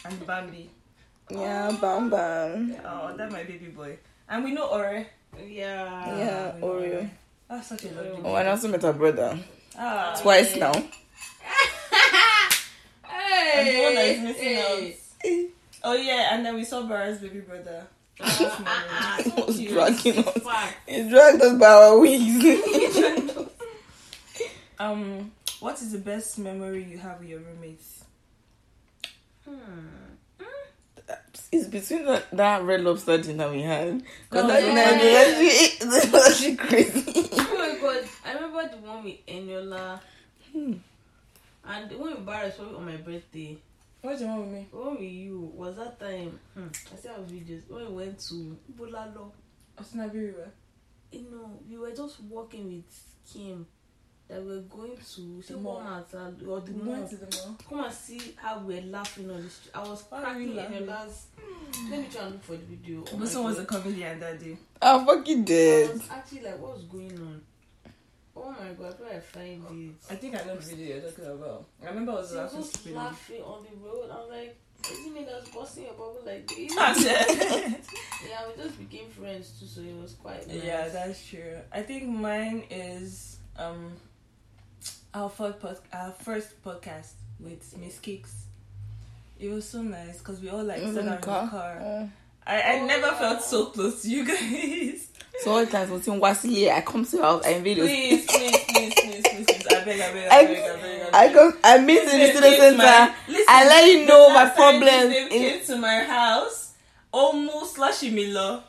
and 0.04 0.26
Bambi. 0.26 0.70
yeah, 1.30 1.72
bam 1.80 2.10
bam. 2.10 2.76
Oh, 2.84 3.14
that 3.16 3.30
my 3.32 3.42
baby 3.44 3.66
boy. 3.68 3.98
And 4.28 4.44
we 4.44 4.52
know 4.52 4.66
Ore. 4.68 5.06
Yeah. 5.46 6.16
Yeah, 6.18 6.54
we 6.56 6.62
Oreo. 6.62 7.10
That's 7.48 7.68
such 7.68 7.84
a 7.84 7.88
lovely. 7.88 8.20
Oh, 8.24 8.34
and 8.36 8.48
I 8.48 8.52
also 8.52 8.68
met 8.68 8.82
her 8.82 8.92
brother 8.92 9.38
Ah, 9.76 10.14
twice 10.20 10.54
now. 10.56 10.72
Hey. 13.06 13.52
And 13.54 13.68
the 13.68 13.82
one 13.82 13.94
that 13.94 14.04
is 14.06 14.20
missing 14.20 14.44
hey. 15.22 15.46
Oh 15.82 15.94
yeah, 15.94 16.34
and 16.34 16.44
then 16.46 16.54
we 16.54 16.64
saw 16.64 16.82
Bara's 16.82 17.18
baby 17.18 17.40
brother. 17.40 17.86
Ah, 18.20 18.38
ah, 18.66 18.84
ah, 18.90 19.22
He 19.22 19.42
was 19.42 19.60
dragging 19.60 20.18
us. 20.24 20.32
Fact. 20.42 20.76
He 20.88 21.08
dragged 21.08 21.42
us 21.42 21.58
by 21.58 21.66
our 21.66 21.98
wigs. 21.98 22.44
Um, 24.78 25.32
what 25.60 25.80
is 25.80 25.92
the 25.92 25.98
best 25.98 26.38
memory 26.38 26.84
you 26.84 26.98
have 26.98 27.20
with 27.20 27.28
your 27.28 27.40
roommates? 27.40 28.04
Hmm. 29.44 29.86
it's 31.52 31.68
between 31.68 32.06
that, 32.06 32.30
that 32.32 32.62
red 32.62 32.80
lobster 32.80 33.18
dinner 33.18 33.44
that 33.44 33.52
we 33.52 33.62
had. 33.62 34.02
Because 34.30 34.44
Oh, 34.44 34.48
that 34.48 34.60
dinner 34.60 34.82
was 34.82 35.84
actually, 35.86 36.10
was 36.10 36.30
actually 36.30 36.56
crazy. 36.56 37.28
Oh 37.32 37.58
my 37.58 37.78
god, 37.80 38.08
I 38.24 38.32
remember 38.34 38.68
the 38.68 38.76
one 38.78 39.04
with 39.04 39.26
Eniola. 39.26 40.00
Hmm. 40.52 40.72
And 41.66 41.90
the 41.90 41.98
one 41.98 42.10
with 42.14 42.26
Barra 42.26 42.46
was 42.46 42.74
on 42.74 42.84
my 42.86 42.96
birthday. 42.96 43.56
What's 44.02 44.20
the 44.20 44.26
one 44.26 44.40
with 44.40 44.48
me? 44.50 44.66
The 44.70 44.76
one 44.76 44.92
with 44.92 45.02
you 45.02 45.52
was 45.54 45.76
that 45.76 45.98
time. 46.00 46.38
Hmm. 46.54 46.66
I 46.92 46.96
still 46.96 47.14
have 47.14 47.26
videos. 47.26 47.62
When 47.68 47.86
we 47.86 48.04
went 48.04 48.18
to 48.28 48.56
Bulalo. 48.78 49.30
Otonabee 49.80 50.26
River. 50.26 50.50
You 51.10 51.22
know, 51.30 51.50
we 51.68 51.78
were 51.78 51.90
just 51.94 52.20
walking 52.22 52.66
with 52.66 53.04
Kim. 53.32 53.66
That 54.28 54.42
we 54.42 54.54
were 54.56 54.60
going 54.62 54.92
to 54.96 54.96
The 54.98 55.42
see 55.42 55.54
mall. 55.54 55.80
Walmart 55.82 56.46
or 56.48 56.60
the 56.60 56.72
We 56.72 56.82
mall. 56.82 57.06
to 57.06 57.16
the 57.16 57.36
mall. 57.36 57.56
Come 57.68 57.84
and 57.84 57.92
see 57.92 58.34
how 58.36 58.58
we're 58.60 58.80
laughing 58.82 59.30
on 59.30 59.42
the 59.44 59.50
street. 59.50 59.72
I 59.74 59.80
was 59.86 60.02
Why 60.08 60.22
are 60.22 60.38
we 60.38 60.52
cracking 60.54 60.86
laughing? 60.86 60.86
Let 61.90 62.00
me 62.00 62.06
try 62.10 62.22
and 62.22 62.32
look 62.32 62.42
for 62.42 62.52
the 62.52 62.58
video. 62.58 63.04
Oh 63.06 63.12
my 63.12 63.18
Musa 63.18 63.42
was 63.42 63.58
a 63.58 63.64
God. 63.64 63.82
comedian 63.82 64.20
that 64.20 64.40
day. 64.40 64.56
I 64.80 65.04
fucking 65.04 65.40
I 65.42 65.44
did. 65.44 65.92
was 65.92 66.10
actually 66.10 66.42
like, 66.42 66.58
what's 66.60 66.82
going 66.84 67.12
on? 67.18 67.42
Oh 68.36 68.50
my 68.50 68.68
god, 68.72 68.98
where 68.98 69.10
feel 69.10 69.16
I 69.18 69.20
find 69.20 69.64
it. 69.70 69.94
I 70.10 70.14
think 70.16 70.34
I 70.34 70.44
know 70.44 70.56
the 70.56 70.62
video 70.74 70.96
you're 70.96 71.10
talking 71.10 71.24
about. 71.26 71.66
I 71.82 71.86
remember 71.88 72.12
I 72.12 72.14
was 72.16 72.30
She 72.30 72.36
was 72.36 72.52
laughing 72.54 72.62
just 72.62 72.86
laughing 72.90 73.42
on 73.42 73.62
the 73.70 73.86
road. 73.86 74.10
I'm 74.10 74.28
like, 74.30 74.56
is 74.90 75.06
it 75.06 75.12
me 75.14 75.24
that's 75.24 75.48
busting 75.50 75.84
your 75.84 75.92
bubble 75.92 76.22
like 76.26 76.46
this? 76.48 76.74
yeah, 76.74 76.94
yeah, 78.28 78.48
we 78.56 78.62
just 78.62 78.78
became 78.78 79.08
friends 79.10 79.52
too, 79.60 79.66
so 79.66 79.80
it 79.82 79.94
was 80.00 80.14
quite 80.14 80.48
nice. 80.48 80.64
Yeah, 80.64 80.88
that's 80.88 81.24
true. 81.26 81.58
I 81.72 81.82
think 81.82 82.08
mine 82.08 82.64
is 82.70 83.36
um 83.58 83.92
our 85.14 85.28
first 85.30 85.60
pod- 85.60 85.78
our 85.92 86.10
first 86.12 86.62
podcast 86.64 87.12
with 87.40 87.76
Miss 87.78 87.98
Kicks. 87.98 88.44
It 89.38 89.48
was 89.48 89.68
so 89.68 89.82
nice 89.82 90.18
because 90.18 90.40
we 90.40 90.48
all 90.48 90.62
like 90.64 90.78
In 90.80 90.94
sat 90.94 90.94
the 90.94 91.00
in 91.00 91.06
the 91.06 91.16
car. 91.16 91.48
car. 91.48 91.78
Oh. 91.82 92.08
I, 92.46 92.60
I 92.60 92.80
Oh, 92.80 92.86
never 92.86 93.06
yeah. 93.06 93.18
felt 93.18 93.42
so 93.42 93.66
close 93.66 94.02
to 94.02 94.10
you 94.10 94.24
guys. 94.26 95.08
So 95.42 95.50
all 95.52 95.64
the 95.64 95.66
times 95.70 95.90
when 95.90 96.00
seeing 96.02 96.20
Wasile, 96.20 96.70
I 96.72 96.80
come 96.82 97.04
to 97.04 97.16
your 97.16 97.24
house, 97.24 97.44
I 97.44 97.50
invade 97.50 97.78
your 97.78 97.86
please, 97.86 98.24
please, 98.26 98.56
please, 98.68 98.94
please, 98.94 99.22
please, 99.22 99.44
please. 99.46 99.66
I 99.66 99.84
beg, 99.84 100.00
I 100.00 100.12
beg, 100.12 100.28
I- 100.30 100.38
I 100.38 100.46
beg, 100.46 100.58
I 100.58 100.76
beg, 100.76 101.00
I 101.00 101.04
beg. 101.04 101.14
I 101.14 101.32
come, 101.32 101.58
I 101.64 101.78
meet 101.80 101.98
in 102.00 102.06
the 102.06 102.12
Listen, 102.12 102.36
student 102.36 102.52
listen, 102.60 102.76
center. 102.80 103.14
Listen, 103.28 103.44
I 103.48 103.66
let 103.66 103.86
you 103.86 103.98
the 104.00 104.06
know 104.06 104.28
my 104.28 104.34
last 104.34 104.56
time 104.56 104.80
problems. 104.80 105.08
They 105.12 105.22
in- 105.22 105.28
came 105.28 105.64
to 105.66 105.76
my 105.78 106.04
house. 106.04 106.72
Almost 107.12 107.74
slushy 107.74 108.10
Milo. 108.10 108.62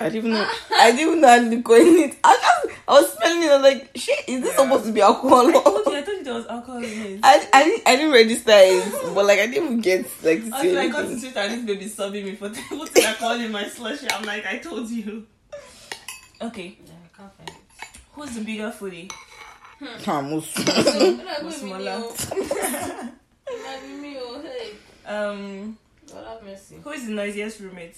I 0.00 0.04
didn't 0.08 0.16
even 0.16 0.32
know. 0.32 0.48
I 0.78 0.90
didn't 0.92 1.08
even 1.08 1.20
know 1.20 1.28
how 1.28 1.50
to 1.50 1.62
call 1.62 1.76
it. 1.76 2.16
I 2.22 2.36
just, 2.36 2.78
I 2.86 2.92
was 2.92 3.12
smelling 3.14 3.42
it. 3.42 3.50
I 3.50 3.54
was 3.56 3.62
like, 3.64 3.90
shit, 3.96 4.28
is 4.28 4.42
this 4.42 4.54
Yeah. 4.56 4.62
supposed 4.64 4.84
to 4.86 4.92
be 4.92 5.00
alcohol? 5.00 5.48
I 5.48 5.52
told 5.52 5.86
you, 5.86 5.96
I 5.96 6.02
told 6.02 6.18
you 6.18 6.24
there 6.24 6.34
was 6.34 6.46
alcohol 6.46 6.78
in 6.78 6.84
it. 6.84 7.20
I, 7.22 7.48
I, 7.52 7.64
didn't, 7.64 7.88
I 7.88 7.96
didn't 7.96 8.12
register 8.12 8.52
it, 8.54 9.14
but 9.14 9.24
like 9.26 9.38
I 9.40 9.46
didn't 9.46 9.64
even 9.64 9.80
get 9.80 10.02
like 10.22 10.44
to 10.44 10.50
say 10.50 10.68
Until 10.68 10.78
I 10.78 10.88
got 10.88 11.00
to 11.00 11.06
anything. 11.06 11.20
Twitter 11.32 11.40
and 11.40 11.68
this 11.68 11.76
baby 11.76 11.90
subbing 11.90 12.24
me 12.24 12.34
for 12.36 12.48
what 12.76 12.94
did 12.94 13.04
I 13.04 13.14
call 13.14 13.36
him 13.38 13.50
my 13.52 13.66
slushy? 13.68 14.08
I'm 14.10 14.24
like, 14.24 14.46
I 14.46 14.58
told 14.58 14.88
you. 14.88 15.26
Okay, 16.40 16.78
Yeah, 16.86 16.92
I 16.92 17.16
can't 17.18 17.32
find 17.34 17.48
it. 17.48 17.54
who's 18.12 18.30
the 18.34 18.40
bigger 18.42 18.70
foodie? 18.78 19.10
Camus. 20.02 20.54
It 20.58 21.52
Smaller. 21.52 21.98
me. 22.00 22.06
It 23.50 23.64
might 23.64 23.80
be 23.82 23.94
me, 23.94 24.14
hey. 24.42 24.70
Um, 25.06 25.78
God 26.08 26.26
have 26.26 26.42
mercy. 26.44 26.76
who 26.82 26.90
is 26.90 27.06
the 27.06 27.12
noisiest 27.12 27.60
roommate? 27.60 27.96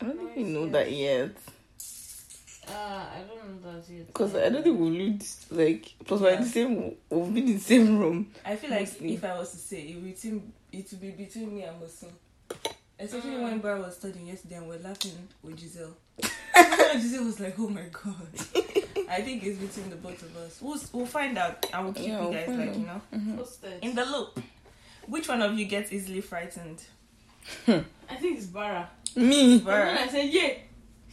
I 0.00 0.04
don't 0.06 0.18
think 0.18 0.36
we 0.36 0.42
know 0.44 0.68
that 0.68 0.90
yet. 0.90 1.30
Ah, 2.68 3.08
I 3.14 3.18
don't 3.28 3.62
know 3.62 3.72
that 3.72 3.88
yet. 3.90 4.06
Because 4.06 4.34
I 4.34 4.48
don't 4.48 4.62
think 4.62 4.78
we'll 4.78 4.90
lead, 4.90 5.24
like, 5.50 5.94
plus 6.06 6.20
we're 6.20 6.30
in 6.30 6.42
the 6.42 6.48
same, 6.48 6.94
we'll 7.10 7.26
be 7.30 7.40
in 7.40 7.46
the 7.54 7.58
same 7.58 7.98
room. 7.98 8.30
I 8.44 8.56
feel 8.56 8.70
like 8.70 8.80
Mostly. 8.80 9.14
if 9.14 9.24
I 9.24 9.38
was 9.38 9.50
to 9.52 9.56
say 9.58 9.80
it 9.82 10.02
would, 10.02 10.18
seem, 10.18 10.52
it 10.72 10.86
would 10.90 11.00
be 11.00 11.10
between 11.10 11.54
me 11.54 11.62
and 11.62 11.80
Mosun. 11.80 12.08
Especially 12.98 13.36
when 13.36 13.58
Bar 13.58 13.76
was 13.78 13.96
studying 13.96 14.28
yesterday 14.28 14.56
and 14.56 14.68
we're 14.68 14.78
laughing 14.78 15.28
with 15.42 15.58
Giselle. 15.58 15.94
Giselle 17.00 17.24
was 17.24 17.40
like, 17.40 17.58
oh 17.58 17.68
my 17.68 17.82
god. 17.92 18.14
I 19.10 19.20
think 19.20 19.42
it's 19.44 19.58
between 19.58 19.90
the 19.90 19.96
both 19.96 20.22
of 20.22 20.36
us. 20.38 20.58
We'll, 20.62 20.80
we'll 20.92 21.06
find 21.06 21.36
out 21.36 21.66
and 21.72 21.84
we'll 21.84 21.92
keep 21.94 22.06
Yeah, 22.08 22.20
you 22.22 22.28
we'll 22.28 22.32
guys, 22.32 22.48
like, 22.48 22.68
out. 22.68 22.76
you 22.76 22.86
know, 22.86 23.36
Posted. 23.36 23.82
in 23.82 23.94
the 23.94 24.04
loop. 24.06 24.40
Which 25.06 25.28
one 25.28 25.42
of 25.42 25.58
you 25.58 25.66
gets 25.66 25.92
easily 25.92 26.20
frightened? 26.22 26.82
I 27.68 28.14
think 28.16 28.38
it's 28.38 28.46
Bara. 28.46 28.88
Me? 29.16 29.58
But 29.58 29.86
when 29.86 29.98
I 29.98 30.08
say 30.08 30.28
yeah, 30.28 30.54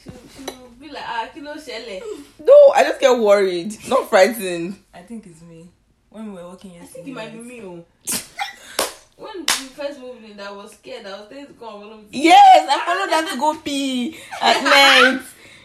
she 0.01 0.09
she 0.35 0.43
will 0.45 0.69
be 0.79 0.89
like 0.89 1.03
ah 1.05 1.27
kilo 1.33 1.55
shele. 1.55 2.01
No, 2.39 2.71
I 2.75 2.83
just 2.83 2.99
get 2.99 3.17
worried, 3.19 3.75
not 3.87 4.09
frightened. 4.09 4.77
I 4.93 5.01
think 5.01 5.25
it's 5.27 5.41
me. 5.41 5.69
When 6.09 6.33
we 6.33 6.41
were 6.41 6.47
walking 6.49 6.71
I 6.71 6.75
yesterday. 6.81 6.93
think 7.03 7.07
it 7.07 7.13
might 7.13 7.31
be 7.33 7.39
me. 7.39 7.61
Oh. 7.61 7.85
when 9.17 9.39
we 9.39 9.67
first 9.77 9.99
moved 9.99 10.23
in, 10.25 10.39
I 10.39 10.51
was 10.51 10.71
scared. 10.73 11.05
I 11.05 11.11
was 11.19 11.29
trying 11.29 11.47
to 11.47 11.53
come 11.53 11.73
along. 11.83 12.05
Yes, 12.11 12.67
I 12.69 12.85
followed 12.85 13.11
them 13.11 13.27
to 13.33 13.39
go 13.39 13.55
pee 13.61 14.17
at 14.41 14.63
night. 14.63 15.21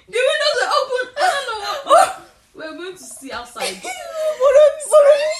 The 0.09 0.21
windows 0.29 0.57
were 0.61 0.71
open. 0.79 1.15
I 1.17 1.45
don't 1.47 1.61
know 1.61 1.91
what. 1.93 2.23
We're 2.55 2.73
going 2.79 2.93
to 2.97 3.03
see 3.03 3.33
outside. 3.33 3.75
Follow 3.77 4.67
me, 4.77 4.83
follow 4.91 5.15
me. 5.19 5.33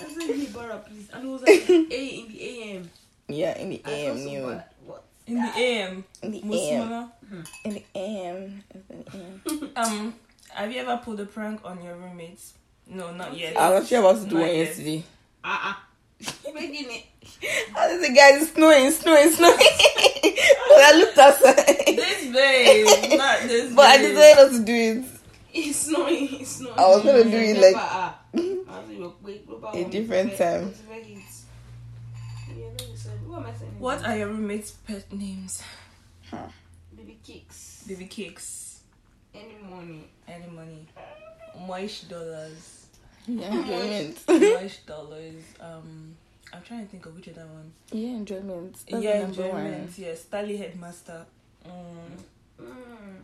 I 0.00 0.26
said, 0.26 0.36
hey, 0.36 0.46
Bara, 0.52 0.78
please. 0.86 1.08
And 1.12 1.24
it 1.24 1.30
was 1.30 1.42
like 1.42 1.68
A 1.68 2.06
in 2.18 2.28
the 2.28 2.38
AM. 2.72 2.90
Yeah, 3.28 3.58
in 3.58 3.70
the 3.70 3.82
I 3.84 3.90
AM, 3.90 4.06
felt 4.14 4.18
so 4.18 4.24
new. 4.30 4.46
bad. 4.46 4.64
What? 4.86 5.04
In 5.26 5.34
the 5.34 5.52
AM. 5.58 6.04
In 6.22 6.30
the 6.32 6.38
AM. 6.38 6.88
Musmana. 6.88 7.10
In 7.64 7.72
the 7.74 7.84
AM. 7.94 8.64
In 8.90 9.04
the 9.04 9.16
AM. 9.16 9.70
Um, 9.76 10.14
have 10.50 10.72
you 10.72 10.80
ever 10.80 10.96
pulled 11.04 11.20
a 11.20 11.26
prank 11.26 11.60
on 11.64 11.82
your 11.84 11.94
roommates? 11.96 12.54
No, 12.86 13.12
not 13.12 13.36
yet. 13.36 13.56
I 13.56 13.70
was 13.70 13.82
actually 13.84 13.98
about 13.98 14.22
to 14.22 14.28
do 14.28 14.34
Not 14.36 14.46
one 14.46 14.56
yesterday. 14.56 15.04
Ah 15.44 15.60
ah. 15.76 15.84
Making 16.54 16.86
it. 16.90 17.04
I 17.76 17.92
was 17.92 18.00
the 18.08 18.14
guy 18.14 18.30
is 18.30 18.50
snowing, 18.50 18.90
snowing, 18.90 19.30
snowing. 19.30 19.56
but 19.58 20.80
I 20.80 20.92
looked 20.98 21.18
outside. 21.18 21.56
This 21.86 22.32
babe, 22.32 23.18
not 23.18 23.42
this 23.42 23.72
But 23.76 23.84
I 23.84 23.98
decided 23.98 24.36
not 24.42 24.58
to 24.58 24.64
do 24.64 24.74
it. 24.74 25.04
It's 25.54 25.76
snowing. 25.78 26.28
It's 26.40 26.50
snowing. 26.56 26.78
I 26.78 26.88
was 26.88 27.02
gonna 27.04 27.24
do 27.24 27.36
it 27.36 27.58
like. 27.60 27.76
I 27.76 28.14
was 28.34 28.98
like, 28.98 29.12
wait, 29.22 29.42
what 29.46 29.56
about 29.58 29.76
A 29.76 29.84
different 29.84 30.36
time. 30.38 30.64
what's 30.66 30.80
very 30.80 31.02
heat? 31.02 31.24
Yeah, 32.56 32.64
no, 32.78 32.84
you 32.90 32.96
said- 32.96 33.20
What 33.78 33.98
am 33.98 34.04
I 34.04 34.04
saying? 34.04 34.04
What 34.04 34.04
are 34.04 34.16
your 34.18 34.28
roommates' 34.28 34.70
pet 34.72 35.12
names? 35.12 35.62
Baby 36.96 37.18
cakes. 37.24 37.84
Baby 37.86 38.06
cakes. 38.06 38.80
Any 39.34 39.56
money. 39.68 40.04
Any 40.26 40.46
money? 40.50 40.86
Moish 41.66 42.08
dollars. 42.08 42.86
yeah, 43.26 43.52
enjoyment. 43.52 44.16
Moish 44.26 44.84
dollars. 44.86 45.42
Um, 45.60 46.14
I'm 46.52 46.62
trying 46.62 46.84
to 46.84 46.90
think 46.90 47.06
of 47.06 47.14
which 47.14 47.28
other 47.28 47.46
one. 47.46 47.72
yeah, 47.92 48.08
enjoyment. 48.10 48.76
That's 48.90 49.02
yeah, 49.04 49.24
enjoyment. 49.24 49.80
one. 49.82 49.94
Yes, 49.96 50.24
Tally 50.24 50.56
Headmaster. 50.56 51.24
Mm, 51.66 52.18
Mm. 52.60 53.20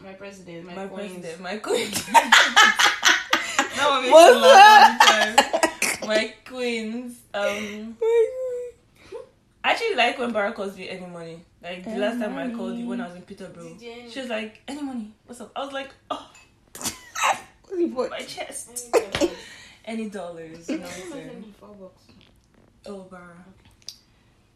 My 0.00 0.12
president. 0.12 0.66
My, 0.66 0.74
my 0.74 0.86
coins. 0.88 1.12
president, 1.12 1.40
my 1.40 1.56
queen. 1.56 1.90
that 2.12 3.86
one 3.88 4.02
makes 4.02 4.12
me 4.12 4.34
laugh 4.42 5.00
all 5.00 5.30
the 5.30 5.98
time. 6.00 6.08
My 6.08 6.34
queens. 6.46 7.16
Um, 7.32 7.96
I 9.66 9.70
actually 9.70 9.94
like 9.94 10.18
when 10.18 10.30
Barra 10.32 10.52
calls 10.52 10.76
me 10.76 10.90
any 10.90 11.06
money. 11.06 11.40
Like 11.62 11.84
the 11.84 11.90
Any 11.90 12.00
last 12.00 12.18
time 12.20 12.36
I 12.36 12.54
called 12.54 12.76
you 12.76 12.86
when 12.86 13.00
I 13.00 13.06
was 13.06 13.16
in 13.16 13.22
Peterborough, 13.22 13.70
Did 13.70 13.80
you- 13.80 14.10
she 14.10 14.20
was 14.20 14.28
like, 14.28 14.60
"Any 14.68 14.82
money? 14.82 15.12
What's 15.24 15.40
up?" 15.40 15.50
I 15.56 15.64
was 15.64 15.72
like, 15.72 15.88
"Oh, 16.10 16.30
What's 16.76 16.92
the 17.70 17.88
point? 17.88 18.10
my 18.10 18.18
chest." 18.20 18.94
Any 19.86 20.08
dollars. 20.10 20.68
Any 20.68 20.68
dollars? 20.68 20.68
You 20.68 20.78
know 20.78 20.84
what 20.84 21.02
I'm 21.04 21.12
saying? 21.12 21.40
me 21.40 21.54
four 21.58 21.68
bucks. 21.80 22.02
Oh, 22.86 23.00
Barra. 23.10 23.44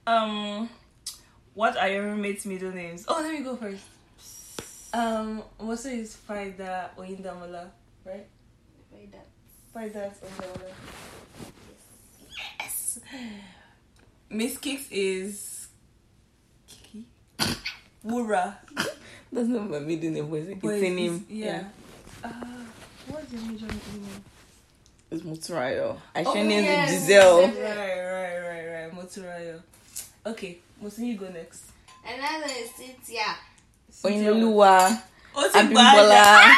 Um, 0.07 0.69
what 1.55 1.77
are 1.79 1.89
your 1.89 2.05
roommates' 2.05 2.45
middle 2.47 2.73
names? 2.73 3.05
Oh, 3.09 3.21
let 3.23 3.33
me 3.33 3.41
go 3.41 3.57
first. 3.57 3.85
Um, 4.95 5.43
what's 5.59 5.85
is 5.87 6.17
Faida 6.29 6.91
Oyindamola, 6.99 7.69
right? 8.07 8.27
Wait, 8.93 9.13
that. 9.13 9.27
Faida 9.75 10.13
Oyindamola. 10.21 10.73
Yes. 12.61 13.01
Miss 14.31 14.59
Kicks 14.59 14.87
is 14.91 15.69
Kiki. 16.67 17.05
Wura. 18.05 18.55
That's 19.33 19.49
not 19.49 19.69
my 19.71 19.79
middle 19.79 20.11
name, 20.11 20.29
but 20.31 20.37
it's, 20.41 20.61
But 20.61 20.75
it's 20.75 20.83
a 20.85 20.91
name. 20.95 21.27
Yeah. 21.29 21.65
Uh, 22.25 22.29
what's 23.09 23.33
your 23.33 23.43
major 23.43 23.67
name? 23.67 24.07
It's 25.11 25.23
Muturayo. 25.23 25.97
I 26.15 26.23
Oh, 26.25 26.35
should 26.35 26.47
name 26.47 26.65
yes. 26.65 26.91
it 26.91 26.95
Giselle. 27.01 27.41
Right, 27.43 27.55
right, 27.57 28.39
right, 28.43 28.67
right. 28.85 28.93
Moturayo. 28.95 29.61
Okay, 30.27 30.59
Musin, 30.83 31.07
you 31.07 31.17
go 31.17 31.29
next. 31.29 31.65
Another 32.07 32.53
is 32.53 32.71
Cynthia. 32.77 33.37
Oyinoluwa. 34.05 35.03
Otibala. 35.35 35.55
Abimbola. 35.61 36.53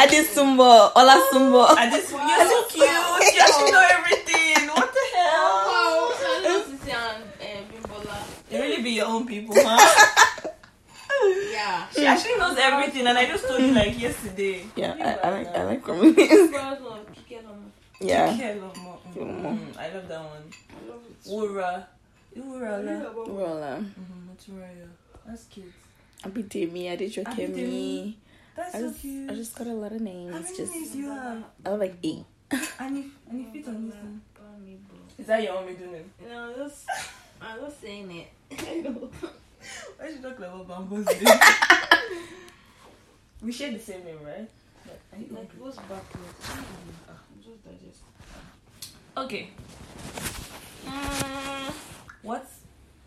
Adesumbo. 0.00 0.92
Olasumbo. 0.94 1.66
Adis, 1.76 2.10
you're 2.12 2.48
so 2.48 2.64
cute. 2.68 2.88
You 2.88 3.40
actually 3.40 3.72
know 3.72 3.84
everything. 3.90 4.68
What 4.68 4.88
the 4.92 5.04
hell? 5.16 5.48
Wow. 5.68 6.12
So 6.18 6.24
I 6.26 6.40
know 6.44 6.62
Cynthia 6.64 6.98
and 7.40 7.64
uh, 7.66 7.72
Bimbola. 7.72 8.16
You 8.50 8.58
really 8.60 8.82
be 8.82 8.90
your 8.92 9.06
own 9.06 9.26
people, 9.40 9.56
huh? 9.58 10.48
Yeah. 11.50 11.88
she 11.90 12.06
actually 12.06 12.36
knows 12.36 12.56
everything, 12.58 13.06
and 13.06 13.18
I 13.18 13.26
just 13.26 13.46
told 13.48 13.60
you 13.60 13.72
like 13.72 13.98
yesterday. 13.98 14.64
Yeah, 14.76 14.94
You 14.96 15.02
I, 15.04 15.12
I 15.14 15.30
like 15.30 15.48
I 15.56 15.64
like 15.64 15.82
comedians. 15.84 16.50
Girls 16.50 16.80
love 16.80 17.06
Kike 17.12 17.42
Lomo. 17.42 17.66
Yeah. 18.00 18.26
Take 18.30 18.38
care, 18.38 18.54
love 18.56 18.76
more. 18.78 18.98
Mm, 19.16 19.76
I 19.76 19.88
love 19.94 20.06
that 20.08 20.20
one. 20.22 20.44
I 20.70 20.88
love 20.88 21.02
it. 21.10 21.26
Wura. 21.26 21.86
Wura. 22.38 23.26
Well, 23.28 23.62
um, 23.64 23.94
Mm-hmm, 23.98 24.30
Moturayo. 24.30 24.86
That's 25.26 25.44
cute. 25.44 25.72
Abidemi, 26.22 26.84
Adejokemi. 26.96 27.34
Abidemi. 27.34 28.14
That's 28.56 28.74
I 28.74 28.78
so 28.78 28.88
just, 28.88 29.00
cute. 29.00 29.30
I 29.30 29.34
just 29.34 29.56
got 29.58 29.66
a 29.66 29.72
lot 29.74 29.92
of 29.92 29.98
How 29.98 30.04
names. 30.04 30.32
many 30.32 30.56
Just 30.56 30.72
names 30.72 30.94
you 30.96 31.10
have? 31.10 31.42
I 31.66 31.70
have 31.70 31.80
like 31.80 31.96
eight. 32.04 32.24
And 32.80 32.96
you, 32.96 33.10
and 33.28 33.38
you 33.40 33.46
fit 33.52 33.68
on 33.68 33.86
this 33.90 33.96
one. 33.96 34.22
Is 35.18 35.26
that 35.26 35.42
your 35.42 35.58
own 35.58 35.66
middle 35.66 35.90
name? 35.90 36.10
You 36.22 36.28
know, 36.28 36.54
just 36.56 36.86
I'm 37.42 37.58
just 37.60 37.80
saying 37.80 38.08
it. 38.12 38.28
I 38.68 38.80
know. 38.80 39.10
Why 39.98 40.10
should 40.10 40.22
talk 40.22 40.38
about 40.38 40.68
bamboos? 40.68 41.06
we 43.42 43.52
share 43.52 43.72
the 43.72 43.78
same 43.78 44.04
name, 44.04 44.18
right? 44.24 44.48
But 44.84 44.98
I 45.12 45.16
think 45.16 45.32
Like 45.32 45.50
what's 45.58 45.76
backwards? 45.76 46.38
Ah, 46.44 46.64
Just 47.44 47.64
digest. 47.64 48.02
Okay. 49.16 49.50
Mm, 50.86 51.72
what? 52.22 52.46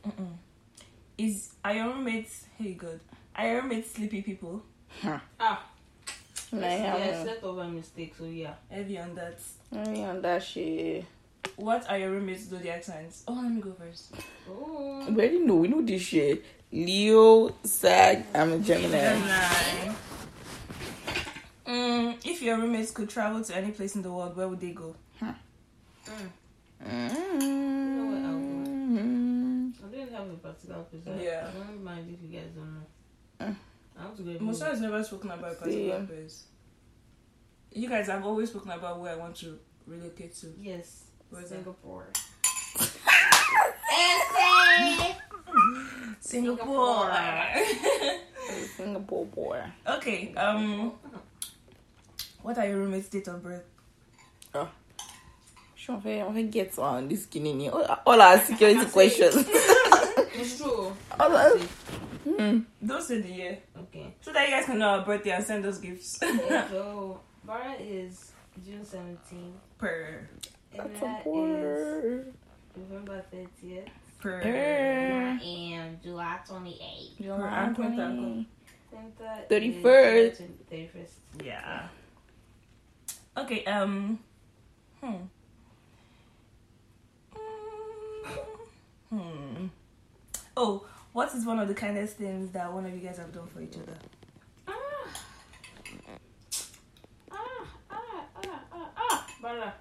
Mm-mm. 0.06 0.34
Is 1.17 1.54
are 1.63 1.74
your 1.74 1.88
roommates? 1.89 2.45
Hey, 2.58 2.74
good. 2.74 3.00
Are 3.36 3.47
your 3.47 3.62
roommates 3.62 3.91
sleepy 3.91 4.21
people? 4.21 4.62
Ah. 5.39 5.63
And 6.52 6.65
I 6.65 6.78
yeah, 6.78 6.97
have 6.97 7.26
set 7.26 7.43
over 7.43 7.63
mistake. 7.63 8.13
So 8.17 8.26
yeah. 8.26 8.54
Heavy 8.69 8.97
on 9.00 9.15
that. 9.15 9.39
only 9.74 10.04
on 10.04 10.21
that 10.21 10.43
shit. 10.43 11.06
What 11.55 11.89
are 11.89 11.97
your 11.97 12.11
roommates' 12.11 12.49
zodiac 12.49 12.83
signs? 12.83 13.23
Oh, 13.27 13.33
let 13.33 13.51
me 13.51 13.61
go 13.61 13.73
first. 13.73 14.13
Oh. 14.49 15.05
We 15.07 15.15
already 15.15 15.39
know. 15.39 15.55
We 15.55 15.67
know 15.67 15.81
this 15.81 16.01
shit. 16.01 16.43
Leo, 16.71 17.53
Sag, 17.63 18.25
I'm 18.33 18.53
a 18.53 18.59
Gemini. 18.59 18.97
Gemini. 18.99 19.93
Mm, 21.67 22.25
if 22.25 22.41
your 22.41 22.57
roommates 22.57 22.91
could 22.91 23.09
travel 23.09 23.43
to 23.43 23.55
any 23.55 23.71
place 23.71 23.95
in 23.95 24.01
the 24.01 24.11
world, 24.11 24.35
where 24.35 24.47
would 24.47 24.59
they 24.59 24.71
go? 24.71 24.95
Mm. 25.21 25.35
Mm. 26.83 27.21
I 29.83 29.87
didn't 29.91 30.13
have 30.13 30.29
a 30.29 30.33
particular 30.35 30.83
place. 30.83 31.03
Yeah. 31.21 31.47
I 31.47 31.51
don't 31.57 31.83
mind 31.83 32.09
if 32.09 32.21
you 32.23 32.37
guys 32.39 32.49
don't 32.55 32.73
know. 32.73 32.87
Mm. 33.45 33.55
I 33.99 34.05
want 34.05 34.17
to 34.17 34.23
go. 34.23 34.39
Musa 34.43 34.65
has 34.65 34.81
never 34.81 35.03
spoken 35.03 35.31
about 35.31 35.51
a 35.51 35.55
particular 35.55 36.05
place. 36.05 36.45
You 37.73 37.87
guys 37.87 38.07
have 38.07 38.25
always 38.25 38.49
spoken 38.49 38.71
about 38.71 38.99
where 38.99 39.13
I 39.13 39.15
want 39.15 39.35
to 39.37 39.59
relocate 39.85 40.35
to. 40.37 40.47
Yes. 40.59 41.11
Where's 41.31 41.49
that? 41.49 41.55
Singapore. 41.63 42.07
Singapore. 46.19 47.11
Singapore 48.77 49.25
boy. 49.25 49.61
okay. 49.87 50.33
Um. 50.35 50.93
What 52.41 52.57
are 52.57 52.67
your 52.67 52.77
roommates' 52.77 53.09
date 53.09 53.27
of 53.27 53.43
birth? 53.43 53.63
Oh. 54.55 54.67
Sure, 55.75 55.95
on 55.95 56.01
fait, 56.01 56.21
on 56.21 56.33
fait 56.33 56.43
get 56.51 56.77
on 56.79 57.07
this 57.07 57.23
skinny. 57.23 57.69
All, 57.69 57.83
all 58.05 58.21
our 58.21 58.39
security 58.39 58.85
questions. 58.91 59.35
It's 60.33 60.57
true. 60.57 60.91
all 61.19 61.35
our, 61.35 61.49
hmm. 62.23 62.59
Don't 62.83 63.03
say 63.03 63.21
the 63.21 63.27
year, 63.29 63.57
Okay. 63.77 64.15
so 64.21 64.31
that 64.33 64.47
you 64.47 64.55
guys 64.55 64.65
can 64.65 64.79
know 64.79 64.87
our 64.99 65.05
birthday 65.05 65.31
and 65.31 65.43
send 65.45 65.65
us 65.65 65.77
gifts. 65.77 66.17
Yeah, 66.21 66.67
so 66.69 67.19
Bara 67.45 67.73
is 67.79 68.31
June 68.65 68.81
17th. 68.83 69.51
per 69.77 70.27
That's 70.75 71.01
Emma 71.01 71.13
a 71.13 71.17
is 71.17 71.23
boy. 71.23 72.31
November 72.77 73.25
30th. 73.34 73.88
per. 74.19 74.41
Eh. 74.41 75.39
And 75.43 76.01
July 76.01 76.39
28th. 76.47 77.21
July 77.21 77.47
I'm 77.47 77.73
going 77.73 77.91
to 77.97 78.05
20. 78.05 78.47
Cynthia 78.91 79.45
31st. 79.49 80.31
is 80.31 80.41
31st. 80.71 81.45
Yeah. 81.45 81.88
Okay. 83.38 83.63
Um. 83.65 84.19
Hmm. 85.01 85.15
Hmm. 89.10 89.67
Oh, 90.55 90.86
what 91.13 91.34
is 91.34 91.45
one 91.45 91.60
of 91.60 91.67
the 91.67 91.73
kindest 91.73 92.17
things 92.17 92.51
that 92.51 92.71
one 92.71 92.86
of 92.86 92.93
you 92.93 92.99
guys 92.99 93.17
have 93.17 93.34
done 93.34 93.47
for 93.47 93.62
each 93.62 93.75
other? 93.75 93.97
Ah. 94.67 94.73
Ah, 97.31 97.38
ah, 97.89 98.25
ah, 98.36 98.60
ah, 98.73 98.89
ah. 98.97 99.27
Bara. 99.41 99.73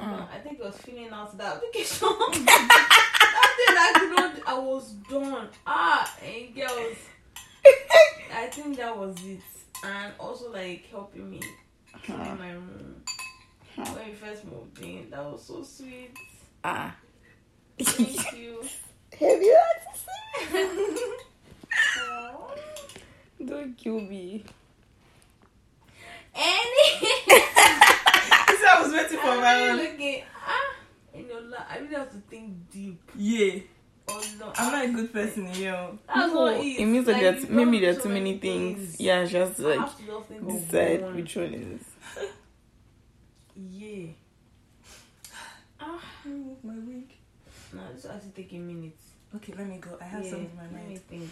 No, 0.00 0.26
I 0.32 0.38
think 0.38 0.60
I 0.60 0.66
was 0.66 0.76
feeling 0.78 1.08
out 1.10 1.36
the 1.36 1.44
application. 1.44 2.08
that 2.08 3.54
day 3.58 3.74
I 3.78 3.92
could 3.98 4.10
not, 4.16 4.48
I 4.48 4.58
was 4.58 4.90
done. 5.10 5.48
Ah, 5.66 6.16
and 6.24 6.54
girls. 6.54 6.96
I 8.34 8.46
think 8.50 8.76
that 8.76 8.96
was 8.96 9.16
it. 9.24 9.40
And 9.84 10.12
also 10.18 10.50
like 10.52 10.86
helping 10.90 11.30
me 11.30 11.40
clean 12.04 12.38
my 12.38 12.52
room. 12.52 13.02
When 13.76 14.06
we 14.06 14.12
first 14.14 14.44
moved 14.44 14.78
in, 14.82 15.10
that 15.10 15.24
was 15.24 15.44
so 15.44 15.62
sweet. 15.62 16.16
Ah. 16.64 16.94
Thank 17.78 18.32
you. 18.36 18.62
Have 19.20 19.42
you 19.42 19.58
had 19.58 19.80
to 19.92 19.98
say? 20.00 20.96
Aw. 22.00 22.54
Don't 23.44 23.76
kill 23.76 24.00
me. 24.00 24.44
Any. 26.34 26.83
This 28.84 28.92
I 28.92 29.02
was 29.02 29.10
waiting 29.12 29.18
for 29.18 29.40
my 29.40 29.54
really 29.54 29.70
own. 29.70 29.92
looking. 29.92 30.22
Ah, 30.46 30.74
in 31.14 31.26
your 31.26 31.40
life, 31.42 31.66
I 31.70 31.78
really 31.78 31.94
have 31.94 32.10
to 32.12 32.18
think 32.30 32.70
deep. 32.70 33.00
Yeah, 33.16 33.60
Oh 34.06 34.22
no, 34.38 34.52
I'm 34.54 34.72
not 34.72 34.84
a 34.84 34.88
good 35.02 35.12
person, 35.12 35.46
yo. 35.54 35.98
That's 36.06 36.32
No, 36.32 36.42
what 36.42 36.56
it 36.64 36.84
means 36.86 37.06
that 37.06 37.12
like, 37.12 37.22
there's, 37.22 37.48
maybe 37.48 37.80
there 37.80 37.92
are 37.96 38.00
too 38.00 38.10
many 38.10 38.36
things. 38.38 39.00
Yeah, 39.00 39.24
just 39.24 39.58
like 39.60 39.78
have 39.78 39.96
to 39.96 40.04
just 40.06 40.28
think 40.28 40.42
of 40.42 40.48
decide 40.48 41.02
one. 41.02 41.14
which 41.16 41.36
one 41.36 41.54
is. 41.54 41.82
Yeah. 43.56 44.06
Ah, 45.80 46.00
move 46.24 46.62
My 46.64 46.74
wig. 46.74 47.12
no, 47.72 47.80
this 47.94 48.04
has 48.04 48.22
to 48.22 48.28
take 48.30 48.52
a 48.52 48.56
minute. 48.58 48.96
Okay, 49.36 49.52
let 49.56 49.66
me 49.66 49.78
go. 49.78 49.96
I 50.00 50.04
have 50.04 50.24
yeah, 50.24 50.30
something 50.30 50.50
in 50.50 50.56
my 50.56 50.62
let 50.64 50.72
me 50.72 50.78
mind. 50.86 51.00
think. 51.08 51.30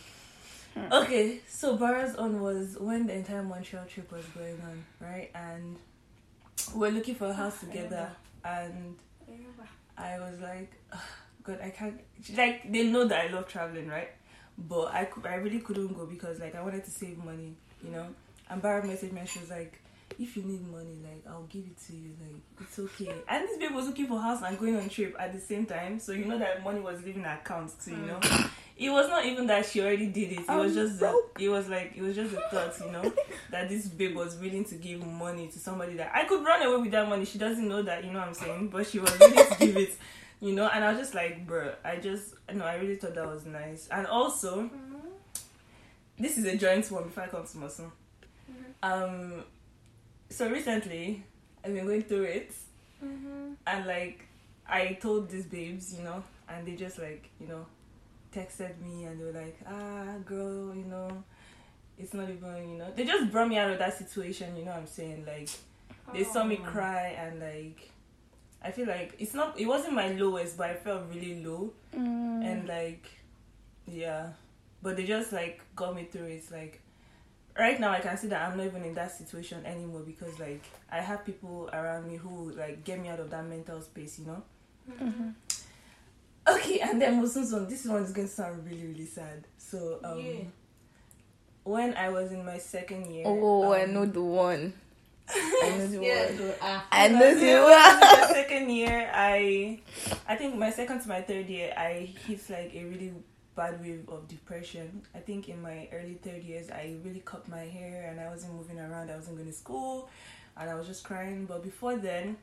Okay, 0.92 1.40
so 1.48 1.76
Bara's 1.76 2.16
on 2.16 2.40
was 2.40 2.76
when 2.80 3.06
the 3.06 3.12
entire 3.14 3.42
Montreal 3.42 3.84
trip 3.86 4.10
was 4.10 4.24
going 4.26 4.58
on, 4.62 4.84
right? 5.00 5.30
And 5.34 5.76
we're 6.74 6.90
looking 6.90 7.14
for 7.14 7.26
a 7.28 7.34
house 7.34 7.60
together, 7.60 8.10
and 8.44 8.96
I 9.96 10.18
was 10.18 10.40
like, 10.40 10.72
"Ugh, 10.92 11.00
God, 11.42 11.60
I 11.62 11.70
can't. 11.70 12.00
Like 12.36 12.70
they 12.70 12.84
know 12.84 13.06
that 13.06 13.26
I 13.26 13.28
love 13.32 13.48
traveling, 13.48 13.88
right? 13.88 14.10
But 14.58 14.92
I 14.94 15.04
could, 15.06 15.26
I 15.26 15.34
really 15.36 15.60
couldn't 15.60 15.94
go 15.94 16.06
because 16.06 16.38
like 16.40 16.54
I 16.54 16.62
wanted 16.62 16.84
to 16.84 16.90
save 16.90 17.18
money, 17.24 17.54
you 17.82 17.90
know. 17.90 18.06
And 18.48 18.60
Bara 18.60 18.82
messaged 18.82 19.12
me 19.12 19.20
and 19.20 19.28
she 19.28 19.38
was 19.40 19.50
like, 19.50 19.80
"If 20.18 20.36
you 20.36 20.42
need 20.42 20.66
money, 20.68 20.98
like 21.02 21.22
I'll 21.28 21.44
give 21.44 21.64
it 21.64 21.78
to 21.86 21.96
you. 21.96 22.10
Like 22.20 22.42
it's 22.60 22.78
okay." 22.78 23.14
And 23.28 23.48
this 23.48 23.58
babe 23.58 23.74
was 23.74 23.86
looking 23.86 24.06
for 24.06 24.20
house 24.20 24.42
and 24.42 24.58
going 24.58 24.76
on 24.76 24.88
trip 24.88 25.14
at 25.18 25.32
the 25.32 25.40
same 25.40 25.66
time, 25.66 25.98
so 25.98 26.12
you 26.12 26.24
know 26.24 26.38
that 26.38 26.62
money 26.64 26.80
was 26.80 27.02
leaving 27.02 27.24
her 27.24 27.38
account 27.42 27.72
too, 27.84 27.92
you 27.92 28.06
know. 28.06 28.18
Mm. 28.20 28.50
It 28.76 28.90
was 28.90 29.08
not 29.08 29.24
even 29.26 29.46
that 29.46 29.66
she 29.66 29.80
already 29.80 30.06
did 30.06 30.32
it. 30.32 30.40
It 30.40 30.48
was 30.48 30.48
I'm 30.48 30.74
just 30.74 30.98
the, 30.98 31.22
it 31.38 31.48
was 31.48 31.68
like 31.68 31.92
it 31.94 32.02
was 32.02 32.16
just 32.16 32.34
a 32.34 32.40
thought, 32.50 32.74
you 32.84 32.90
know, 32.90 33.12
that 33.50 33.68
this 33.68 33.86
babe 33.86 34.16
was 34.16 34.36
willing 34.36 34.64
to 34.64 34.74
give 34.76 35.06
money 35.06 35.48
to 35.48 35.58
somebody 35.58 35.94
that 35.94 36.10
I 36.14 36.24
could 36.24 36.44
run 36.44 36.62
away 36.62 36.82
with 36.82 36.90
that 36.92 37.08
money. 37.08 37.24
She 37.24 37.38
doesn't 37.38 37.68
know 37.68 37.82
that, 37.82 38.04
you 38.04 38.10
know 38.12 38.20
what 38.20 38.28
I'm 38.28 38.34
saying? 38.34 38.68
But 38.68 38.86
she 38.86 38.98
was 38.98 39.16
willing 39.18 39.36
to 39.36 39.56
give 39.58 39.76
it, 39.76 39.96
you 40.40 40.52
know. 40.52 40.68
And 40.68 40.84
I 40.84 40.90
was 40.90 41.00
just 41.00 41.14
like, 41.14 41.46
bro, 41.46 41.74
I 41.84 41.96
just 41.96 42.34
no, 42.52 42.64
I 42.64 42.76
really 42.76 42.96
thought 42.96 43.14
that 43.14 43.26
was 43.26 43.44
nice. 43.44 43.88
And 43.90 44.06
also, 44.06 44.62
mm-hmm. 44.62 44.96
this 46.18 46.38
is 46.38 46.44
a 46.46 46.56
joint 46.56 46.90
one 46.90 47.04
before 47.04 47.24
I 47.24 47.28
come 47.28 47.46
to 47.46 47.56
Mosun. 47.58 47.90
Mm-hmm. 48.50 48.82
Um, 48.82 49.44
so 50.32 50.48
recently 50.50 51.22
I've 51.64 51.74
been 51.74 51.86
going 51.86 52.02
through 52.02 52.24
it, 52.24 52.52
and 53.66 53.86
like 53.86 54.26
I 54.68 54.98
told 55.00 55.30
these 55.30 55.46
babes, 55.46 55.94
you 55.94 56.02
know, 56.04 56.22
and 56.48 56.66
they 56.66 56.74
just 56.76 56.98
like 56.98 57.28
you 57.40 57.46
know 57.48 57.66
texted 58.34 58.78
me 58.80 59.04
and 59.04 59.20
they 59.20 59.24
were 59.24 59.32
like, 59.32 59.58
ah, 59.68 60.16
girl, 60.24 60.74
you 60.74 60.84
know, 60.86 61.22
it's 61.98 62.14
not 62.14 62.30
even, 62.30 62.70
you 62.70 62.78
know, 62.78 62.90
they 62.96 63.04
just 63.04 63.30
brought 63.30 63.46
me 63.48 63.58
out 63.58 63.70
of 63.70 63.78
that 63.78 63.96
situation, 63.98 64.56
you 64.56 64.64
know 64.64 64.70
what 64.70 64.80
I'm 64.80 64.86
saying? 64.86 65.26
Like, 65.26 65.50
they 66.14 66.24
saw 66.24 66.42
me 66.42 66.58
Oh. 66.62 66.64
cry 66.66 67.08
and 67.08 67.40
like, 67.40 67.90
I 68.64 68.70
feel 68.70 68.86
like 68.86 69.14
it's 69.18 69.34
not, 69.34 69.60
it 69.60 69.66
wasn't 69.66 69.92
my 69.94 70.08
lowest, 70.12 70.56
but 70.56 70.70
I 70.70 70.74
felt 70.76 71.02
really 71.12 71.44
low 71.44 71.74
Mm. 71.94 72.42
and 72.42 72.66
like, 72.68 73.06
yeah, 73.86 74.28
but 74.82 74.96
they 74.96 75.04
just 75.04 75.30
like 75.32 75.60
got 75.76 75.94
me 75.94 76.04
through 76.10 76.28
it. 76.28 76.44
Like, 76.50 76.80
right 77.58 77.78
now 77.78 77.90
I 77.90 78.00
can 78.00 78.16
see 78.16 78.28
that 78.28 78.48
I'm 78.48 78.56
not 78.56 78.66
even 78.66 78.82
in 78.84 78.94
that 78.94 79.10
situation 79.16 79.64
anymore 79.66 80.00
because 80.00 80.38
like 80.40 80.62
I 80.90 81.00
have 81.00 81.24
people 81.24 81.68
around 81.72 82.06
me 82.08 82.16
who 82.16 82.52
like 82.52 82.84
get 82.84 83.00
me 83.00 83.08
out 83.08 83.20
of 83.20 83.30
that 83.30 83.44
mental 83.46 83.80
space, 83.80 84.18
you 84.18 84.26
know. 84.26 84.42
Okay, 86.48 86.80
and 86.80 87.00
then 87.00 87.22
Musunsun, 87.22 87.68
this 87.68 87.84
one 87.84 88.02
is 88.02 88.10
going 88.12 88.26
to 88.26 88.32
sound 88.34 88.64
really, 88.66 88.86
really 88.86 89.06
sad. 89.06 89.46
So, 89.58 90.00
um, 90.02 90.18
Yeah. 90.18 90.44
when 91.62 91.94
I 91.94 92.08
was 92.08 92.32
in 92.32 92.44
my 92.44 92.58
second 92.58 93.06
year, 93.06 93.24
Oh, 93.26 93.70
I 93.72 93.84
um, 93.84 93.94
know 93.94 94.06
the 94.06 94.22
one. 94.22 94.72
I 95.28 95.68
know 95.78 95.86
the 95.86 95.98
Yeah, 96.02 96.26
one. 96.26 96.36
the-. 96.36 96.56
I 96.90 97.08
know 97.08 97.34
the 97.34 97.54
one. 97.62 98.00
my 98.00 98.28
second 98.34 98.70
year, 98.70 99.08
I, 99.14 99.80
I 100.26 100.34
think 100.34 100.56
my 100.56 100.70
second 100.70 101.00
to 101.02 101.08
my 101.08 101.20
third 101.22 101.46
year, 101.48 101.72
I 101.76 102.12
hit 102.26 102.40
like 102.50 102.74
a 102.74 102.84
really 102.86 103.12
bad 103.54 103.80
wave 103.80 104.08
of 104.08 104.28
depression. 104.28 105.02
I 105.14 105.18
think 105.18 105.48
in 105.48 105.60
my 105.60 105.88
early 105.92 106.14
third 106.22 106.42
years, 106.42 106.70
I 106.70 106.96
really 107.04 107.22
cut 107.24 107.48
my 107.48 107.64
hair 107.64 108.08
and 108.10 108.20
I 108.20 108.28
wasn't 108.28 108.54
moving 108.54 108.78
around. 108.78 109.10
I 109.10 109.16
wasn't 109.16 109.36
going 109.36 109.48
to 109.48 109.54
school, 109.54 110.08
and 110.56 110.70
I 110.70 110.74
was 110.74 110.86
just 110.86 111.04
crying. 111.04 111.46
But 111.46 111.62
before 111.62 111.96
then, 111.96 112.36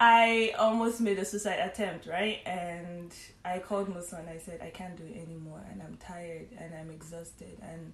I 0.00 0.54
almost 0.58 1.00
made 1.00 1.18
a 1.18 1.24
suicide 1.24 1.58
attempt, 1.58 2.06
right? 2.06 2.40
And 2.46 3.12
I 3.44 3.58
called 3.58 3.88
Musa 3.88 4.16
and 4.16 4.28
I 4.28 4.38
said, 4.38 4.60
I 4.62 4.70
can't 4.70 4.96
do 4.96 5.02
it 5.04 5.16
anymore 5.16 5.60
and 5.70 5.82
I'm 5.82 5.96
tired 5.96 6.46
and 6.56 6.72
I'm 6.72 6.90
exhausted 6.90 7.58
and 7.62 7.92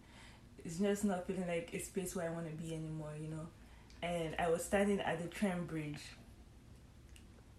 it's 0.65 0.79
just 0.79 1.05
not 1.05 1.27
feeling 1.27 1.47
like 1.47 1.71
a 1.73 1.79
space 1.79 2.15
where 2.15 2.29
I 2.29 2.33
want 2.33 2.47
to 2.47 2.63
be 2.63 2.75
anymore, 2.75 3.13
you 3.21 3.29
know? 3.29 3.47
And 4.03 4.37
I 4.39 4.51
was 4.51 4.63
standing 4.63 5.01
at 5.01 5.23
the 5.23 5.29
tram 5.29 5.65
bridge 5.65 6.01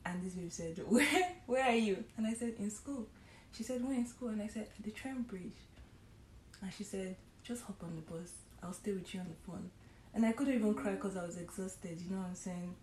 and 0.06 0.24
this 0.24 0.34
babe 0.34 0.52
said, 0.52 0.80
Where 0.88 1.32
where 1.48 1.64
are 1.64 1.76
you? 1.76 2.04
And 2.18 2.28
I 2.28 2.34
said, 2.34 2.54
In 2.60 2.70
school. 2.70 3.08
She 3.56 3.64
said, 3.64 3.84
Where 3.86 3.96
in 3.96 4.06
school? 4.06 4.30
And 4.30 4.42
I 4.42 4.48
said, 4.48 4.68
The 4.84 4.92
tram 4.92 5.24
bridge. 5.24 5.60
And 6.62 6.72
she 6.74 6.84
said, 6.84 7.16
Just 7.44 7.64
hop 7.64 7.84
on 7.84 7.96
the 7.96 8.02
bus. 8.02 8.32
I'll 8.64 8.74
stay 8.74 8.92
with 8.92 9.14
you 9.14 9.20
on 9.22 9.28
the 9.28 9.52
phone. 9.52 9.70
And 10.14 10.26
I 10.26 10.32
couldn't 10.32 10.56
even 10.56 10.74
cry 10.74 10.92
because 10.94 11.18
I 11.18 11.26
was 11.26 11.38
exhausted, 11.38 12.00
you 12.02 12.16
know 12.16 12.22
what 12.22 12.30
I'm 12.30 12.36
saying? 12.36 12.76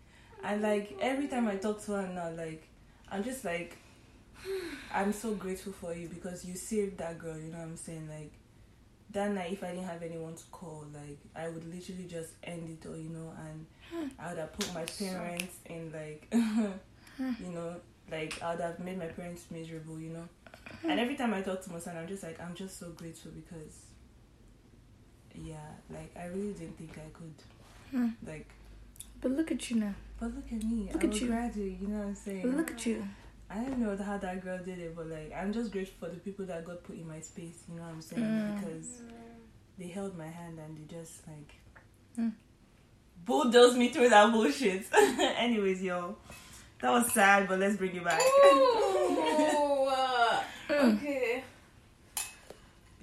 And 0.43 0.61
like 0.61 0.97
every 1.01 1.27
time 1.27 1.47
I 1.47 1.55
talk 1.55 1.83
to 1.85 1.93
her 1.93 2.07
now, 2.07 2.31
like 2.31 2.67
I'm 3.09 3.23
just 3.23 3.43
like 3.45 3.77
I'm 4.93 5.13
so 5.13 5.33
grateful 5.33 5.73
for 5.73 5.93
you 5.93 6.07
because 6.07 6.45
you 6.45 6.55
saved 6.55 6.97
that 6.99 7.17
girl, 7.17 7.37
you 7.37 7.51
know 7.51 7.57
what 7.59 7.67
I'm 7.67 7.77
saying? 7.77 8.07
Like 8.09 8.31
that 9.11 9.31
night 9.31 9.53
if 9.53 9.63
I 9.63 9.71
didn't 9.71 9.85
have 9.85 10.03
anyone 10.03 10.35
to 10.35 10.43
call, 10.51 10.85
like 10.93 11.17
I 11.35 11.49
would 11.49 11.65
literally 11.73 12.05
just 12.07 12.33
end 12.43 12.69
it 12.69 12.87
all, 12.87 12.97
you 12.97 13.09
know, 13.09 13.33
and 13.47 14.11
I 14.19 14.29
would 14.29 14.39
have 14.39 14.53
put 14.53 14.73
my 14.73 14.85
parents 14.85 15.55
in 15.65 15.91
like 15.91 16.27
you 16.33 17.51
know, 17.51 17.75
like 18.11 18.41
I 18.41 18.51
would 18.51 18.61
have 18.61 18.79
made 18.79 18.99
my 18.99 19.05
parents 19.05 19.45
miserable, 19.49 19.99
you 19.99 20.09
know. 20.09 20.27
And 20.83 20.99
every 20.99 21.15
time 21.15 21.33
I 21.33 21.41
talk 21.41 21.61
to 21.63 21.71
my 21.71 21.79
son 21.79 21.95
I'm 21.97 22.07
just 22.07 22.23
like 22.23 22.39
I'm 22.41 22.53
just 22.55 22.79
so 22.79 22.89
grateful 22.91 23.31
because 23.31 23.75
yeah, 25.35 25.55
like 25.89 26.11
I 26.19 26.25
really 26.27 26.53
didn't 26.53 26.77
think 26.77 26.97
I 26.97 27.09
could 27.17 28.09
like 28.25 28.47
But 29.21 29.31
look 29.31 29.51
at 29.51 29.69
you 29.69 29.77
now. 29.77 29.95
but 30.19 30.35
look 30.35 30.45
at 30.51 30.63
me. 30.63 30.89
Look 30.93 31.03
I'm 31.03 31.09
at 31.11 31.21
you. 31.21 31.27
graduate, 31.27 31.77
you 31.81 31.87
know 31.87 31.99
what 31.99 32.07
I'm 32.07 32.15
saying? 32.15 32.41
But 32.43 32.57
look 32.57 32.71
at 32.71 32.85
you. 32.85 33.03
I 33.49 33.55
don't 33.55 33.79
know 33.79 33.95
how 34.03 34.17
that 34.17 34.43
girl 34.43 34.57
did 34.63 34.79
it, 34.79 34.95
but 34.95 35.07
like 35.07 35.31
I'm 35.35 35.51
just 35.53 35.71
grateful 35.71 36.07
for 36.07 36.13
the 36.13 36.19
people 36.19 36.45
that 36.45 36.65
God 36.65 36.83
put 36.83 36.95
in 36.97 37.07
my 37.07 37.19
space, 37.19 37.63
you 37.69 37.75
know 37.75 37.83
what 37.83 37.91
I'm 37.93 38.01
saying? 38.01 38.23
Mm. 38.23 38.55
Because 38.59 38.87
they 39.77 39.87
held 39.87 40.17
my 40.17 40.27
hand 40.27 40.59
and 40.59 40.77
they 40.77 40.85
just 40.95 41.27
like 41.27 41.55
Mm. 42.19 42.31
bulldozed 43.25 43.75
me 43.77 43.89
through 43.89 44.09
that 44.09 44.31
bullshit. 44.31 44.85
Anyways, 44.93 45.81
yo. 45.81 46.15
That 46.81 46.91
was 46.91 47.11
sad, 47.13 47.47
but 47.47 47.59
let's 47.59 47.75
bring 47.77 47.95
it 47.95 48.03
back. 48.03 48.19
Ooh, 50.69 50.73
uh, 50.73 50.83
Mm. 50.83 50.97
okay. 50.97 51.43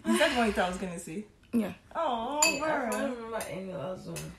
Is 0.07 0.18
that 0.18 0.37
what 0.37 0.59
I 0.59 0.68
was 0.68 0.79
gonna 0.79 0.99
say? 0.99 1.25
Yeah. 1.53 1.73
Oh, 1.94 2.40
Yeah, 2.44 2.64
I 2.64 2.88
bro. 2.88 2.90
can't 2.90 3.16
remember 3.16 3.38
Eniola's 3.40 4.07
one. 4.07 4.33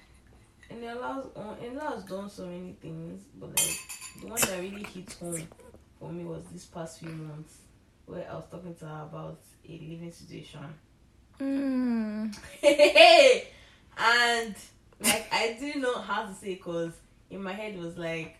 Eniola's 0.71 1.35
one. 1.35 1.55
Eniola's 1.57 2.03
done 2.05 2.29
so 2.29 2.45
many 2.47 2.73
things, 2.81 3.23
but 3.35 3.49
like 3.49 3.77
the 4.21 4.27
one 4.27 4.39
that 4.41 4.59
really 4.59 4.83
hit 4.83 5.11
home 5.19 5.47
for 5.99 6.11
me 6.11 6.23
was 6.23 6.43
this 6.51 6.65
past 6.65 6.99
few 6.99 7.09
months, 7.09 7.57
where 8.05 8.27
I 8.29 8.35
was 8.35 8.45
talking 8.49 8.73
to 8.75 8.85
her 8.85 9.03
about 9.03 9.39
a 9.67 9.71
living 9.71 10.11
situation, 10.11 10.61
Mm. 11.39 12.35
and 13.97 14.55
like 14.99 15.27
I 15.31 15.57
didn't 15.59 15.81
know 15.81 15.99
how 15.99 16.25
to 16.27 16.33
say 16.33 16.55
because 16.55 16.93
in 17.29 17.41
my 17.41 17.53
head 17.53 17.73
it 17.73 17.79
was 17.79 17.97
like 17.97 18.37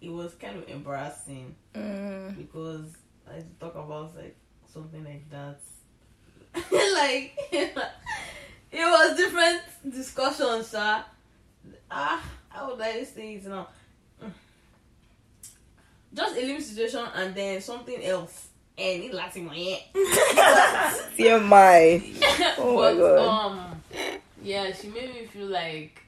it 0.00 0.10
was 0.10 0.34
kind 0.34 0.56
of 0.58 0.68
embarrassing 0.68 1.54
Mm. 1.74 2.36
because 2.36 2.86
I 3.30 3.42
talk 3.60 3.74
about 3.74 4.16
like 4.16 4.36
something 4.72 5.04
like 5.04 5.28
that. 5.30 5.58
like 6.54 7.38
it 7.52 7.74
was 8.72 9.16
different 9.16 9.62
discussions, 9.90 10.68
sir. 10.68 11.04
Ah, 11.90 12.22
how 12.48 12.70
would 12.70 12.80
I 12.80 13.02
say 13.04 13.34
it 13.34 13.46
now? 13.46 13.68
Just 16.12 16.36
a 16.36 16.40
living 16.40 16.60
situation 16.60 17.04
and 17.14 17.34
then 17.34 17.60
something 17.60 18.02
else. 18.02 18.48
And 18.76 19.02
it 19.02 19.12
lasting 19.12 19.44
my 19.46 19.56
head. 19.56 19.82
TMI. 21.16 22.56
Oh 22.58 22.76
my 22.76 22.94
God. 22.94 23.18
Um, 23.18 23.82
yeah, 24.42 24.72
she 24.72 24.88
made 24.88 25.12
me 25.12 25.26
feel 25.26 25.48
like 25.48 26.00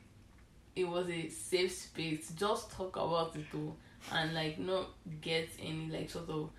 it 0.77 0.89
was 0.89 1.09
a 1.09 1.29
safe 1.29 1.73
space 1.73 2.29
to 2.29 2.37
just 2.37 2.71
talk 2.71 2.97
about 2.97 3.35
it 3.37 3.51
too, 3.51 3.75
and 4.13 4.35
like 4.35 4.59
not 4.59 4.87
get 5.21 5.49
any 5.61 5.89
like 5.91 6.09
sort 6.09 6.29
of 6.31 6.51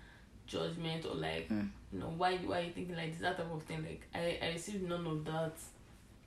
judgment 0.52 1.04
or 1.06 1.14
like 1.16 1.48
Mm. 1.48 1.68
you 1.92 1.98
know 1.98 2.12
why 2.16 2.36
why 2.38 2.60
you 2.60 2.72
thinking 2.72 2.96
like 2.96 3.12
this 3.12 3.20
that 3.22 3.36
type 3.38 3.50
of 3.52 3.62
thing. 3.64 3.82
Like 3.82 4.02
I 4.14 4.38
I 4.46 4.52
received 4.52 4.88
none 4.88 5.06
of 5.06 5.24
that, 5.24 5.54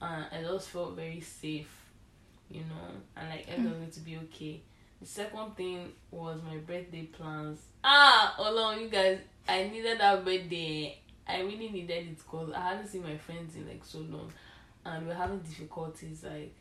and 0.01 0.25
I 0.31 0.41
just 0.41 0.69
felt 0.69 0.95
very 0.95 1.21
safe, 1.21 1.71
you 2.49 2.61
know, 2.61 2.87
and 3.17 3.29
like 3.29 3.45
everything 3.47 3.71
was 3.71 3.79
going 3.79 3.91
to 3.91 3.99
be 4.01 4.17
okay. 4.25 4.61
The 5.01 5.07
second 5.07 5.55
thing 5.55 5.91
was 6.11 6.41
my 6.43 6.57
birthday 6.57 7.03
plans. 7.03 7.59
Ah, 7.83 8.33
hold 8.37 8.81
you 8.81 8.89
guys, 8.89 9.19
I 9.47 9.63
needed 9.67 9.99
that 9.99 10.23
birthday. 10.25 10.97
I 11.27 11.39
really 11.41 11.69
needed 11.69 12.07
it 12.07 12.17
because 12.17 12.51
I 12.53 12.61
hadn't 12.69 12.87
seen 12.87 13.03
my 13.03 13.17
friends 13.17 13.55
in 13.55 13.67
like 13.67 13.83
so 13.83 13.99
long, 13.99 14.31
and 14.85 15.05
we 15.05 15.11
are 15.11 15.15
having 15.15 15.39
difficulties 15.39 16.23
like 16.23 16.53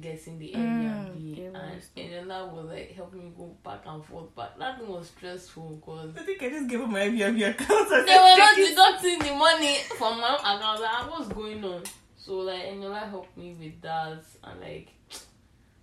getting 0.00 0.38
the 0.38 0.52
Airbnb, 0.52 1.38
yeah, 1.38 2.18
and 2.18 2.30
that 2.30 2.52
was 2.52 2.66
like 2.66 2.92
helping 2.94 3.24
me 3.24 3.32
go 3.36 3.56
back 3.64 3.82
and 3.86 4.04
forth. 4.04 4.28
But 4.34 4.58
that 4.58 4.78
thing 4.78 4.88
was 4.88 5.08
stressful 5.08 5.76
because 5.76 6.16
I 6.16 6.22
think 6.22 6.42
I 6.42 6.48
just 6.50 6.68
gave 6.68 6.80
him 6.80 6.92
my 6.92 7.00
Airbnb 7.00 7.50
account. 7.50 7.92
I 7.92 8.02
they 8.02 8.16
were 8.16 8.36
not 8.38 8.56
deducting 8.56 9.18
the 9.18 9.34
money 9.38 9.76
from 9.96 10.20
my 10.20 10.34
account. 10.34 10.80
Like, 10.80 11.10
what's 11.10 11.28
going 11.28 11.64
on? 11.64 11.82
So 12.16 12.38
like 12.38 12.64
Eniola 12.64 13.08
helped 13.08 13.36
me 13.36 13.54
with 13.58 13.80
that, 13.82 14.24
and 14.44 14.60
like 14.60 14.88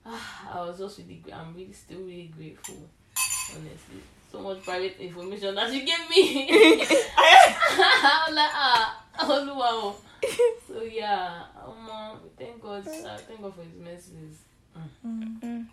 I 0.06 0.60
was 0.66 0.78
just 0.78 1.00
really, 1.00 1.24
I'm 1.32 1.54
really 1.54 1.74
still 1.74 2.00
really 2.00 2.32
grateful, 2.36 2.90
honestly. 3.52 4.02
So 4.32 4.40
much 4.40 4.64
private 4.64 5.00
information 5.00 5.56
that 5.56 5.72
you 5.72 5.86
gave 5.86 6.10
me. 6.10 6.48
I 7.18 8.26
was 8.28 8.36
like, 8.36 8.50
ah, 8.54 9.04
oh 9.20 9.56
wow. 9.56 9.96
So 10.68 10.82
yeah, 10.82 11.44
um, 11.66 11.90
uh, 11.90 12.16
thank 12.38 12.62
God, 12.62 12.88
uh, 12.88 13.18
thank 13.18 13.42
God 13.42 13.54
for 13.56 13.64
His 13.64 13.76
mercies. 13.80 14.40
Mm. 15.06 15.68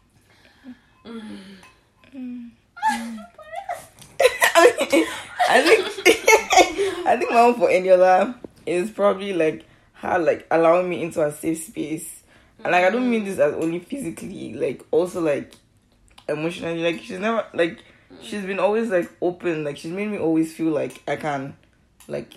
Mm. 1.07 2.51
I 5.51 5.63
think 5.63 5.81
I 7.07 7.17
think 7.17 7.31
my 7.31 7.43
one 7.47 7.55
for 7.55 7.69
Eniola 7.69 8.35
is 8.67 8.91
probably 8.91 9.33
like 9.33 9.65
her 9.95 10.19
like 10.19 10.47
allowing 10.51 10.89
me 10.89 11.03
into 11.03 11.25
a 11.25 11.33
safe 11.33 11.65
space. 11.65 12.23
And 12.63 12.73
like 12.73 12.85
I 12.85 12.91
don't 12.91 13.09
mean 13.11 13.25
this 13.25 13.39
as 13.39 13.55
only 13.55 13.81
physically, 13.81 14.55
like 14.55 14.85
also 14.91 15.21
like 15.21 15.55
emotionally. 16.29 16.83
Like 16.83 17.03
she's 17.03 17.19
never 17.19 17.47
like 17.55 17.83
she's 18.21 18.45
been 18.45 18.59
always 18.59 18.91
like 18.91 19.11
open. 19.23 19.65
Like 19.65 19.79
she's 19.79 19.93
made 19.93 20.09
me 20.09 20.19
always 20.19 20.55
feel 20.55 20.73
like 20.73 21.03
I 21.09 21.17
can 21.17 21.57
like 22.07 22.35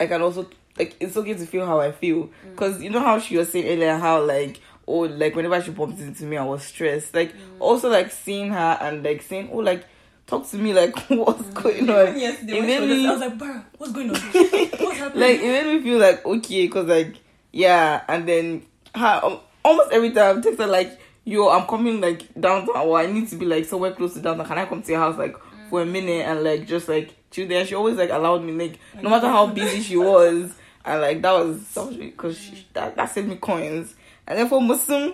I 0.00 0.06
can 0.06 0.22
also 0.22 0.48
like 0.80 0.96
it's 0.98 1.16
okay 1.16 1.34
to 1.34 1.46
feel 1.46 1.66
how 1.66 1.80
I 1.80 1.92
feel. 1.92 2.30
Mm. 2.46 2.56
Cause 2.56 2.82
you 2.82 2.90
know 2.90 3.00
how 3.00 3.18
she 3.18 3.36
was 3.36 3.50
saying 3.50 3.66
earlier 3.66 3.96
how 3.96 4.24
like 4.24 4.60
oh 4.88 5.00
like 5.00 5.36
whenever 5.36 5.60
she 5.62 5.70
bumped 5.70 6.00
into 6.00 6.24
me 6.24 6.36
I 6.36 6.44
was 6.44 6.62
stressed. 6.64 7.14
Like 7.14 7.32
mm. 7.34 7.38
also 7.58 7.90
like 7.90 8.10
seeing 8.10 8.50
her 8.50 8.78
and 8.80 9.02
like 9.04 9.22
saying 9.22 9.50
oh 9.52 9.58
like 9.58 9.84
talk 10.26 10.48
to 10.48 10.56
me 10.56 10.72
like 10.72 10.96
what's 11.08 11.42
mm. 11.42 11.62
going 11.62 11.90
on. 11.90 12.18
Yesterday, 12.18 12.52
It 12.52 12.60
when 12.60 12.66
made 12.66 12.88
me- 12.88 13.06
I 13.06 13.12
was 13.12 13.20
like, 13.20 13.38
Bara, 13.38 13.66
what's 13.76 13.92
going 13.92 14.10
on? 14.10 14.16
What's 14.16 14.98
happening? 14.98 15.20
like 15.20 15.40
it 15.40 15.64
made 15.64 15.76
me 15.76 15.82
feel 15.82 15.98
like 15.98 16.24
okay 16.24 16.66
because 16.66 16.86
like 16.86 17.16
yeah 17.52 18.02
and 18.08 18.28
then 18.28 18.66
her 18.94 19.20
um, 19.22 19.40
almost 19.64 19.92
every 19.92 20.10
time 20.12 20.40
text 20.40 20.58
her 20.58 20.66
like 20.66 20.98
yo 21.24 21.50
i'm 21.50 21.66
coming 21.66 22.00
like 22.00 22.32
downtown 22.40 22.76
or 22.86 22.98
i 22.98 23.06
need 23.06 23.28
to 23.28 23.36
be 23.36 23.44
like 23.44 23.64
somewhere 23.64 23.92
close 23.92 24.14
to 24.14 24.20
downtown 24.20 24.46
can 24.46 24.58
i 24.58 24.64
come 24.64 24.82
to 24.82 24.90
your 24.90 25.00
house 25.00 25.18
like 25.18 25.36
for 25.68 25.82
a 25.82 25.86
minute 25.86 26.26
and 26.26 26.42
like 26.42 26.66
just 26.66 26.88
like 26.88 27.14
chill 27.30 27.46
there 27.46 27.64
she 27.66 27.74
always 27.74 27.96
like 27.96 28.10
allowed 28.10 28.42
me 28.42 28.52
like 28.52 28.78
no 29.02 29.10
matter 29.10 29.28
how 29.28 29.46
busy 29.46 29.80
she 29.80 29.96
was 29.96 30.52
and 30.84 31.00
like 31.00 31.20
that 31.22 31.32
was 31.32 31.66
so 31.66 31.90
because 31.92 32.38
that, 32.74 32.96
that 32.96 33.06
saved 33.10 33.28
me 33.28 33.36
coins 33.36 33.94
and 34.26 34.38
then 34.38 34.48
for 34.48 34.60
muslim 34.60 35.12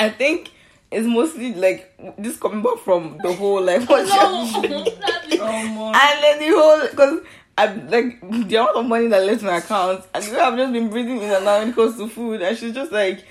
i 0.00 0.08
think 0.08 0.50
it's 0.90 1.06
mostly 1.06 1.54
like 1.54 1.92
this 2.18 2.36
coming 2.38 2.62
back 2.62 2.78
from 2.78 3.18
the 3.22 3.32
whole 3.32 3.62
like 3.62 3.88
what 3.88 4.06
No, 4.06 4.46
she 4.46 4.68
that 4.68 5.24
is- 5.32 5.40
oh, 5.40 5.92
and 5.94 6.22
then 6.22 6.38
the 6.38 6.56
whole 6.56 6.80
because 6.88 7.20
I'm 7.56 7.88
like 7.88 8.20
the 8.48 8.56
amount 8.56 8.76
of 8.76 8.86
money 8.86 9.06
that 9.08 9.22
left 9.24 9.42
my 9.44 9.58
account, 9.58 10.04
and 10.12 10.24
the 10.24 10.32
way 10.32 10.40
I've 10.40 10.56
just 10.56 10.72
been 10.72 10.90
breathing 10.90 11.18
in 11.22 11.30
and 11.30 11.46
out 11.46 11.60
when 11.60 11.68
it 11.68 11.74
comes 11.76 11.96
to 11.98 12.08
food, 12.08 12.42
and 12.42 12.58
she's 12.58 12.74
just 12.74 12.90
like, 12.90 13.22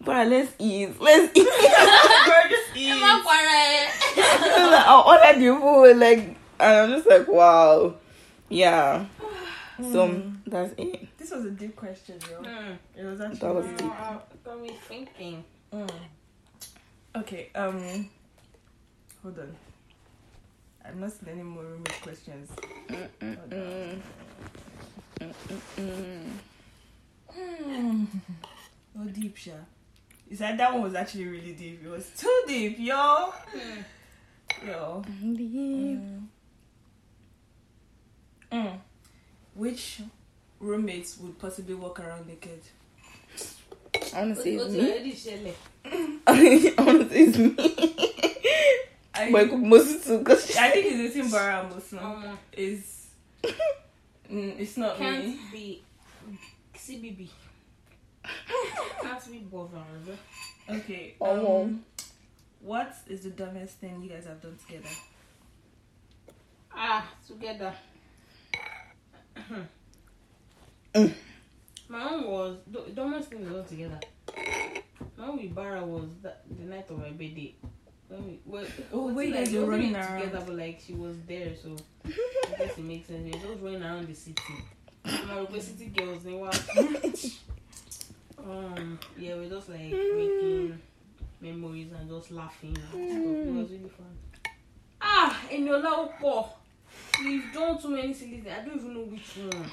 "But 0.00 0.28
let's 0.28 0.52
eat, 0.60 1.00
let's 1.00 1.36
eat." 1.36 1.42
Girl, 2.26 2.44
just 2.48 2.70
eat. 2.76 2.94
Ẹ 2.94 3.00
má 3.02 3.18
para 3.26 3.58
ẹ. 3.58 3.90
She's 4.14 4.70
like, 4.70 4.86
I'll 4.86 5.02
order 5.02 5.34
the 5.34 5.50
food, 5.60 5.96
like, 5.98 6.22
and 6.60 6.76
I'm 6.78 6.90
just 6.94 7.08
like, 7.08 7.26
"Wow, 7.26 7.94
yeah." 8.48 9.06
So 9.80 10.22
that's 10.46 10.74
it. 10.76 11.16
This 11.18 11.30
was 11.30 11.44
a 11.46 11.50
deep 11.50 11.74
question, 11.76 12.18
yo. 12.30 12.42
Hmm. 12.42 12.72
It 12.96 13.04
was 13.04 13.20
actually. 13.20 13.38
That 13.38 13.54
was 13.54 13.66
deep. 13.66 13.78
deep. 13.78 13.90
Uh, 13.90 14.18
got 14.44 14.60
me 14.60 14.70
thinking. 14.88 15.44
Mm. 15.72 15.90
Okay, 17.16 17.50
um 17.54 18.10
hold 19.22 19.38
on. 19.38 19.56
I'm 20.84 21.00
not 21.00 21.12
seeing 21.12 21.32
any 21.32 21.42
more 21.42 21.64
roommate 21.64 22.02
questions. 22.02 22.50
Hold 23.20 23.54
on. 23.54 24.02
Hmm. 25.76 26.30
Oh 28.98 29.04
deep, 29.04 29.36
Sha. 29.36 29.52
You 30.28 30.36
said 30.36 30.58
that 30.58 30.72
one 30.72 30.82
was 30.82 30.94
actually 30.94 31.26
really 31.26 31.52
deep. 31.52 31.84
It 31.84 31.88
was 31.88 32.10
too 32.16 32.42
deep, 32.46 32.76
yo. 32.78 33.32
Yo. 34.66 35.02
Mm. 35.22 36.26
Mm. 38.50 38.78
Which 39.54 40.00
roommates 40.60 41.18
would 41.18 41.38
possibly 41.38 41.74
walk 41.74 42.00
around 42.00 42.26
naked? 42.26 42.60
I 44.14 44.20
wanna 44.20 44.36
say 44.36 44.54
it's 44.54 44.72
me. 44.72 44.80
already 44.80 45.12
ṣẹlẹ̀. 45.12 45.54
I 46.26 46.74
wanna 46.78 47.08
say 47.08 47.20
it's 47.20 47.38
me. 47.38 47.54
I, 49.14 49.30
But 49.30 49.42
it 49.50 50.04
too, 50.04 50.18
because 50.18 50.56
I 50.56 50.70
think 50.70 50.86
it's 50.86 51.14
the 51.14 51.22
same 51.22 51.30
Bara 51.30 51.68
Muslim. 51.68 52.04
Um, 52.04 52.38
is 52.52 53.08
mm, 53.44 54.58
it's 54.58 54.76
not 54.78 54.98
me. 54.98 55.06
can't 55.06 55.52
be 55.52 55.82
CBB. 56.74 57.28
Can't 59.02 59.30
be 59.30 59.38
bothered. 59.38 60.18
Okay. 60.68 61.14
Um, 61.20 61.84
what 62.60 62.94
is 63.08 63.22
the 63.24 63.30
dumbest 63.30 63.78
thing 63.78 64.02
you 64.02 64.08
guys 64.08 64.24
have 64.26 64.40
done 64.40 64.56
together? 64.66 64.88
Ah, 66.74 67.06
together. 67.26 67.74
Mm. 70.94 71.12
My 71.88 72.10
own 72.10 72.26
was 72.26 72.56
the 72.70 72.80
dumbest 72.94 73.28
thing 73.30 73.44
we 73.46 73.52
done 73.52 73.64
together. 73.66 74.00
My 75.16 75.26
own 75.26 75.36
with 75.42 75.54
Bara 75.54 75.84
was 75.84 76.08
that, 76.22 76.42
the 76.58 76.64
night 76.64 76.88
of 76.90 76.98
my 76.98 77.10
birthday. 77.10 77.54
When 78.08 78.26
we, 78.26 78.38
well, 78.46 78.64
Oh, 78.92 79.08
it 79.08 79.12
where 79.14 79.24
you 79.24 79.30
wasn't 79.32 79.46
guys 79.46 79.54
it 79.54 79.58
were 79.60 79.66
running 79.70 79.94
around. 79.96 80.20
together, 80.20 80.42
but 80.46 80.56
like 80.56 80.80
she 80.86 80.94
was 80.94 81.16
there, 81.26 81.52
so 81.62 81.76
I 82.06 82.56
guess 82.58 82.78
it 82.78 82.84
makes 82.84 83.08
sense. 83.08 83.24
We 83.24 83.30
were 83.40 83.46
just 83.54 83.62
running 83.62 83.82
around 83.82 84.08
the 84.08 84.14
city. 84.14 84.42
My 85.04 85.58
city 85.58 85.86
girls, 85.86 86.22
they 86.22 86.32
were. 86.32 86.50
um, 88.44 88.98
yeah, 89.18 89.34
we're 89.34 89.48
just 89.50 89.68
like 89.68 89.80
making 89.80 90.78
memories 91.40 91.92
and 91.92 92.08
just 92.08 92.30
laughing 92.30 92.76
and 92.76 92.78
stuff. 92.88 92.94
It 92.94 93.52
was 93.52 93.70
really 93.70 93.88
fun. 93.88 94.16
Ah, 95.00 95.40
in 95.50 95.64
Eniola 95.66 96.08
Opo. 96.20 96.48
We've 97.24 97.52
done 97.52 97.80
too 97.80 97.90
many 97.90 98.12
silly 98.12 98.40
things. 98.40 98.48
I 98.48 98.64
don't 98.64 98.76
even 98.76 98.94
know 98.94 99.00
which 99.00 99.36
one. 99.36 99.70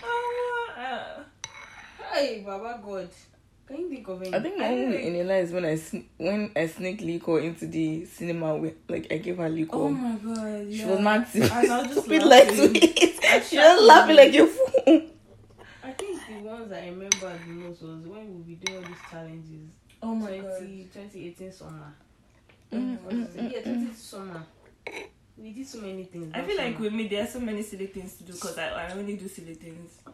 Uh, 0.78 1.24
Hey, 2.14 2.44
Baba 2.46 2.80
God. 2.84 3.10
Can 3.68 3.78
you 3.82 3.90
think 3.90 4.08
of 4.08 4.22
any? 4.24 4.34
I 4.34 4.40
think 4.40 4.58
my 4.58 4.68
own 4.68 4.94
in 4.94 5.16
your 5.16 5.26
life 5.26 5.44
is 5.46 5.52
when 5.52 5.66
I 5.66 5.76
sn- 5.76 6.06
when 6.18 6.52
I 6.56 6.66
sneak 6.68 7.02
liquor 7.02 7.40
into 7.40 7.68
the 7.68 8.06
cinema 8.06 8.56
with 8.58 8.74
like 8.88 9.08
I 9.12 9.18
gave 9.18 9.38
her 9.38 9.48
liquor. 9.50 9.76
oh 9.78 9.90
my 9.90 10.16
god. 10.16 10.68
She 10.72 10.78
yeah. 10.80 10.88
was 10.88 11.00
mad 11.02 11.28
And 11.36 11.44
I 11.44 11.62
was 11.82 11.88
just 11.94 12.02
stupid 12.08 12.24
like 12.24 12.48
to 12.50 12.62
laughing. 12.64 13.44
She 13.44 13.58
was 13.58 13.82
laughing 13.84 14.16
like 14.16 14.34
a 14.34 14.48
fool. 14.48 15.02
I 15.84 15.92
think 15.92 16.20
the 16.28 16.34
ones 16.50 16.72
I 16.72 16.86
remember 16.86 17.40
the 17.46 17.52
most 17.52 17.82
was 17.84 18.08
when 18.08 18.38
we 18.46 18.56
be 18.56 18.56
doing 18.56 18.78
all 18.84 18.84
these 18.90 18.98
challenges. 19.12 19.70
Oh 20.02 20.16
my 20.16 20.38
god. 20.40 20.60
2018 20.60 21.52
summer. 21.52 21.94
Mm, 22.74 23.02
What 23.02 23.14
is 23.14 23.36
it? 23.36 23.44
Yeah, 23.44 23.62
2018 23.62 23.94
summer. 23.94 24.44
We 25.42 25.52
did 25.54 25.68
so 25.68 25.80
many 25.80 26.04
things. 26.04 26.32
I 26.34 26.42
feel 26.42 26.58
like 26.58 26.74
summer. 26.74 26.86
with 26.86 26.94
me, 26.94 27.08
there 27.08 27.24
are 27.24 27.28
so 27.28 27.40
many 27.40 27.64
silly 27.64 27.88
things 27.88 28.16
to 28.16 28.24
do 28.24 28.34
because 28.34 28.58
I, 28.58 28.70
I 28.70 28.92
only 28.92 29.16
do 29.16 29.28
silly 29.28 29.54
things. 29.54 30.00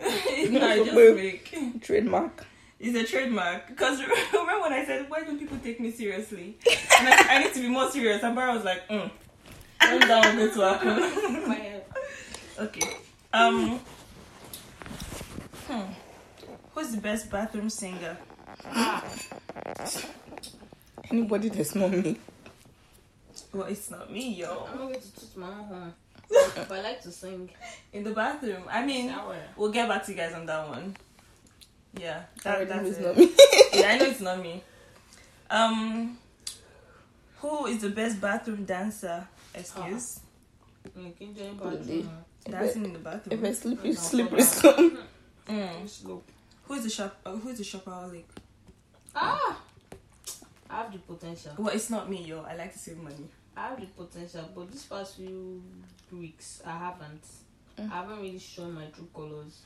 no, 0.52 0.66
I 0.66 0.84
just 0.84 0.94
make. 0.94 1.82
Trademark. 1.82 2.46
It's 2.78 2.96
a 2.96 3.04
trademark. 3.04 3.68
Because 3.68 4.00
remember 4.32 4.60
when 4.60 4.72
I 4.72 4.84
said, 4.86 5.10
why 5.10 5.24
don't 5.24 5.38
people 5.38 5.58
take 5.58 5.80
me 5.80 5.90
seriously? 5.90 6.58
And 6.98 7.08
I, 7.08 7.16
said, 7.16 7.26
I 7.28 7.42
need 7.42 7.54
to 7.54 7.60
be 7.60 7.68
more 7.68 7.90
serious. 7.90 8.22
And 8.22 8.36
Bara 8.36 8.54
was 8.54 8.64
like, 8.64 8.88
mm. 8.88 9.10
When 9.80 10.00
that 10.00 10.24
one 10.24 10.36
going 10.36 10.54
to 10.54 10.60
happen? 10.60 11.82
Okay. 12.58 12.96
Um. 13.32 13.80
Hmm. 15.66 15.92
Who's 16.74 16.90
the 16.90 17.00
best 17.00 17.30
bathroom 17.30 17.70
singer? 17.70 18.16
Anybody 21.10 21.48
that's 21.48 21.74
not 21.74 21.90
me. 21.90 22.16
Well, 23.52 23.66
it's 23.66 23.90
not 23.90 24.10
me, 24.12 24.34
yo. 24.34 24.66
I'm 24.70 24.78
not 24.78 24.88
going 24.88 25.00
to 25.00 25.20
toot 25.20 25.36
my 25.36 25.48
own 25.48 25.64
horn. 25.64 25.94
but 26.68 26.72
I 26.72 26.82
like 26.82 27.02
to 27.02 27.10
sing. 27.10 27.50
In 27.92 28.04
the 28.04 28.10
bathroom. 28.10 28.64
I 28.70 28.84
mean, 28.84 29.08
Shower. 29.08 29.36
we'll 29.56 29.72
get 29.72 29.88
back 29.88 30.04
to 30.04 30.12
you 30.12 30.18
guys 30.18 30.34
on 30.34 30.44
that 30.46 30.68
one. 30.68 30.94
Yeah, 31.98 32.22
that, 32.44 32.56
already 32.56 32.70
know 32.70 32.82
that's 32.90 32.98
it. 32.98 33.06
not 33.06 33.16
me. 33.16 33.32
yeah, 33.80 33.88
I 33.88 33.98
know 33.98 34.04
it's 34.04 34.20
not 34.20 34.42
me. 34.42 34.62
Um, 35.50 36.18
who 37.38 37.66
is 37.66 37.80
the 37.80 37.88
best 37.88 38.20
bathroom 38.20 38.64
dancer? 38.64 39.26
Excuse, 39.54 40.20
You 40.94 41.12
can 41.18 41.34
join 41.34 41.56
Good 41.56 41.78
bathroom. 41.80 42.10
If 42.44 42.52
dancing 42.52 42.84
in 42.84 42.92
the 42.92 42.98
If 42.98 43.04
bathroom. 43.04 43.44
I 43.46 43.52
slippery, 43.52 43.88
No, 43.90 43.94
slippery 43.94 44.42
hold 44.42 44.48
slope. 44.52 44.98
Mm. 45.48 46.20
Who 46.64 46.74
is 46.74 46.84
the 46.84 46.90
shop? 46.90 47.16
Uh, 47.24 47.32
who 47.36 47.48
is 47.48 47.58
the 47.58 47.64
shopaholic? 47.64 48.24
Ah! 49.14 49.58
I 50.68 50.76
have 50.76 50.92
the 50.92 50.98
potential. 50.98 51.52
Well, 51.56 51.74
it's 51.74 51.88
not 51.88 52.10
me, 52.10 52.22
yo. 52.24 52.42
I 52.42 52.54
like 52.54 52.72
to 52.74 52.78
save 52.78 52.98
money. 52.98 53.24
I 53.58 53.68
have 53.70 53.80
the 53.80 53.86
potential, 53.86 54.48
but 54.54 54.70
this 54.70 54.84
past 54.84 55.16
few 55.16 55.62
weeks, 56.12 56.62
I 56.64 56.78
haven't. 56.78 57.24
Mm. 57.78 57.90
I 57.90 57.94
haven't 57.96 58.20
really 58.20 58.38
shown 58.38 58.74
my 58.74 58.84
true 58.86 59.08
colors. 59.14 59.60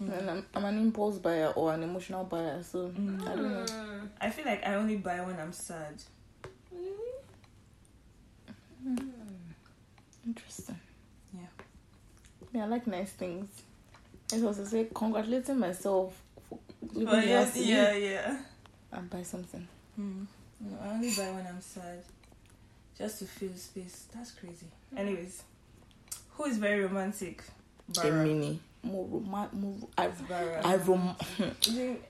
And 0.00 0.28
I'm, 0.30 0.44
I'm 0.54 0.64
an 0.64 0.78
impulse 0.78 1.18
buyer 1.18 1.52
or 1.54 1.72
an 1.72 1.82
emotional 1.84 2.24
buyer, 2.24 2.62
so 2.62 2.88
Mm. 2.88 3.22
I 3.22 3.36
don't 3.36 3.52
know. 3.52 3.64
Mm. 3.64 4.08
I 4.20 4.30
feel 4.30 4.44
like 4.44 4.66
I 4.66 4.74
only 4.74 4.96
buy 4.96 5.20
when 5.20 5.38
I'm 5.38 5.52
sad. 5.52 5.94
Really? 6.72 7.12
Interesting. 10.26 10.78
Yeah. 11.32 11.40
Yeah, 12.52 12.64
I 12.64 12.66
like 12.66 12.86
nice 12.86 13.10
things. 13.12 13.48
I 14.32 14.38
was 14.38 14.56
to 14.56 14.66
say, 14.66 14.88
congratulating 14.92 15.58
myself 15.58 16.20
for 16.48 16.58
living 16.92 17.04
But 17.04 17.20
the 17.54 17.60
yeah, 17.62 17.92
yeah, 17.92 17.94
yeah. 17.94 18.36
and 18.92 19.08
buy 19.10 19.22
something. 19.22 19.66
Mm. 20.00 20.26
No, 20.60 20.78
I 20.82 20.88
only 20.94 21.10
buy 21.10 21.30
when 21.30 21.46
I'm 21.46 21.60
sad, 21.60 22.02
just 22.98 23.18
to 23.20 23.24
feel 23.26 23.54
space. 23.56 24.04
That's 24.14 24.30
crazy. 24.32 24.66
Anyways, 24.96 25.42
who 26.30 26.44
is 26.44 26.56
very 26.58 26.80
romantic? 26.84 27.42
A 27.96 28.00
Bara. 28.00 28.24
mini. 28.24 28.60
More 28.82 29.06
rom- 29.06 29.48
more, 29.52 29.88
I, 29.96 30.08
Bara. 30.28 30.60
I 30.64 30.76
rom- 30.76 31.16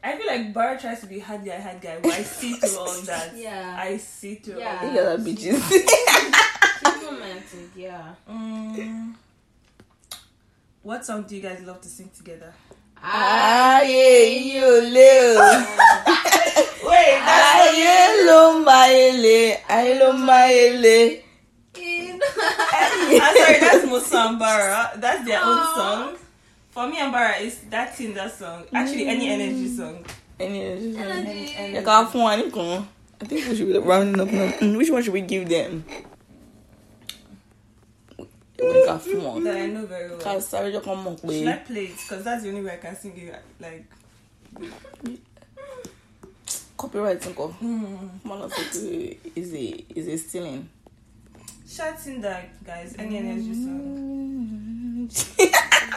I 0.03 0.17
feel 0.17 0.27
like 0.27 0.53
Bara 0.53 0.79
tries 0.81 1.01
to 1.01 1.07
be 1.07 1.21
hard 1.21 1.45
guy, 1.45 1.61
hard 1.61 1.81
guy, 1.81 1.99
but 2.03 2.13
I 2.13 2.23
see 2.23 2.55
through 2.55 2.79
all 2.79 3.01
that. 3.03 3.33
Yeah. 3.37 3.77
I 3.79 3.97
see 3.99 4.35
through 4.37 4.59
Yeah. 4.59 4.81
all 4.83 4.89
Look 4.89 4.97
at 4.99 5.05
that 5.05 5.21
bitches. 5.25 5.63
She's 6.99 7.05
romantic, 7.11 7.71
yeah. 7.77 8.15
Mm. 8.29 9.15
What 10.83 11.05
song 11.07 11.23
do 11.23 11.37
you 11.37 11.43
guys 11.43 11.63
love 11.63 11.81
to 11.81 11.89
sing 11.89 12.11
together? 12.17 12.53
Ayé 13.03 14.55
yóò 14.55 14.81
lé 14.93 15.37
o. 15.37 16.64
Wait, 16.85 17.19
Ayé 17.25 18.27
ló 18.27 18.61
máa 18.65 18.87
yẹlé. 18.89 19.59
Ayé 19.69 19.93
ló 20.01 20.13
máa 20.13 20.47
yẹlé. 20.53 21.21
I'm 21.77 23.37
sorry, 23.37 23.61
that's 23.61 23.87
Musa 23.87 24.17
and 24.29 25.03
That's 25.03 25.25
their 25.25 25.41
own 25.43 25.65
song. 25.77 26.17
For 26.71 26.89
me 26.89 26.99
and 26.99 27.13
Bara, 27.13 27.39
it's 27.41 27.59
that 27.71 27.97
Tinder 27.97 28.29
song. 28.29 28.65
Actually, 28.73 29.07
any 29.07 29.29
energy 29.31 29.69
song. 29.77 30.05
Any 30.41 30.61
energy? 30.63 30.97
Energy. 31.57 31.85
Ká 31.87 32.07
fún 32.11 32.23
wa 32.23 32.37
nìkan. 32.37 32.85
I 33.21 33.25
think 33.27 33.49
we 33.49 33.57
should 33.57 33.73
be 33.73 33.79
rounding 33.79 34.21
up 34.21 34.31
now. 34.33 34.51
Mm, 34.59 34.77
Which 34.77 34.91
one 34.91 35.03
should 35.03 35.13
we 35.15 35.21
give 35.23 35.49
them? 35.49 35.85
That 38.59 39.57
I 39.57 39.67
know 39.67 39.87
very 39.87 40.11
well. 40.11 40.41
sáré 40.41 40.73
jọ 40.73 40.81
kán 40.83 40.97
mọ̀ 41.05 41.21
Should 41.21 41.49
I 41.49 41.57
play 41.67 41.85
it? 41.85 41.97
Because 41.97 42.25
that's 42.25 42.43
the 42.43 42.49
only 42.49 42.63
way 42.63 42.73
I 42.75 42.77
can 42.77 42.97
sing 42.97 43.17
it. 43.17 43.35
Like, 43.61 43.85
copyright 46.77 47.23
nǹkan. 47.29 47.51
mm. 47.63 48.11
Wọ́n 48.27 48.39
lọ 48.43 48.47
sọ 48.55 48.63
pé 48.73 49.17
is 49.41 49.51
a 49.55 49.65
is 49.99 50.07
a 50.09 50.17
stealing. 50.19 50.63
shout 51.75 51.97
Tinder, 52.05 52.39
guys. 52.67 52.95
Any 52.99 53.17
energy 53.19 53.55
song. 53.65 55.09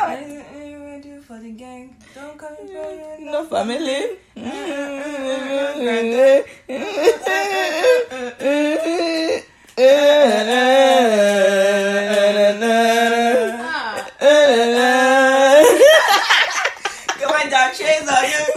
Anything 0.09 0.71
you 0.71 0.79
wanna 0.79 1.01
do 1.01 1.21
for 1.21 1.37
the 1.39 1.51
gang? 1.51 1.95
Don't 2.15 2.37
call 2.37 2.51
me 2.51 2.71
brother. 2.73 3.17
No 3.19 3.45
family. 3.45 4.01
Come 17.37 17.45
on, 17.45 17.51
dog. 17.51 17.75
Shades 17.75 18.09
on 18.09 18.23
you. 18.25 18.49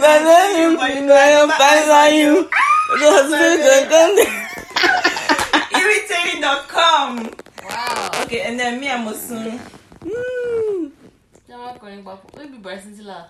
Irritating.com. 5.77 7.29
wow. 7.63 8.09
Okay, 8.23 8.41
and 8.41 8.59
then 8.59 8.79
me 8.79 8.87
and 8.87 9.07
Musun. 9.07 9.59
Now 11.47 11.69
I'm 11.69 11.79
calling 11.79 12.03
back. 12.03 12.19
Maybe 12.37 12.57
Bryson 12.57 12.97
Tiller. 12.97 13.25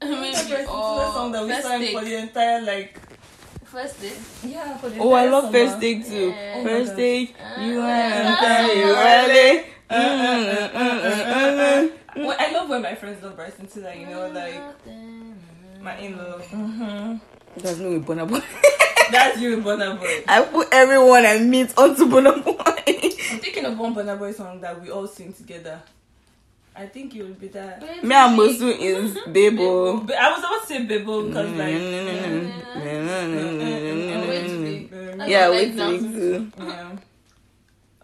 Maybe 0.00 0.20
Maybe. 0.20 0.66
oh, 0.68 1.12
song 1.14 1.30
that 1.32 1.44
we 1.44 1.50
first 1.50 1.62
sang 1.66 1.92
for 1.94 2.04
the 2.04 2.16
entire 2.16 2.60
like. 2.62 2.98
First 3.64 4.00
day. 4.00 4.12
Yeah, 4.44 4.76
for 4.78 4.88
the 4.90 4.98
Oh, 4.98 5.12
I 5.12 5.26
love 5.28 5.44
summer. 5.44 5.58
first 5.58 5.80
take 5.80 6.04
too. 6.06 6.28
Yeah. 6.30 6.54
Oh 6.56 6.62
First 6.64 6.90
God. 6.90 6.96
take, 6.96 7.36
you 7.60 7.80
are 7.80 7.88
Uh, 7.88 8.36
tell 8.40 8.76
you 8.76 8.92
ready. 8.92 9.64
Mm-hmm. 12.12 12.26
Well, 12.26 12.36
I 12.38 12.52
love 12.52 12.68
when 12.68 12.82
my 12.82 12.94
friends 12.94 13.22
love 13.22 13.36
Bryson 13.36 13.66
Tiller. 13.66 13.92
You 13.94 14.06
know, 14.06 14.28
like 14.28 14.60
my 15.80 15.96
in-law. 15.98 16.38
Mm-hmm. 16.38 17.16
That's 17.60 17.78
me 17.78 17.96
with 17.98 18.06
Burna 18.06 18.28
Boy. 18.28 18.40
That's 19.10 19.40
you, 19.40 19.56
Burna 19.58 19.98
Boy. 19.98 20.22
I 20.28 20.42
put 20.42 20.68
everyone 20.72 21.26
I 21.26 21.38
meet 21.38 21.72
onto 21.76 22.04
Burna 22.06 22.42
Boy. 22.44 22.56
I'm 22.86 23.38
thinking 23.40 23.64
of 23.64 23.78
one 23.78 23.94
Burna 23.94 24.18
Boy 24.18 24.32
song 24.32 24.60
that 24.60 24.80
we 24.80 24.90
all 24.90 25.06
sing 25.06 25.32
together. 25.32 25.80
I 26.74 26.86
think 26.86 27.14
it 27.14 27.22
would 27.22 27.38
be 27.38 27.48
that. 27.48 27.82
Me 28.02 28.14
and 28.14 28.38
Mosu 28.38 28.74
is 28.78 29.14
Bebo. 29.26 30.06
But 30.06 30.16
I 30.16 30.30
was 30.30 30.38
about 30.40 30.60
to 30.62 30.66
say 30.66 30.86
Bebo 30.86 31.28
because 31.28 31.50
like. 31.50 31.74
Yeah, 35.28 35.46
Like 35.48 35.58
wait 35.58 35.76
that. 35.76 35.76
till 35.76 35.90
week 35.90 36.00
two. 36.14 36.50
Yeah. 36.58 36.96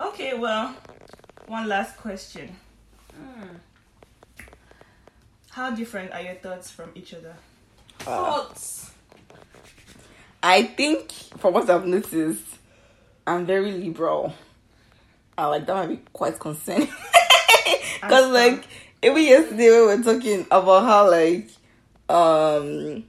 Okay, 0.00 0.34
well, 0.38 0.74
one 1.46 1.66
last 1.66 1.96
question. 1.96 2.54
Mm. 3.18 3.48
How 5.58 5.72
different 5.72 6.12
are 6.12 6.20
your 6.22 6.34
thoughts 6.34 6.70
from 6.70 6.92
each 6.94 7.12
other? 7.14 7.34
Thoughts. 7.98 8.92
I 10.40 10.62
think, 10.62 11.10
from 11.10 11.52
what 11.54 11.68
I've 11.68 11.84
noticed, 11.84 12.46
I'm 13.26 13.44
very 13.44 13.72
liberal. 13.72 14.34
I 15.36 15.46
like 15.46 15.66
that 15.66 15.74
might 15.74 15.88
be 15.88 16.00
quite 16.12 16.38
concerning. 16.38 16.86
Because, 18.00 18.30
like, 18.30 18.62
even 19.02 19.20
yesterday 19.20 19.70
we 19.70 19.86
were 19.86 20.00
talking 20.00 20.46
about 20.48 20.84
how, 20.84 21.10
like, 21.10 21.48
um, 22.08 23.02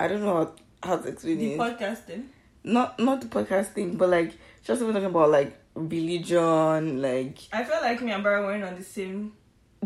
I 0.00 0.08
don't 0.08 0.22
know 0.22 0.32
how, 0.32 0.52
how 0.82 0.96
to 0.96 1.08
explain 1.08 1.36
The 1.36 1.52
it. 1.52 1.58
podcasting. 1.58 2.24
Not 2.64 2.98
not 2.98 3.20
the 3.20 3.26
podcast 3.26 3.74
thing, 3.74 3.96
but 3.98 4.08
like 4.08 4.32
just 4.64 4.80
even 4.80 4.94
talking 4.94 5.10
about 5.10 5.28
like 5.28 5.54
religion, 5.74 7.02
like. 7.02 7.36
I 7.52 7.64
feel 7.64 7.82
like 7.82 8.00
me 8.00 8.12
and 8.12 8.24
Barry 8.24 8.42
weren't 8.42 8.64
on 8.64 8.76
the 8.76 8.82
same. 8.82 9.34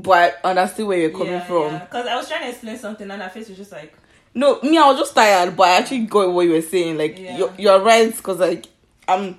But 0.02 0.38
I 0.44 0.50
understood 0.50 0.86
where 0.86 0.98
you're 0.98 1.10
coming 1.10 1.40
from. 1.42 1.78
Because 1.78 2.06
I 2.06 2.16
was 2.16 2.28
trying 2.28 2.42
to 2.42 2.48
explain 2.50 2.78
something 2.78 3.10
and 3.10 3.20
her 3.22 3.28
face 3.28 3.48
was 3.48 3.58
just 3.58 3.72
like, 3.72 3.94
No, 4.34 4.60
me, 4.62 4.78
I 4.78 4.88
was 4.88 4.98
just 4.98 5.14
tired, 5.14 5.56
but 5.56 5.68
I 5.68 5.78
actually 5.78 6.06
got 6.06 6.32
what 6.32 6.42
you 6.46 6.52
were 6.52 6.62
saying. 6.62 6.96
Like, 6.98 7.18
Yeah. 7.18 7.36
you're, 7.36 7.52
you're 7.58 7.80
right, 7.80 8.14
because, 8.14 8.38
like, 8.38 8.66
I'm, 9.08 9.38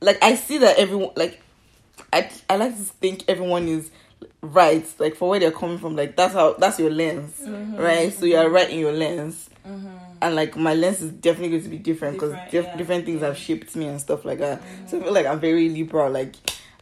like, 0.00 0.22
I 0.22 0.34
see 0.34 0.58
that 0.58 0.78
everyone, 0.78 1.10
like, 1.16 1.40
I, 2.12 2.30
I 2.48 2.56
like 2.56 2.76
to 2.76 2.82
think 2.82 3.24
everyone 3.28 3.68
is 3.68 3.90
right, 4.40 4.86
like, 4.98 5.16
for 5.16 5.28
where 5.28 5.38
they're 5.40 5.52
coming 5.52 5.78
from. 5.78 5.94
Like, 5.96 6.16
that's 6.16 6.32
how, 6.34 6.54
that's 6.54 6.78
your 6.78 6.90
lens, 6.90 7.34
Mm-hmm. 7.42 7.76
right? 7.76 8.12
So 8.12 8.24
you're 8.24 8.44
mm-hmm. 8.44 8.54
right 8.54 8.70
in 8.70 8.78
your 8.78 8.92
lens. 8.92 9.50
Mm-hmm. 9.66 9.88
And, 10.22 10.34
like, 10.34 10.56
my 10.56 10.74
lens 10.74 11.02
is 11.02 11.12
definitely 11.12 11.50
going 11.50 11.62
to 11.64 11.68
be 11.68 11.78
different, 11.78 12.14
because 12.14 12.32
diff- 12.50 12.64
yeah. 12.64 12.76
different 12.76 13.04
things 13.04 13.20
have 13.20 13.36
shaped 13.36 13.76
me 13.76 13.86
and 13.86 14.00
stuff 14.00 14.24
like 14.24 14.38
that. 14.38 14.62
So 14.86 14.96
I 14.96 15.00
mm-hmm. 15.00 15.04
feel 15.04 15.12
like 15.12 15.26
I'm 15.26 15.40
very 15.40 15.68
liberal. 15.68 16.10
Like, 16.10 16.34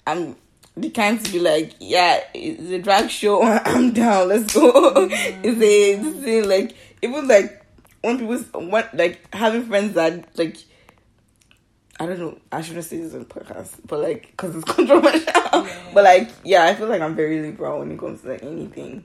I'm 0.07 0.37
the 0.81 0.91
kind 0.91 1.25
to 1.25 1.33
be 1.33 1.39
like, 1.41 1.75
yeah, 1.81 2.21
it's 2.35 2.71
a 2.71 2.79
drag 2.79 3.11
show. 3.11 3.43
I'm 3.65 3.93
down. 3.93 4.29
Let's 4.29 4.53
go. 4.55 4.71
Mm. 4.73 5.11
it's 5.43 5.61
a 5.63 5.95
this 5.97 6.25
thing 6.25 6.49
like 6.49 6.75
even 7.03 7.27
like 7.29 7.65
when 8.03 8.19
people 8.19 8.69
want 8.69 8.95
like 8.95 9.33
having 9.35 9.65
friends 9.67 9.95
that 9.95 10.37
like. 10.39 10.57
I 12.01 12.07
don't 12.07 12.19
know. 12.21 12.39
I 12.53 12.63
shouldn't 12.63 12.85
say 12.85 12.99
this 12.99 13.13
on 13.13 13.25
podcast, 13.25 13.81
but 13.85 13.99
like, 14.01 14.37
cause 14.37 14.55
it's 14.55 14.65
controversial. 14.73 15.33
But 15.93 16.05
like, 16.05 16.31
yeah, 16.45 16.63
I 16.63 16.77
feel 16.77 16.87
like 16.87 17.01
I'm 17.01 17.17
very 17.17 17.43
liberal 17.43 17.81
when 17.81 17.91
it 17.91 17.99
comes 17.99 18.23
to 18.23 18.29
like 18.29 18.45
anything. 18.45 19.05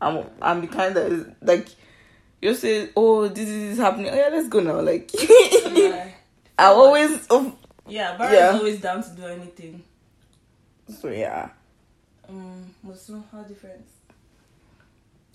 I'm 0.00 0.24
I'm 0.40 0.60
the 0.60 0.68
kind 0.68 0.94
that 0.94 1.10
is 1.10 1.26
like, 1.42 1.66
you 2.40 2.54
say, 2.54 2.90
oh, 2.96 3.26
this 3.26 3.48
is 3.48 3.78
happening. 3.78 4.10
Oh, 4.10 4.14
yeah, 4.14 4.28
let's 4.30 4.48
go 4.48 4.60
now. 4.60 4.80
Like, 4.80 5.10
Yeah. 5.18 6.10
I 6.56 6.66
always. 6.66 7.26
Oh, 7.28 7.56
Yeah, 7.88 8.16
Barra 8.16 8.32
Yeah. 8.32 8.50
is 8.50 8.58
always 8.60 8.80
down 8.80 9.02
to 9.02 9.10
do 9.16 9.24
anything. 9.26 9.82
So 10.88 11.08
yeah. 11.08 11.50
Um, 12.28 12.74
Mosu, 12.86 13.22
how 13.32 13.42
different? 13.42 13.84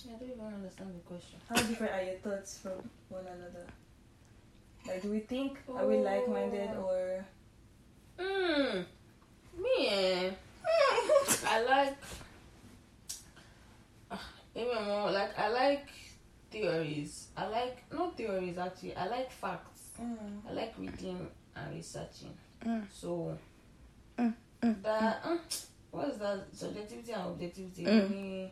I 0.05 0.11
don't 0.19 0.21
even 0.29 0.45
understand 0.45 0.93
the 0.95 0.99
question. 1.07 1.39
How 1.49 1.55
different 1.55 1.93
are 1.93 2.03
your 2.03 2.15
thoughts 2.15 2.59
from 2.59 2.73
one 3.09 3.23
another? 3.25 3.65
Like, 4.87 5.01
do 5.01 5.09
we 5.11 5.19
think 5.19 5.57
are 5.73 5.87
we 5.87 5.95
Oh. 5.97 6.01
like-minded 6.01 6.75
or? 6.77 7.25
Mm. 8.19 8.85
Me, 9.57 9.87
eh, 9.89 10.31
I 11.47 11.61
like. 11.63 11.97
Even 14.55 14.85
more 14.85 15.11
like 15.11 15.37
I 15.39 15.47
like 15.49 15.87
theories. 16.51 17.27
I 17.37 17.47
like 17.47 17.83
not 17.91 18.15
theories 18.17 18.57
actually. 18.57 18.95
I 18.95 19.07
like 19.07 19.31
facts. 19.31 19.89
Mm. 20.01 20.41
I 20.49 20.53
like 20.53 20.73
reading 20.77 21.27
and 21.55 21.75
researching. 21.75 22.33
Mm. 22.65 22.83
So 22.91 23.37
Mm, 24.19 24.33
mm, 24.63 24.81
that 24.83 25.21
uh, 25.25 25.37
what's 25.91 26.17
that 26.17 26.45
subjectivity 26.53 27.11
and 27.11 27.21
objectivity? 27.23 27.83
Mm. 27.85 28.09
Me, 28.09 28.51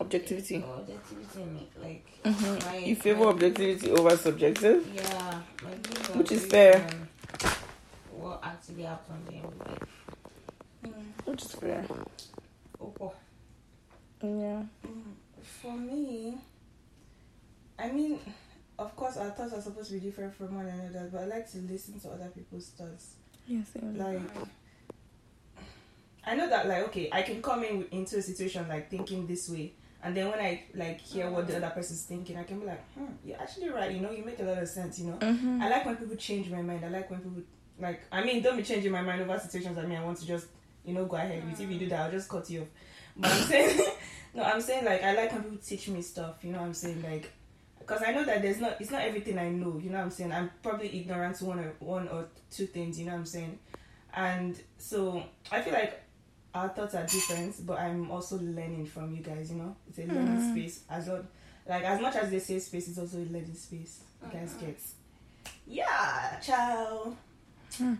Objectivity. 0.00 0.64
objectivity 0.64 1.44
me 1.44 1.68
like 1.82 2.06
Mhm. 2.24 2.64
my, 2.64 2.76
You 2.78 2.96
favor 2.96 3.26
objectivity 3.26 3.90
over 3.90 4.16
subjective. 4.16 4.86
Yeah, 4.94 5.40
my 5.62 5.70
views 5.74 6.10
are 6.10 6.18
Which 6.18 6.32
is 6.32 6.46
fair. 6.46 6.86
What 8.12 8.40
actually 8.42 8.82
happened 8.84 9.28
in 9.28 9.42
like 9.58 9.88
Mm. 10.84 11.04
Which 11.26 11.42
is 11.44 11.52
fair. 11.52 11.86
oh, 12.80 13.12
Yeah. 14.22 14.62
Mm, 14.84 15.14
For 15.42 15.72
me, 15.76 16.38
I 17.78 17.90
mean, 17.92 18.18
of 18.78 18.96
course, 18.96 19.16
our 19.16 19.30
thoughts 19.30 19.52
are 19.54 19.60
supposed 19.62 19.88
to 19.90 19.94
be 19.94 20.00
different 20.00 20.34
from 20.34 20.56
one 20.56 20.66
another, 20.66 21.08
but 21.12 21.22
I 21.22 21.24
like 21.26 21.50
to 21.52 21.58
listen 21.58 22.00
to 22.00 22.08
other 22.10 22.28
people's 22.34 22.68
thoughts. 22.70 23.14
Yes. 23.46 23.66
Like, 23.80 24.20
I 26.26 26.34
know 26.36 26.48
that, 26.48 26.68
like, 26.68 26.84
okay, 26.88 27.08
I 27.12 27.22
can 27.22 27.42
come 27.42 27.64
in 27.64 27.86
into 27.90 28.18
a 28.18 28.22
situation 28.22 28.68
like 28.68 28.90
thinking 28.90 29.26
this 29.26 29.48
way, 29.48 29.72
and 30.04 30.16
then 30.16 30.30
when 30.30 30.38
I 30.40 30.64
like 30.74 31.00
hear 31.00 31.30
what 31.30 31.46
the 31.48 31.56
other 31.56 31.70
person's 31.70 32.04
thinking, 32.04 32.36
I 32.36 32.44
can 32.44 32.60
be 32.60 32.66
like, 32.66 32.84
hmm, 32.94 33.06
you're 33.24 33.40
actually 33.40 33.68
right. 33.70 33.90
You 33.92 34.00
know, 34.00 34.10
you 34.10 34.24
make 34.24 34.38
a 34.40 34.42
lot 34.44 34.58
of 34.58 34.68
sense. 34.68 34.98
You 34.98 35.06
know, 35.08 35.16
Mm-hmm. 35.18 35.62
I 35.62 35.68
like 35.68 35.84
when 35.86 35.96
people 35.96 36.16
change 36.16 36.50
my 36.50 36.62
mind. 36.62 36.84
I 36.84 36.88
like 36.88 37.10
when 37.10 37.20
people 37.20 37.42
like. 37.78 38.02
I 38.10 38.22
mean, 38.24 38.42
don't 38.42 38.56
be 38.56 38.62
changing 38.62 38.90
my 38.92 39.02
mind 39.02 39.22
over 39.22 39.38
situations. 39.38 39.78
I 39.78 39.82
mean, 39.86 39.98
I 39.98 40.04
want 40.04 40.18
to 40.18 40.26
just 40.26 40.46
you 40.84 40.94
know 40.94 41.04
go 41.06 41.16
ahead 41.16 41.44
with. 41.48 41.60
If 41.60 41.70
you 41.70 41.78
do 41.78 41.88
that, 41.88 42.00
I'll 42.00 42.10
just 42.10 42.28
cut 42.28 42.48
you 42.50 42.62
off. 42.62 42.68
But 43.16 43.30
I'm 43.32 43.42
saying, 43.42 43.88
no, 44.34 44.42
I'm 44.42 44.60
saying 44.60 44.84
like 44.84 45.02
I 45.02 45.14
like 45.14 45.32
when 45.32 45.42
people 45.42 45.58
teach 45.64 45.88
me 45.88 46.02
stuff. 46.02 46.36
You 46.42 46.52
know, 46.52 46.58
what 46.60 46.66
I'm 46.66 46.74
saying 46.74 47.02
like. 47.02 47.30
Because 47.78 48.02
I 48.06 48.12
know 48.12 48.24
that 48.24 48.42
there's 48.42 48.60
not, 48.60 48.80
it's 48.80 48.92
not 48.92 49.02
everything 49.02 49.40
I 49.40 49.48
know. 49.48 49.76
You 49.82 49.90
know 49.90 49.98
what 49.98 50.04
I'm 50.04 50.10
saying? 50.12 50.30
I'm 50.32 50.52
probably 50.62 50.96
ignorant 51.00 51.36
to 51.38 51.46
one 51.46 51.58
or 51.58 51.74
one 51.80 52.06
or 52.08 52.28
two 52.48 52.66
things. 52.66 52.96
You 52.98 53.06
know 53.06 53.12
what 53.12 53.18
I'm 53.18 53.26
saying? 53.26 53.58
And 54.14 54.56
so 54.78 55.24
I 55.50 55.60
feel 55.62 55.72
like 55.74 56.00
our 56.54 56.68
thoughts 56.68 56.94
are 56.94 57.04
different, 57.06 57.66
but 57.66 57.78
I'm 57.78 58.10
also 58.10 58.36
learning 58.38 58.86
from 58.86 59.14
you 59.14 59.22
guys. 59.22 59.50
You 59.50 59.58
know, 59.58 59.76
it's 59.88 59.98
a 59.98 60.02
learning 60.02 60.36
Mm. 60.38 60.52
space 60.52 60.80
as 60.90 61.08
well. 61.08 61.24
Like 61.68 61.84
as 61.84 62.00
much 62.00 62.16
as 62.16 62.30
they 62.30 62.38
say 62.40 62.58
space, 62.58 62.88
it's 62.88 62.98
also 62.98 63.18
a 63.18 63.20
learning 63.26 63.54
space. 63.54 64.00
You 64.22 64.28
guys 64.32 64.54
get? 64.60 64.78
Yeah, 65.66 66.38
ciao. 66.40 67.14
Mm. 67.80 67.98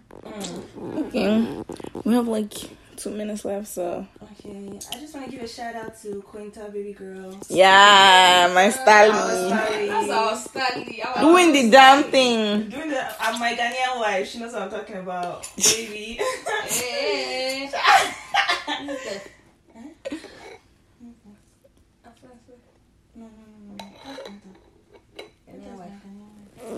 Okay. 1.07 1.63
We 2.05 2.15
have 2.15 2.29
like 2.29 2.53
two 2.97 3.11
minutes 3.11 3.45
left, 3.47 3.69
so 3.69 4.07
Okay, 4.39 4.79
I 4.93 5.01
just 5.01 5.15
want 5.15 5.25
to 5.27 5.33
give 5.33 5.43
a 5.43 5.49
shout 5.49 5.75
out 5.75 5.99
to 6.03 6.21
Quinta, 6.23 6.69
baby 6.73 6.93
girl. 6.93 7.39
yeah, 7.49 8.51
my 8.55 8.67
Our 8.67 8.71
style 8.71 9.13
style. 9.13 9.87
That's 9.89 10.11
our 10.11 10.37
study. 10.37 11.03
Doing 11.21 11.53
the 11.53 11.71
damn 11.71 12.03
thing. 12.05 12.69
Doing 12.69 12.91
the, 12.91 13.23
I'm 13.23 13.41
my 13.41 13.55
Ghanaian 13.55 13.99
wife. 13.99 14.29
She 14.29 14.39
knows 14.41 14.53
what 14.53 14.63
I'm 14.63 14.71
talking 14.71 14.97
about, 14.97 15.49
baby. 15.57 16.21
Hey. 16.69 17.71
No, 23.15 23.27
no, 23.27 23.29
no, 23.69 23.77
no. 23.77 23.85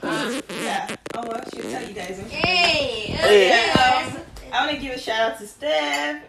Ah, 0.03 0.41
yeah. 0.51 0.97
Oh, 1.15 1.41
she'll 1.53 1.71
tell 1.71 1.87
you 1.87 1.95
guys. 1.95 2.19
okay? 2.21 2.37
Hey. 2.37 3.49
Yeah, 3.49 4.07
um, 4.07 4.23
I 4.53 4.67
want 4.67 4.77
to 4.77 4.83
give 4.83 4.95
a 4.95 4.99
shout 4.99 5.33
out 5.33 5.39
to 5.39 5.47
Steph, 5.47 6.23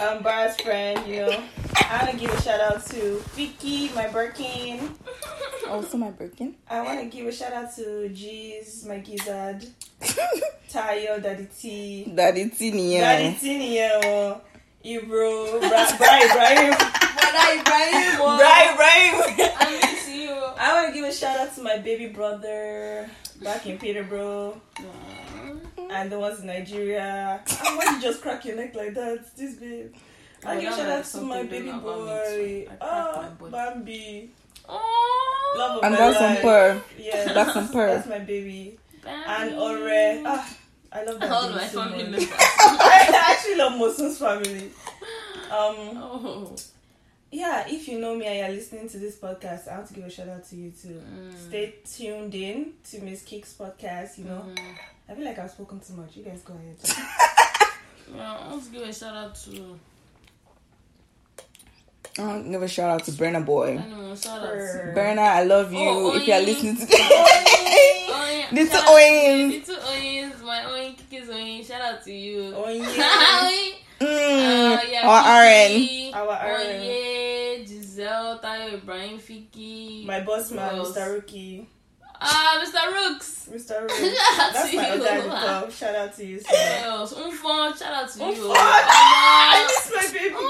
um, 0.00 0.22
Bar's 0.22 0.60
friend, 0.60 1.06
you 1.06 1.22
know. 1.22 1.42
I 1.90 2.04
want 2.04 2.10
to 2.10 2.16
give 2.18 2.30
a 2.32 2.42
shout 2.42 2.60
out 2.60 2.84
to 2.86 3.22
Vicky, 3.34 3.90
my 3.94 4.08
Birkin. 4.08 4.94
Also, 5.68 5.96
my 5.96 6.10
Birkin. 6.10 6.56
I 6.68 6.82
want 6.82 7.00
to 7.00 7.06
give 7.06 7.26
a 7.26 7.32
shout 7.32 7.52
out 7.52 7.74
to 7.76 8.08
G's, 8.08 8.84
my 8.84 8.98
Gizzard, 8.98 9.64
Tayo, 10.70 11.22
Daddy 11.22 11.46
T, 11.58 12.12
Daddy 12.14 12.50
Tini, 12.50 12.98
Daddy 12.98 13.24
yeah. 13.24 13.38
T, 13.38 14.53
Ibro, 14.84 15.60
Bra, 15.60 15.96
Bra 15.96 16.12
Ibrahim, 16.24 16.70
Brother 16.76 17.46
Ibrahim. 17.56 18.16
Bra 18.16 18.54
Ibrahim. 18.72 19.14
I 19.58 19.80
miss 19.82 20.08
you. 20.10 20.30
I 20.58 20.74
want 20.74 20.88
to 20.88 21.00
give 21.00 21.08
a 21.08 21.12
shout 21.12 21.38
out 21.40 21.54
to 21.54 21.62
my 21.62 21.78
baby 21.78 22.08
brother 22.08 23.08
back 23.42 23.66
in 23.66 23.78
Peterborough 23.78 24.60
and 25.90 26.12
the 26.12 26.18
ones 26.18 26.40
in 26.40 26.46
Nigeria. 26.46 27.40
Ah, 27.48 27.76
Why 27.76 27.94
you 27.96 28.02
just 28.02 28.20
crack 28.20 28.44
your 28.44 28.56
neck 28.56 28.74
like 28.74 28.94
that? 28.94 29.34
This 29.36 29.54
babe. 29.56 29.94
I 30.44 30.56
Oh, 30.56 30.60
give 30.60 30.72
a 30.72 30.76
shout 30.76 30.88
out 30.90 31.04
to 31.06 31.20
my 31.22 31.42
baby 31.44 31.66
done 31.68 31.78
about 31.80 31.98
me 32.00 32.04
boy. 32.04 32.24
too. 32.36 32.70
I 32.70 32.76
cracked 32.76 33.40
Oh, 33.40 33.44
my. 33.44 33.48
Bambi. 33.50 34.30
Oh. 34.68 35.54
Love 35.56 35.78
of 35.78 35.84
And 35.84 35.94
my 35.94 36.00
that's 36.00 36.18
some 36.18 36.34
life. 36.34 36.42
purr. 36.42 36.82
Yeah, 36.98 37.32
That's 37.32 37.52
some 37.54 37.68
purr. 37.68 37.86
That's 37.86 38.08
my 38.08 38.18
baby. 38.18 38.78
And 39.06 39.50
Baby. 39.50 39.60
Ore. 39.60 40.22
Ah, 40.26 40.56
I 40.94 41.02
love 41.04 41.18
that 41.20 41.30
All 41.30 41.42
baby 41.48 41.54
my 41.56 41.66
so 41.66 41.82
family 41.82 42.02
members. 42.04 42.28
I 42.32 43.30
actually 43.30 43.56
love 43.56 43.72
Mosun's 43.78 44.16
family. 44.18 44.70
Um, 45.50 45.98
Oh. 46.00 46.56
yeah, 47.32 47.64
if 47.68 47.88
you 47.88 47.98
know 47.98 48.14
me 48.14 48.26
and 48.26 48.38
you're 48.38 48.48
listening 48.56 48.88
to 48.90 48.98
this 48.98 49.16
podcast, 49.16 49.66
I 49.68 49.74
want 49.76 49.88
to 49.88 49.94
give 49.94 50.04
a 50.04 50.10
shout 50.10 50.28
out 50.28 50.44
to 50.50 50.56
you 50.56 50.70
too. 50.70 51.02
Mm. 51.04 51.48
Stay 51.48 51.74
tuned 51.84 52.34
in 52.34 52.74
to 52.90 53.00
Miss 53.00 53.22
Kick's 53.22 53.54
podcast. 53.54 54.18
You 54.18 54.24
know, 54.26 54.44
Mm. 54.48 54.58
I 55.08 55.14
feel 55.14 55.24
like 55.24 55.38
I've 55.38 55.50
spoken 55.50 55.80
too 55.80 55.94
much. 55.94 56.16
You 56.16 56.24
guys 56.24 56.42
go 56.42 56.54
ahead. 56.54 56.76
Yeah, 58.14 58.48
let's 58.52 58.68
give 58.68 58.82
a 58.82 58.92
shout 58.92 59.16
out 59.16 59.34
to 59.34 59.78
I'll 62.18 62.42
give 62.44 62.62
a 62.62 62.68
shout 62.68 62.90
out 62.90 63.04
to 63.06 63.10
Burna 63.12 63.44
Boy. 63.44 63.78
anyone. 63.78 64.14
Shout 64.16 64.38
out 64.40 64.42
to 64.42 64.56
Purr. 64.56 64.92
Berna, 64.94 65.22
I 65.22 65.42
love 65.44 65.72
you. 65.72 65.78
Oh, 65.80 66.14
if 66.14 66.28
you're 66.28 66.38
listening 66.40 66.76
to 66.76 66.86
this, 66.86 67.00
Little 68.52 68.66
Shout 68.66 68.82
out 68.82 68.86
to 68.86 68.92
Oyin. 68.92 69.48
Little 69.50 69.76
Oyins, 69.76 70.23
my 70.64 70.70
Oyin 70.72 70.92
Kiki's 70.96 71.28
Oyin. 71.28 71.64
Shout 71.66 71.80
out 71.80 72.02
to 72.04 72.12
you. 72.12 72.52
Oh 72.56 72.68
yeah, 72.68 72.84
Oyin. 72.84 73.72
mm, 74.00 74.76
Uh, 74.76 74.80
yeah, 74.90 75.06
or 75.06 75.08
Kiki, 75.78 76.12
Our 76.12 76.34
RN. 76.34 76.80
Oye, 76.80 77.64
Giselle, 77.66 78.38
Tayo, 78.42 78.66
Ibrahim, 78.74 79.18
Fiki. 79.18 80.04
my 80.06 80.20
boss 80.20 80.50
man, 80.52 80.74
Mr. 80.76 81.14
Rookie, 81.14 81.66
Ah, 82.20 82.58
Mr. 82.62 82.92
Rooks. 82.92 83.30
Mr. 83.52 83.82
Rookie. 83.88 84.14
Shout 84.14 84.40
out 84.40 84.52
That's 84.54 84.70
to 84.70 84.76
my 84.76 84.82
you. 84.86 84.92
other 84.94 85.08
at 85.08 85.22
the 85.24 85.28
top. 85.30 85.70
Shout 85.70 85.94
out 85.94 86.12
to 86.16 86.24
you. 86.24 86.36
Who 86.36 86.42
sir. 86.42 86.80
else? 86.84 87.12
Umfon, 87.14 87.76
shout 87.78 87.94
out 87.94 88.08
to 88.12 88.18
you. 88.18 88.24
Oh! 88.48 88.54
I 88.56 88.58
miss 89.68 89.86
my 89.94 90.06
baby 90.12 90.34
girl. 90.34 90.44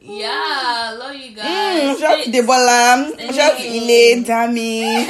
yeah, 0.20 0.96
love 0.98 1.14
you 1.14 1.30
Mm, 1.32 1.36
guys. 1.36 1.98
shout 2.00 2.18
out 2.18 2.24
to 2.24 2.30
Debola. 2.30 3.06
Shout 3.34 3.52
out 3.52 3.58
to 3.58 3.64
Ile, 3.64 4.22
Dami, 4.24 5.06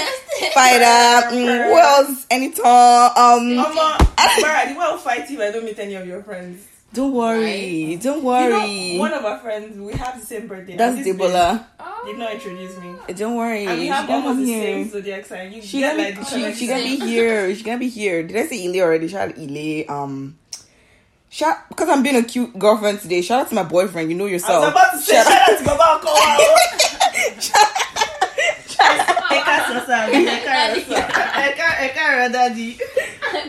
Spider. 0.51 1.35
Mm, 1.35 1.65
who 1.67 1.79
else? 1.79 2.27
Anytime. 2.31 3.11
Um, 3.17 3.57
Mama, 3.57 3.99
Mara, 4.41 4.69
the 4.69 4.75
way 4.75 4.81
I'll 4.81 4.99
fight 4.99 5.29
you 5.31 5.41
if 5.41 5.49
I 5.49 5.53
don't 5.53 5.65
meet 5.65 5.79
any 5.79 5.95
of 5.95 6.07
your 6.07 6.23
friends. 6.23 6.67
don't 6.93 7.13
worry. 7.13 7.97
Don't 8.01 8.19
You 8.19 8.25
worry. 8.25 8.93
know, 8.95 9.01
one 9.01 9.13
of 9.13 9.25
our 9.25 9.39
friends, 9.41 9.77
we 9.79 9.93
have 9.95 10.21
the 10.21 10.25
same 10.27 10.47
birthday. 10.47 10.77
That's 10.77 10.97
and 10.97 11.05
this 11.05 11.17
Debola. 11.17 11.59
babe 11.79 11.87
Did 12.07 12.19
not 12.19 12.33
introduce 12.35 12.79
me. 12.79 12.95
Don't 13.15 13.35
worry. 13.37 13.67
And 13.67 13.81
we 13.81 13.87
have 13.89 14.07
gonna 14.07 14.27
almost 14.29 14.47
the 14.47 14.53
here. 14.53 14.63
same 14.63 14.91
zodiac 14.91 15.25
sign. 15.27 15.53
You 15.53 15.63
She 15.63 15.81
get 15.81 15.97
gonna, 15.97 16.03
like 16.09 16.19
be, 16.19 16.25
she, 16.25 16.55
she 16.55 16.67
gonna 16.69 16.83
be 16.85 16.97
here. 16.97 17.55
She 17.55 17.63
gonna 17.65 17.79
be 17.79 17.89
here. 17.89 18.23
Did 18.23 18.37
I 18.37 18.47
say 18.47 18.65
Ile 18.69 18.81
already? 18.85 19.09
Shout 19.09 19.31
out 19.31 19.39
Ile. 19.39 19.85
Um, 19.89 20.39
shout 21.31 21.69
because 21.69 21.89
I'm 21.89 22.03
being 22.05 22.17
a 22.17 22.23
cute 22.23 22.57
girlfriend 22.59 23.01
today. 23.01 23.23
Shout 23.23 23.41
out 23.43 23.49
to 23.49 23.55
my 23.57 23.65
boyfriend. 23.65 24.11
You 24.11 24.17
know 24.17 24.27
I 24.27 24.33
was 24.35 24.43
yourself. 24.43 24.69
about 24.71 24.93
to 24.93 24.99
say 24.99 25.15
Shout 25.15 25.27
shout 25.27 25.49
out 25.51 25.59
to 25.59 25.65
Baba 25.65 26.01
Okowa. 29.59 29.65
Eka 29.65 29.67
Sosa, 29.67 29.99
Eka 30.11 30.55
Rosa, 30.75 31.01
Eka 31.47 31.67
Eka 31.87 32.05
Radadi. 32.19 32.79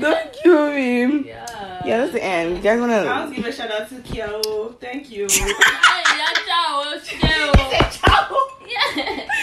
Don't 0.02 0.34
kill 0.34 0.72
me. 0.72 1.28
Yeah. 1.28 1.82
Yeah, 1.86 1.98
that's 2.00 2.14
the 2.14 2.24
end. 2.24 2.58
You 2.58 2.64
guys 2.64 2.78
I 2.78 2.82
want 2.82 2.92
wanna? 3.06 3.30
to 3.30 3.36
give 3.36 3.46
a 3.46 3.52
shout 3.52 3.72
out 3.72 3.90
to 3.90 3.96
Kiao. 3.96 4.76
Thank 4.80 5.12
you. 5.12 5.28
Hey, 5.30 5.54
yeah, 6.18 6.34
ciao, 6.48 6.96
ciao. 7.04 7.52
Ciao. 7.92 8.48
Yeah. 8.68 9.42